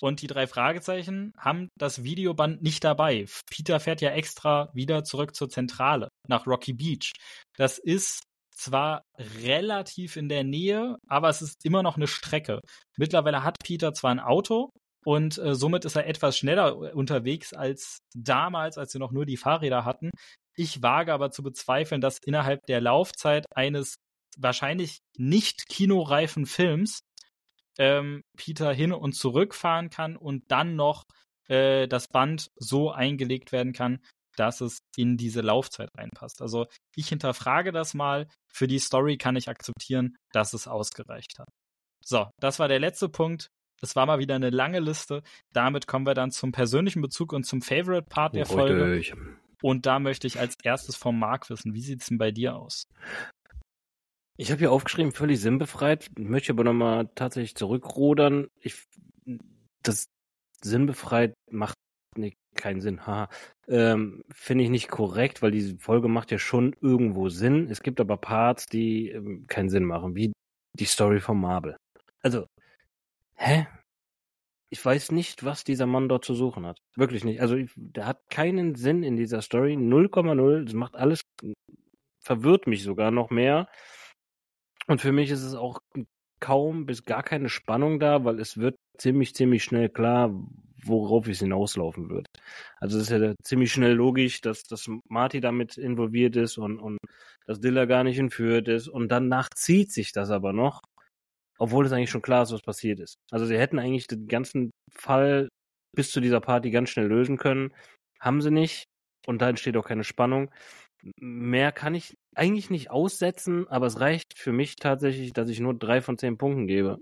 und 0.00 0.22
die 0.22 0.26
drei 0.26 0.46
Fragezeichen 0.46 1.32
haben 1.38 1.68
das 1.76 2.04
Videoband 2.04 2.62
nicht 2.62 2.84
dabei. 2.84 3.26
Peter 3.50 3.80
fährt 3.80 4.00
ja 4.00 4.10
extra 4.10 4.70
wieder 4.74 5.04
zurück 5.04 5.34
zur 5.34 5.48
Zentrale 5.48 6.08
nach 6.28 6.46
Rocky 6.46 6.72
Beach. 6.72 7.12
Das 7.56 7.78
ist 7.78 8.24
zwar 8.50 9.02
relativ 9.42 10.16
in 10.16 10.28
der 10.28 10.44
Nähe, 10.44 10.96
aber 11.06 11.28
es 11.28 11.42
ist 11.42 11.64
immer 11.64 11.82
noch 11.82 11.96
eine 11.96 12.06
Strecke. 12.06 12.60
Mittlerweile 12.96 13.42
hat 13.42 13.58
Peter 13.62 13.92
zwar 13.92 14.10
ein 14.10 14.20
Auto 14.20 14.70
und 15.04 15.38
äh, 15.38 15.54
somit 15.54 15.84
ist 15.84 15.96
er 15.96 16.06
etwas 16.06 16.36
schneller 16.36 16.94
unterwegs 16.94 17.52
als 17.52 17.98
damals, 18.14 18.78
als 18.78 18.94
wir 18.94 18.98
noch 18.98 19.12
nur 19.12 19.26
die 19.26 19.36
Fahrräder 19.36 19.84
hatten. 19.84 20.10
Ich 20.56 20.82
wage 20.82 21.12
aber 21.12 21.30
zu 21.30 21.42
bezweifeln, 21.42 22.00
dass 22.00 22.18
innerhalb 22.18 22.64
der 22.66 22.80
Laufzeit 22.80 23.44
eines 23.54 23.96
wahrscheinlich 24.38 24.98
nicht 25.16 25.68
kinoreifen 25.68 26.46
Films 26.46 27.00
ähm, 27.78 28.22
Peter 28.36 28.72
hin 28.72 28.92
und 28.92 29.14
zurück 29.14 29.54
fahren 29.54 29.90
kann 29.90 30.16
und 30.16 30.44
dann 30.50 30.76
noch 30.76 31.04
äh, 31.48 31.86
das 31.88 32.08
Band 32.08 32.50
so 32.56 32.90
eingelegt 32.90 33.52
werden 33.52 33.72
kann, 33.72 34.00
dass 34.36 34.60
es 34.60 34.80
in 34.96 35.16
diese 35.16 35.40
Laufzeit 35.40 35.88
reinpasst. 35.96 36.42
Also 36.42 36.66
ich 36.94 37.08
hinterfrage 37.08 37.72
das 37.72 37.94
mal. 37.94 38.28
Für 38.52 38.66
die 38.66 38.78
Story 38.78 39.16
kann 39.16 39.36
ich 39.36 39.48
akzeptieren, 39.48 40.16
dass 40.32 40.52
es 40.52 40.68
ausgereicht 40.68 41.38
hat. 41.38 41.48
So, 42.04 42.28
das 42.40 42.58
war 42.58 42.68
der 42.68 42.78
letzte 42.78 43.08
Punkt. 43.08 43.48
Es 43.82 43.96
war 43.96 44.06
mal 44.06 44.18
wieder 44.18 44.34
eine 44.34 44.50
lange 44.50 44.80
Liste. 44.80 45.22
Damit 45.52 45.86
kommen 45.86 46.06
wir 46.06 46.14
dann 46.14 46.30
zum 46.30 46.52
persönlichen 46.52 47.02
Bezug 47.02 47.32
und 47.32 47.44
zum 47.44 47.60
Favorite 47.60 48.06
Part 48.08 48.34
der 48.34 48.46
Folge. 48.46 49.02
Und 49.62 49.86
da 49.86 49.98
möchte 49.98 50.26
ich 50.26 50.38
als 50.38 50.56
erstes 50.62 50.96
vom 50.96 51.18
Marc 51.18 51.50
wissen, 51.50 51.74
wie 51.74 51.80
sieht 51.80 52.00
es 52.00 52.08
denn 52.08 52.18
bei 52.18 52.30
dir 52.30 52.56
aus? 52.56 52.86
Ich 54.36 54.50
habe 54.50 54.58
hier 54.58 54.72
aufgeschrieben, 54.72 55.12
völlig 55.12 55.40
sinnbefreit, 55.40 56.10
möchte 56.18 56.52
aber 56.52 56.64
nochmal 56.64 57.08
tatsächlich 57.14 57.54
zurückrudern. 57.54 58.48
Ich, 58.60 58.84
das 59.82 60.08
sinnbefreit 60.62 61.34
macht 61.50 61.76
nee, 62.16 62.36
keinen 62.54 62.80
Sinn, 62.80 63.06
haha. 63.06 63.28
Ähm, 63.68 64.24
Finde 64.30 64.64
ich 64.64 64.70
nicht 64.70 64.88
korrekt, 64.88 65.42
weil 65.42 65.52
diese 65.52 65.78
Folge 65.78 66.08
macht 66.08 66.30
ja 66.30 66.38
schon 66.38 66.74
irgendwo 66.80 67.28
Sinn. 67.28 67.68
Es 67.70 67.82
gibt 67.82 68.00
aber 68.00 68.16
Parts, 68.16 68.66
die 68.66 69.10
ähm, 69.10 69.46
keinen 69.46 69.70
Sinn 69.70 69.84
machen, 69.84 70.14
wie 70.14 70.32
die 70.74 70.84
Story 70.84 71.20
von 71.20 71.40
Marvel. 71.40 71.76
Also, 72.22 72.46
hä? 73.36 73.66
Ich 74.68 74.84
weiß 74.84 75.12
nicht, 75.12 75.44
was 75.44 75.64
dieser 75.64 75.86
Mann 75.86 76.08
dort 76.08 76.24
zu 76.24 76.34
suchen 76.34 76.66
hat. 76.66 76.78
Wirklich 76.96 77.24
nicht. 77.24 77.40
Also, 77.40 77.56
ich, 77.56 77.70
der 77.76 78.06
hat 78.06 78.28
keinen 78.28 78.74
Sinn 78.74 79.02
in 79.02 79.16
dieser 79.16 79.40
Story. 79.40 79.74
0,0. 79.74 80.64
Das 80.64 80.74
macht 80.74 80.96
alles, 80.96 81.22
verwirrt 82.20 82.66
mich 82.66 82.82
sogar 82.82 83.10
noch 83.10 83.30
mehr. 83.30 83.68
Und 84.86 85.00
für 85.00 85.12
mich 85.12 85.30
ist 85.30 85.42
es 85.42 85.54
auch 85.54 85.80
kaum 86.40 86.86
bis 86.86 87.04
gar 87.04 87.22
keine 87.22 87.48
Spannung 87.48 87.98
da, 87.98 88.24
weil 88.24 88.40
es 88.40 88.58
wird 88.58 88.76
ziemlich, 88.98 89.34
ziemlich 89.34 89.64
schnell 89.64 89.88
klar, 89.88 90.30
worauf 90.84 91.26
es 91.28 91.40
hinauslaufen 91.40 92.08
wird. 92.10 92.26
Also 92.76 92.98
es 92.98 93.10
ist 93.10 93.20
ja 93.20 93.34
ziemlich 93.42 93.72
schnell 93.72 93.92
logisch, 93.92 94.40
dass, 94.40 94.62
dass 94.62 94.88
Marty 95.08 95.40
damit 95.40 95.76
involviert 95.76 96.36
ist 96.36 96.58
und, 96.58 96.78
und 96.78 96.98
dass 97.46 97.60
Dilla 97.60 97.86
gar 97.86 98.04
nicht 98.04 98.18
entführt 98.18 98.68
ist 98.68 98.88
und 98.88 99.08
danach 99.08 99.48
zieht 99.50 99.92
sich 99.92 100.12
das 100.12 100.30
aber 100.30 100.52
noch, 100.52 100.82
obwohl 101.58 101.86
es 101.86 101.92
eigentlich 101.92 102.10
schon 102.10 102.22
klar 102.22 102.42
ist, 102.42 102.52
was 102.52 102.62
passiert 102.62 103.00
ist. 103.00 103.16
Also 103.30 103.46
sie 103.46 103.58
hätten 103.58 103.78
eigentlich 103.78 104.06
den 104.06 104.28
ganzen 104.28 104.70
Fall 104.92 105.48
bis 105.94 106.12
zu 106.12 106.20
dieser 106.20 106.40
Party 106.40 106.70
ganz 106.70 106.90
schnell 106.90 107.06
lösen 107.06 107.38
können, 107.38 107.72
haben 108.20 108.42
sie 108.42 108.50
nicht 108.50 108.84
und 109.26 109.42
da 109.42 109.48
entsteht 109.48 109.76
auch 109.76 109.86
keine 109.86 110.04
Spannung. 110.04 110.50
Mehr 111.18 111.72
kann 111.72 111.94
ich 111.94 112.16
eigentlich 112.34 112.70
nicht 112.70 112.90
aussetzen, 112.90 113.68
aber 113.68 113.86
es 113.86 114.00
reicht 114.00 114.36
für 114.36 114.52
mich 114.52 114.76
tatsächlich, 114.76 115.32
dass 115.32 115.48
ich 115.48 115.60
nur 115.60 115.74
drei 115.74 116.00
von 116.00 116.18
zehn 116.18 116.38
Punkten 116.38 116.66
gebe. 116.66 116.98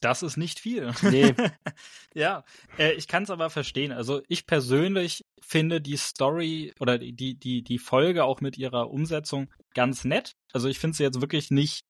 Das 0.00 0.22
ist 0.22 0.36
nicht 0.36 0.60
viel. 0.60 0.92
Nee. 1.02 1.34
ja, 2.14 2.44
äh, 2.78 2.92
ich 2.92 3.08
kann 3.08 3.24
es 3.24 3.30
aber 3.30 3.50
verstehen. 3.50 3.90
Also 3.90 4.22
ich 4.28 4.46
persönlich 4.46 5.24
finde 5.40 5.80
die 5.80 5.96
Story 5.96 6.72
oder 6.78 6.98
die, 6.98 7.34
die, 7.34 7.62
die 7.62 7.78
Folge 7.78 8.24
auch 8.24 8.40
mit 8.40 8.56
ihrer 8.56 8.90
Umsetzung 8.90 9.52
ganz 9.74 10.04
nett. 10.04 10.32
Also 10.52 10.68
ich 10.68 10.78
finde 10.78 10.96
sie 10.96 11.02
jetzt 11.02 11.20
wirklich 11.20 11.50
nicht 11.50 11.84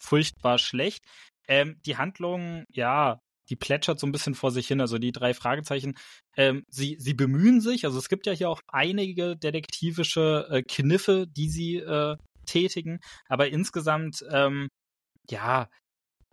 furchtbar 0.00 0.58
schlecht. 0.58 1.04
Ähm, 1.46 1.80
die 1.84 1.98
Handlung, 1.98 2.64
ja, 2.70 3.20
die 3.48 3.56
plätschert 3.56 3.98
so 3.98 4.06
ein 4.06 4.12
bisschen 4.12 4.34
vor 4.34 4.50
sich 4.50 4.66
hin. 4.66 4.80
Also 4.80 4.98
die 4.98 5.12
drei 5.12 5.34
Fragezeichen, 5.34 5.94
ähm, 6.36 6.64
sie, 6.68 6.96
sie 6.98 7.14
bemühen 7.14 7.60
sich. 7.60 7.84
Also 7.84 7.98
es 7.98 8.08
gibt 8.08 8.26
ja 8.26 8.32
hier 8.32 8.50
auch 8.50 8.60
einige 8.68 9.36
detektivische 9.36 10.46
äh, 10.50 10.62
Kniffe, 10.62 11.26
die 11.26 11.48
sie 11.48 11.76
äh, 11.76 12.16
tätigen. 12.46 13.00
Aber 13.28 13.48
insgesamt, 13.48 14.24
ähm, 14.30 14.68
ja, 15.28 15.68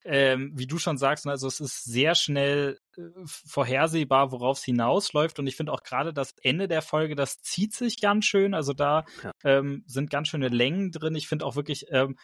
ähm, 0.06 0.52
wie 0.54 0.68
du 0.68 0.78
schon 0.78 0.98
sagst, 0.98 1.26
ne, 1.26 1.32
also 1.32 1.48
es 1.48 1.60
ist 1.60 1.86
sehr 1.86 2.14
schnell 2.16 2.78
äh, 2.98 3.02
vorhersehbar, 3.26 4.32
worauf 4.32 4.58
es 4.58 4.64
hinausläuft. 4.66 5.40
Und 5.40 5.48
ich 5.48 5.56
finde 5.56 5.72
auch 5.72 5.84
gerade 5.84 6.14
das 6.14 6.34
Ende 6.42 6.68
der 6.68 6.82
Folge, 6.82 7.16
das 7.16 7.40
zieht 7.42 7.74
sich 7.74 8.02
ganz 8.02 8.26
schön. 8.26 8.54
Also 8.54 8.74
da 8.74 9.06
ja. 9.24 9.32
ähm, 9.44 9.84
sind 9.88 10.10
ganz 10.10 10.28
schöne 10.28 10.50
Längen 10.50 10.92
drin. 10.92 11.16
Ich 11.16 11.28
finde 11.28 11.46
auch 11.46 11.56
wirklich 11.56 11.86
ähm, 11.90 12.18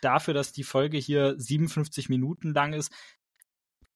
dafür, 0.00 0.34
dass 0.34 0.52
die 0.52 0.64
Folge 0.64 0.98
hier 0.98 1.34
57 1.36 2.08
Minuten 2.08 2.52
lang 2.52 2.72
ist, 2.72 2.92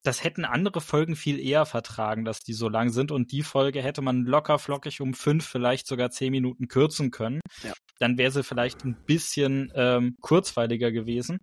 das 0.02 0.24
hätten 0.24 0.44
andere 0.44 0.80
Folgen 0.80 1.14
viel 1.14 1.38
eher 1.38 1.66
vertragen, 1.66 2.24
dass 2.24 2.40
die 2.40 2.54
so 2.54 2.68
lang 2.68 2.88
sind. 2.88 3.12
Und 3.12 3.32
die 3.32 3.42
Folge 3.42 3.82
hätte 3.82 4.00
man 4.00 4.24
locker 4.24 4.58
flockig 4.58 5.00
um 5.00 5.12
fünf, 5.12 5.46
vielleicht 5.46 5.86
sogar 5.86 6.10
zehn 6.10 6.30
Minuten 6.30 6.68
kürzen 6.68 7.10
können. 7.10 7.40
Ja. 7.62 7.72
Dann 7.98 8.16
wäre 8.16 8.30
sie 8.30 8.42
vielleicht 8.42 8.84
ein 8.84 8.96
bisschen 9.04 9.70
ähm, 9.74 10.16
kurzweiliger 10.20 10.90
gewesen. 10.90 11.38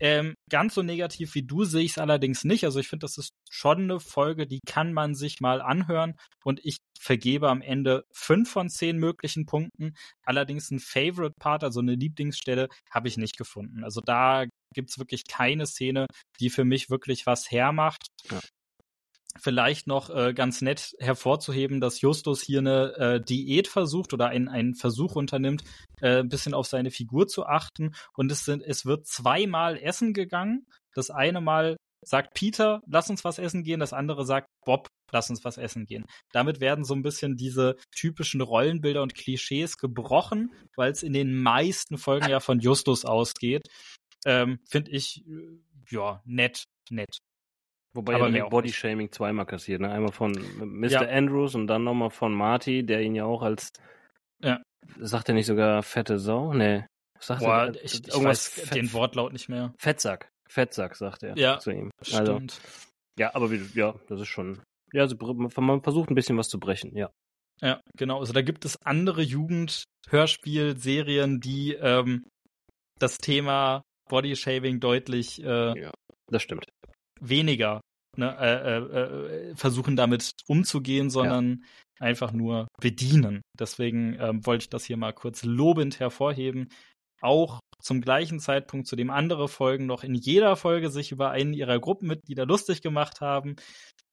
Ähm, 0.00 0.34
ganz 0.50 0.74
so 0.74 0.82
negativ 0.82 1.34
wie 1.34 1.44
du 1.44 1.64
sehe 1.64 1.82
ich 1.82 1.92
es 1.92 1.98
allerdings 1.98 2.44
nicht. 2.44 2.64
Also 2.64 2.78
ich 2.78 2.88
finde, 2.88 3.04
das 3.04 3.16
ist 3.16 3.30
schon 3.50 3.84
eine 3.84 4.00
Folge, 4.00 4.46
die 4.46 4.60
kann 4.66 4.92
man 4.92 5.14
sich 5.14 5.40
mal 5.40 5.62
anhören. 5.62 6.14
Und 6.44 6.60
ich 6.62 6.78
vergebe 7.00 7.48
am 7.48 7.62
Ende 7.62 8.04
fünf 8.12 8.50
von 8.50 8.68
zehn 8.68 8.98
möglichen 8.98 9.46
Punkten. 9.46 9.94
Allerdings 10.24 10.70
ein 10.70 10.78
Favorite 10.78 11.36
Part, 11.38 11.64
also 11.64 11.80
eine 11.80 11.94
Lieblingsstelle, 11.94 12.68
habe 12.90 13.08
ich 13.08 13.16
nicht 13.16 13.38
gefunden. 13.38 13.82
Also 13.82 14.02
da 14.02 14.44
gibt 14.74 14.90
es 14.90 14.98
wirklich 14.98 15.26
keine 15.26 15.66
Szene, 15.66 16.06
die 16.40 16.50
für 16.50 16.64
mich 16.64 16.90
wirklich 16.90 17.26
was 17.26 17.50
hermacht. 17.50 18.06
Ja. 18.30 18.40
Vielleicht 19.40 19.88
noch 19.88 20.10
äh, 20.10 20.32
ganz 20.32 20.60
nett 20.60 20.94
hervorzuheben, 21.00 21.80
dass 21.80 22.00
Justus 22.00 22.40
hier 22.40 22.60
eine 22.60 22.94
äh, 22.96 23.20
Diät 23.20 23.66
versucht 23.66 24.12
oder 24.12 24.28
einen, 24.28 24.48
einen 24.48 24.74
Versuch 24.74 25.16
unternimmt, 25.16 25.64
äh, 26.00 26.20
ein 26.20 26.28
bisschen 26.28 26.54
auf 26.54 26.68
seine 26.68 26.92
Figur 26.92 27.26
zu 27.26 27.44
achten. 27.44 27.94
Und 28.16 28.30
es, 28.30 28.44
sind, 28.44 28.62
es 28.62 28.86
wird 28.86 29.08
zweimal 29.08 29.76
essen 29.76 30.12
gegangen. 30.12 30.66
Das 30.94 31.10
eine 31.10 31.40
Mal 31.40 31.76
sagt 32.04 32.34
Peter, 32.34 32.80
lass 32.86 33.10
uns 33.10 33.24
was 33.24 33.38
essen 33.38 33.64
gehen. 33.64 33.80
Das 33.80 33.92
andere 33.92 34.24
sagt 34.24 34.48
Bob, 34.64 34.88
lass 35.12 35.30
uns 35.30 35.44
was 35.44 35.58
essen 35.58 35.86
gehen. 35.86 36.04
Damit 36.32 36.60
werden 36.60 36.84
so 36.84 36.94
ein 36.94 37.02
bisschen 37.02 37.36
diese 37.36 37.76
typischen 37.94 38.40
Rollenbilder 38.40 39.02
und 39.02 39.14
Klischees 39.14 39.78
gebrochen, 39.78 40.52
weil 40.76 40.92
es 40.92 41.02
in 41.02 41.12
den 41.12 41.34
meisten 41.34 41.98
Folgen 41.98 42.28
ja 42.28 42.40
von 42.40 42.60
Justus 42.60 43.04
ausgeht. 43.04 43.62
Ähm, 44.24 44.58
Finde 44.68 44.90
ich, 44.90 45.24
äh, 45.26 45.58
ja, 45.90 46.20
nett, 46.24 46.64
nett. 46.90 47.18
Wobei 47.94 48.16
aber 48.16 48.28
er 48.30 48.48
Bodyshaming 48.48 49.12
zweimal 49.12 49.46
kassiert, 49.46 49.80
ne? 49.80 49.90
Einmal 49.90 50.12
von 50.12 50.32
Mr. 50.32 50.88
Ja. 50.88 51.00
Andrews 51.02 51.54
und 51.54 51.68
dann 51.68 51.84
nochmal 51.84 52.10
von 52.10 52.34
Marty, 52.34 52.84
der 52.84 53.02
ihn 53.02 53.14
ja 53.14 53.24
auch 53.24 53.42
als 53.42 53.70
ja. 54.42 54.60
sagt 54.98 55.28
er 55.28 55.36
nicht 55.36 55.46
sogar 55.46 55.84
fette 55.84 56.18
Sau? 56.18 56.52
Nee. 56.52 56.84
Sagt 57.20 57.42
Boah, 57.42 57.66
er, 57.66 57.84
ich, 57.84 58.04
ich 58.06 58.14
weiß 58.14 58.48
Fett, 58.48 58.74
den 58.74 58.92
Wortlaut 58.92 59.32
nicht 59.32 59.48
mehr. 59.48 59.72
Fettsack. 59.78 60.28
Fettsack, 60.48 60.96
sagt 60.96 61.22
er 61.22 61.38
ja, 61.38 61.60
zu 61.60 61.70
ihm. 61.70 61.92
Also, 62.00 62.34
stimmt. 62.34 62.60
Ja, 63.18 63.34
aber 63.34 63.50
wie, 63.52 63.64
ja, 63.74 63.94
das 64.08 64.20
ist 64.20 64.28
schon. 64.28 64.60
Ja, 64.92 65.02
also 65.02 65.16
man 65.16 65.82
versucht 65.82 66.10
ein 66.10 66.16
bisschen 66.16 66.36
was 66.36 66.48
zu 66.48 66.58
brechen, 66.58 66.96
ja. 66.96 67.10
Ja, 67.60 67.80
genau. 67.96 68.18
Also 68.18 68.32
da 68.32 68.42
gibt 68.42 68.64
es 68.64 68.76
andere 68.84 69.22
Jugend-Hörspiel-Serien, 69.22 71.38
die 71.40 71.74
ähm, 71.74 72.26
das 72.98 73.18
Thema 73.18 73.82
Bodyshaving 74.14 74.78
deutlich 74.78 75.42
äh, 75.42 75.80
ja, 75.80 75.90
das 76.30 76.40
stimmt. 76.40 76.68
weniger 77.20 77.80
ne, 78.16 78.36
äh, 78.38 78.76
äh, 78.76 79.50
äh, 79.50 79.56
versuchen 79.56 79.96
damit 79.96 80.30
umzugehen, 80.46 81.10
sondern 81.10 81.64
ja. 81.98 82.06
einfach 82.06 82.30
nur 82.30 82.68
bedienen. 82.80 83.42
Deswegen 83.58 84.16
ähm, 84.20 84.46
wollte 84.46 84.62
ich 84.62 84.70
das 84.70 84.84
hier 84.84 84.96
mal 84.96 85.12
kurz 85.12 85.42
lobend 85.42 85.98
hervorheben. 85.98 86.68
Auch 87.22 87.58
zum 87.82 88.00
gleichen 88.00 88.38
Zeitpunkt, 88.38 88.86
zu 88.86 88.94
dem 88.94 89.10
andere 89.10 89.48
Folgen 89.48 89.86
noch 89.86 90.04
in 90.04 90.14
jeder 90.14 90.54
Folge 90.54 90.90
sich 90.90 91.10
über 91.10 91.30
einen 91.30 91.52
ihrer 91.52 91.80
Gruppenmitglieder 91.80 92.46
lustig 92.46 92.82
gemacht 92.82 93.20
haben, 93.20 93.56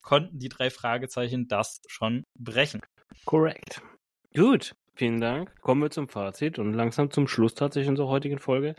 konnten 0.02 0.40
die 0.40 0.48
drei 0.48 0.68
Fragezeichen 0.68 1.46
das 1.46 1.80
schon 1.86 2.24
brechen. 2.36 2.80
Korrekt. 3.24 3.82
Gut, 4.34 4.72
vielen 4.96 5.20
Dank. 5.20 5.54
Kommen 5.60 5.82
wir 5.82 5.90
zum 5.90 6.08
Fazit 6.08 6.58
und 6.58 6.72
langsam 6.72 7.12
zum 7.12 7.28
Schluss 7.28 7.54
tatsächlich 7.54 7.88
unserer 7.88 8.08
heutigen 8.08 8.40
Folge. 8.40 8.74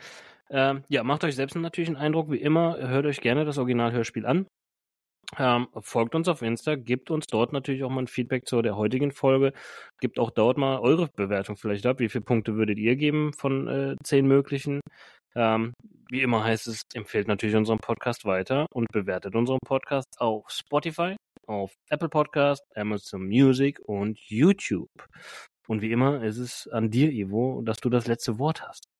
Ähm, 0.54 0.84
ja, 0.88 1.04
macht 1.04 1.24
euch 1.24 1.36
selbst 1.36 1.56
natürlich 1.56 1.90
einen 1.90 1.98
Eindruck, 1.98 2.30
wie 2.32 2.38
immer. 2.38 2.78
Hört 2.78 3.08
euch 3.08 3.22
gerne 3.22 3.44
das 3.44 3.58
Originalhörspiel 3.58 4.26
an. 4.26 4.46
Ähm, 5.40 5.68
folgt 5.82 6.14
uns 6.14 6.28
auf 6.28 6.44
Insta, 6.44 6.76
gebt 6.76 7.10
uns 7.10 7.26
dort 7.26 7.54
natürlich 7.54 7.84
auch 7.84 7.90
mal 7.90 8.04
ein 8.04 8.08
Feedback 8.08 8.46
zu 8.48 8.62
der 8.62 8.78
heutigen 8.78 9.12
Folge. 9.12 9.54
Gebt 10.00 10.20
auch 10.20 10.30
dort 10.30 10.60
mal 10.60 10.78
eure 10.80 11.10
Bewertung 11.16 11.56
vielleicht 11.56 11.88
ab. 11.88 12.00
Wie 12.00 12.10
viele 12.10 12.24
Punkte 12.24 12.56
würdet 12.56 12.78
ihr 12.78 12.96
geben 12.96 13.34
von 13.34 13.68
äh, 13.68 13.96
zehn 14.04 14.28
möglichen? 14.28 14.82
Ähm, 15.36 15.74
wie 16.12 16.22
immer 16.22 16.44
heißt 16.44 16.68
es, 16.68 16.84
empfehlt 16.94 17.28
natürlich 17.28 17.56
unseren 17.56 17.80
Podcast 17.80 18.26
weiter 18.26 18.68
und 18.72 18.92
bewertet 18.92 19.34
unseren 19.34 19.58
Podcast 19.66 20.20
auf 20.20 20.46
Spotify, 20.50 21.16
auf 21.48 21.74
Apple 21.90 22.10
Podcast, 22.10 22.62
Amazon 22.76 23.26
Music 23.26 23.80
und 23.80 24.20
YouTube. 24.30 24.92
Und 25.68 25.82
wie 25.82 25.92
immer 25.92 26.24
ist 26.24 26.38
es 26.38 26.68
an 26.68 26.92
dir, 26.92 27.12
Ivo, 27.12 27.64
dass 27.64 27.78
du 27.78 27.90
das 27.90 28.06
letzte 28.06 28.38
Wort 28.38 28.62
hast. 28.68 28.93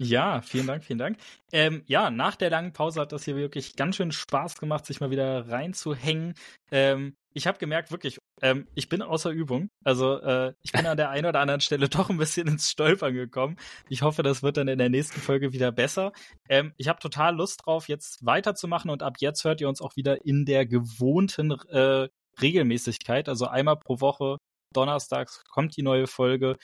Ja, 0.00 0.42
vielen 0.42 0.68
Dank, 0.68 0.84
vielen 0.84 1.00
Dank. 1.00 1.18
Ähm, 1.52 1.82
ja, 1.86 2.10
nach 2.10 2.36
der 2.36 2.50
langen 2.50 2.72
Pause 2.72 3.00
hat 3.00 3.10
das 3.10 3.24
hier 3.24 3.34
wirklich 3.34 3.74
ganz 3.74 3.96
schön 3.96 4.12
Spaß 4.12 4.58
gemacht, 4.58 4.86
sich 4.86 5.00
mal 5.00 5.10
wieder 5.10 5.48
reinzuhängen. 5.48 6.34
Ähm, 6.70 7.16
ich 7.34 7.48
habe 7.48 7.58
gemerkt, 7.58 7.90
wirklich, 7.90 8.18
ähm, 8.40 8.68
ich 8.76 8.88
bin 8.88 9.02
außer 9.02 9.30
Übung. 9.30 9.70
Also 9.84 10.20
äh, 10.20 10.54
ich 10.62 10.70
bin 10.70 10.86
an 10.86 10.96
der 10.96 11.10
einen 11.10 11.26
oder 11.26 11.40
anderen 11.40 11.60
Stelle 11.60 11.88
doch 11.88 12.10
ein 12.10 12.18
bisschen 12.18 12.46
ins 12.46 12.70
Stolpern 12.70 13.12
gekommen. 13.12 13.56
Ich 13.88 14.02
hoffe, 14.02 14.22
das 14.22 14.42
wird 14.44 14.56
dann 14.56 14.68
in 14.68 14.78
der 14.78 14.88
nächsten 14.88 15.20
Folge 15.20 15.52
wieder 15.52 15.72
besser. 15.72 16.12
Ähm, 16.48 16.72
ich 16.76 16.86
habe 16.86 17.00
total 17.00 17.34
Lust 17.34 17.62
drauf, 17.66 17.88
jetzt 17.88 18.24
weiterzumachen 18.24 18.90
und 18.90 19.02
ab 19.02 19.16
jetzt 19.18 19.42
hört 19.44 19.60
ihr 19.60 19.68
uns 19.68 19.80
auch 19.80 19.96
wieder 19.96 20.24
in 20.24 20.44
der 20.44 20.64
gewohnten 20.64 21.50
äh, 21.70 22.08
Regelmäßigkeit. 22.40 23.28
Also 23.28 23.46
einmal 23.48 23.76
pro 23.76 24.00
Woche, 24.00 24.38
donnerstags 24.72 25.42
kommt 25.50 25.76
die 25.76 25.82
neue 25.82 26.06
Folge. 26.06 26.56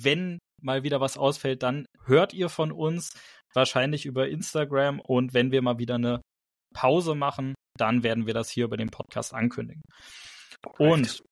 Wenn 0.00 0.38
mal 0.62 0.82
wieder 0.82 1.00
was 1.00 1.16
ausfällt, 1.16 1.62
dann 1.62 1.86
hört 2.04 2.32
ihr 2.32 2.48
von 2.48 2.72
uns 2.72 3.12
wahrscheinlich 3.54 4.06
über 4.06 4.28
Instagram 4.28 5.00
und 5.00 5.34
wenn 5.34 5.50
wir 5.52 5.62
mal 5.62 5.78
wieder 5.78 5.94
eine 5.96 6.20
Pause 6.74 7.14
machen, 7.14 7.54
dann 7.78 8.02
werden 8.02 8.26
wir 8.26 8.34
das 8.34 8.50
hier 8.50 8.64
über 8.64 8.76
den 8.76 8.90
Podcast 8.90 9.32
ankündigen. 9.34 9.82
Und 10.78 11.22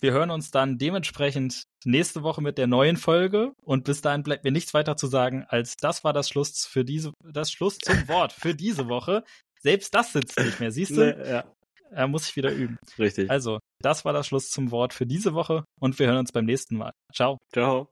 Wir 0.00 0.12
hören 0.12 0.30
uns 0.30 0.50
dann 0.52 0.78
dementsprechend 0.78 1.64
nächste 1.84 2.22
Woche 2.22 2.40
mit 2.40 2.56
der 2.56 2.68
neuen 2.68 2.96
Folge 2.96 3.52
und 3.64 3.84
bis 3.84 4.00
dahin 4.00 4.22
bleibt 4.22 4.44
mir 4.44 4.52
nichts 4.52 4.72
weiter 4.72 4.96
zu 4.96 5.08
sagen, 5.08 5.44
als 5.48 5.74
das 5.76 6.04
war 6.04 6.12
das 6.12 6.28
Schluss 6.28 6.66
für 6.66 6.84
diese, 6.84 7.12
das 7.24 7.50
Schluss 7.50 7.78
zum 7.78 7.96
Wort 8.08 8.32
für 8.32 8.54
diese 8.54 8.88
Woche. 8.88 9.24
Selbst 9.60 9.92
das 9.94 10.12
sitzt 10.12 10.38
nicht 10.38 10.60
mehr, 10.60 10.70
siehst 10.70 10.96
du? 10.96 11.00
Nee, 11.00 11.28
ja. 11.28 11.44
Er 11.90 12.06
muss 12.06 12.26
sich 12.26 12.36
wieder 12.36 12.52
üben. 12.52 12.78
Richtig. 12.98 13.30
Also, 13.30 13.58
das 13.82 14.04
war 14.04 14.12
das 14.12 14.26
Schluss 14.26 14.50
zum 14.50 14.70
Wort 14.70 14.92
für 14.92 15.06
diese 15.06 15.34
Woche 15.34 15.64
und 15.80 15.98
wir 15.98 16.06
hören 16.06 16.18
uns 16.18 16.32
beim 16.32 16.44
nächsten 16.44 16.76
Mal. 16.76 16.92
Ciao. 17.12 17.38
Ciao. 17.52 17.88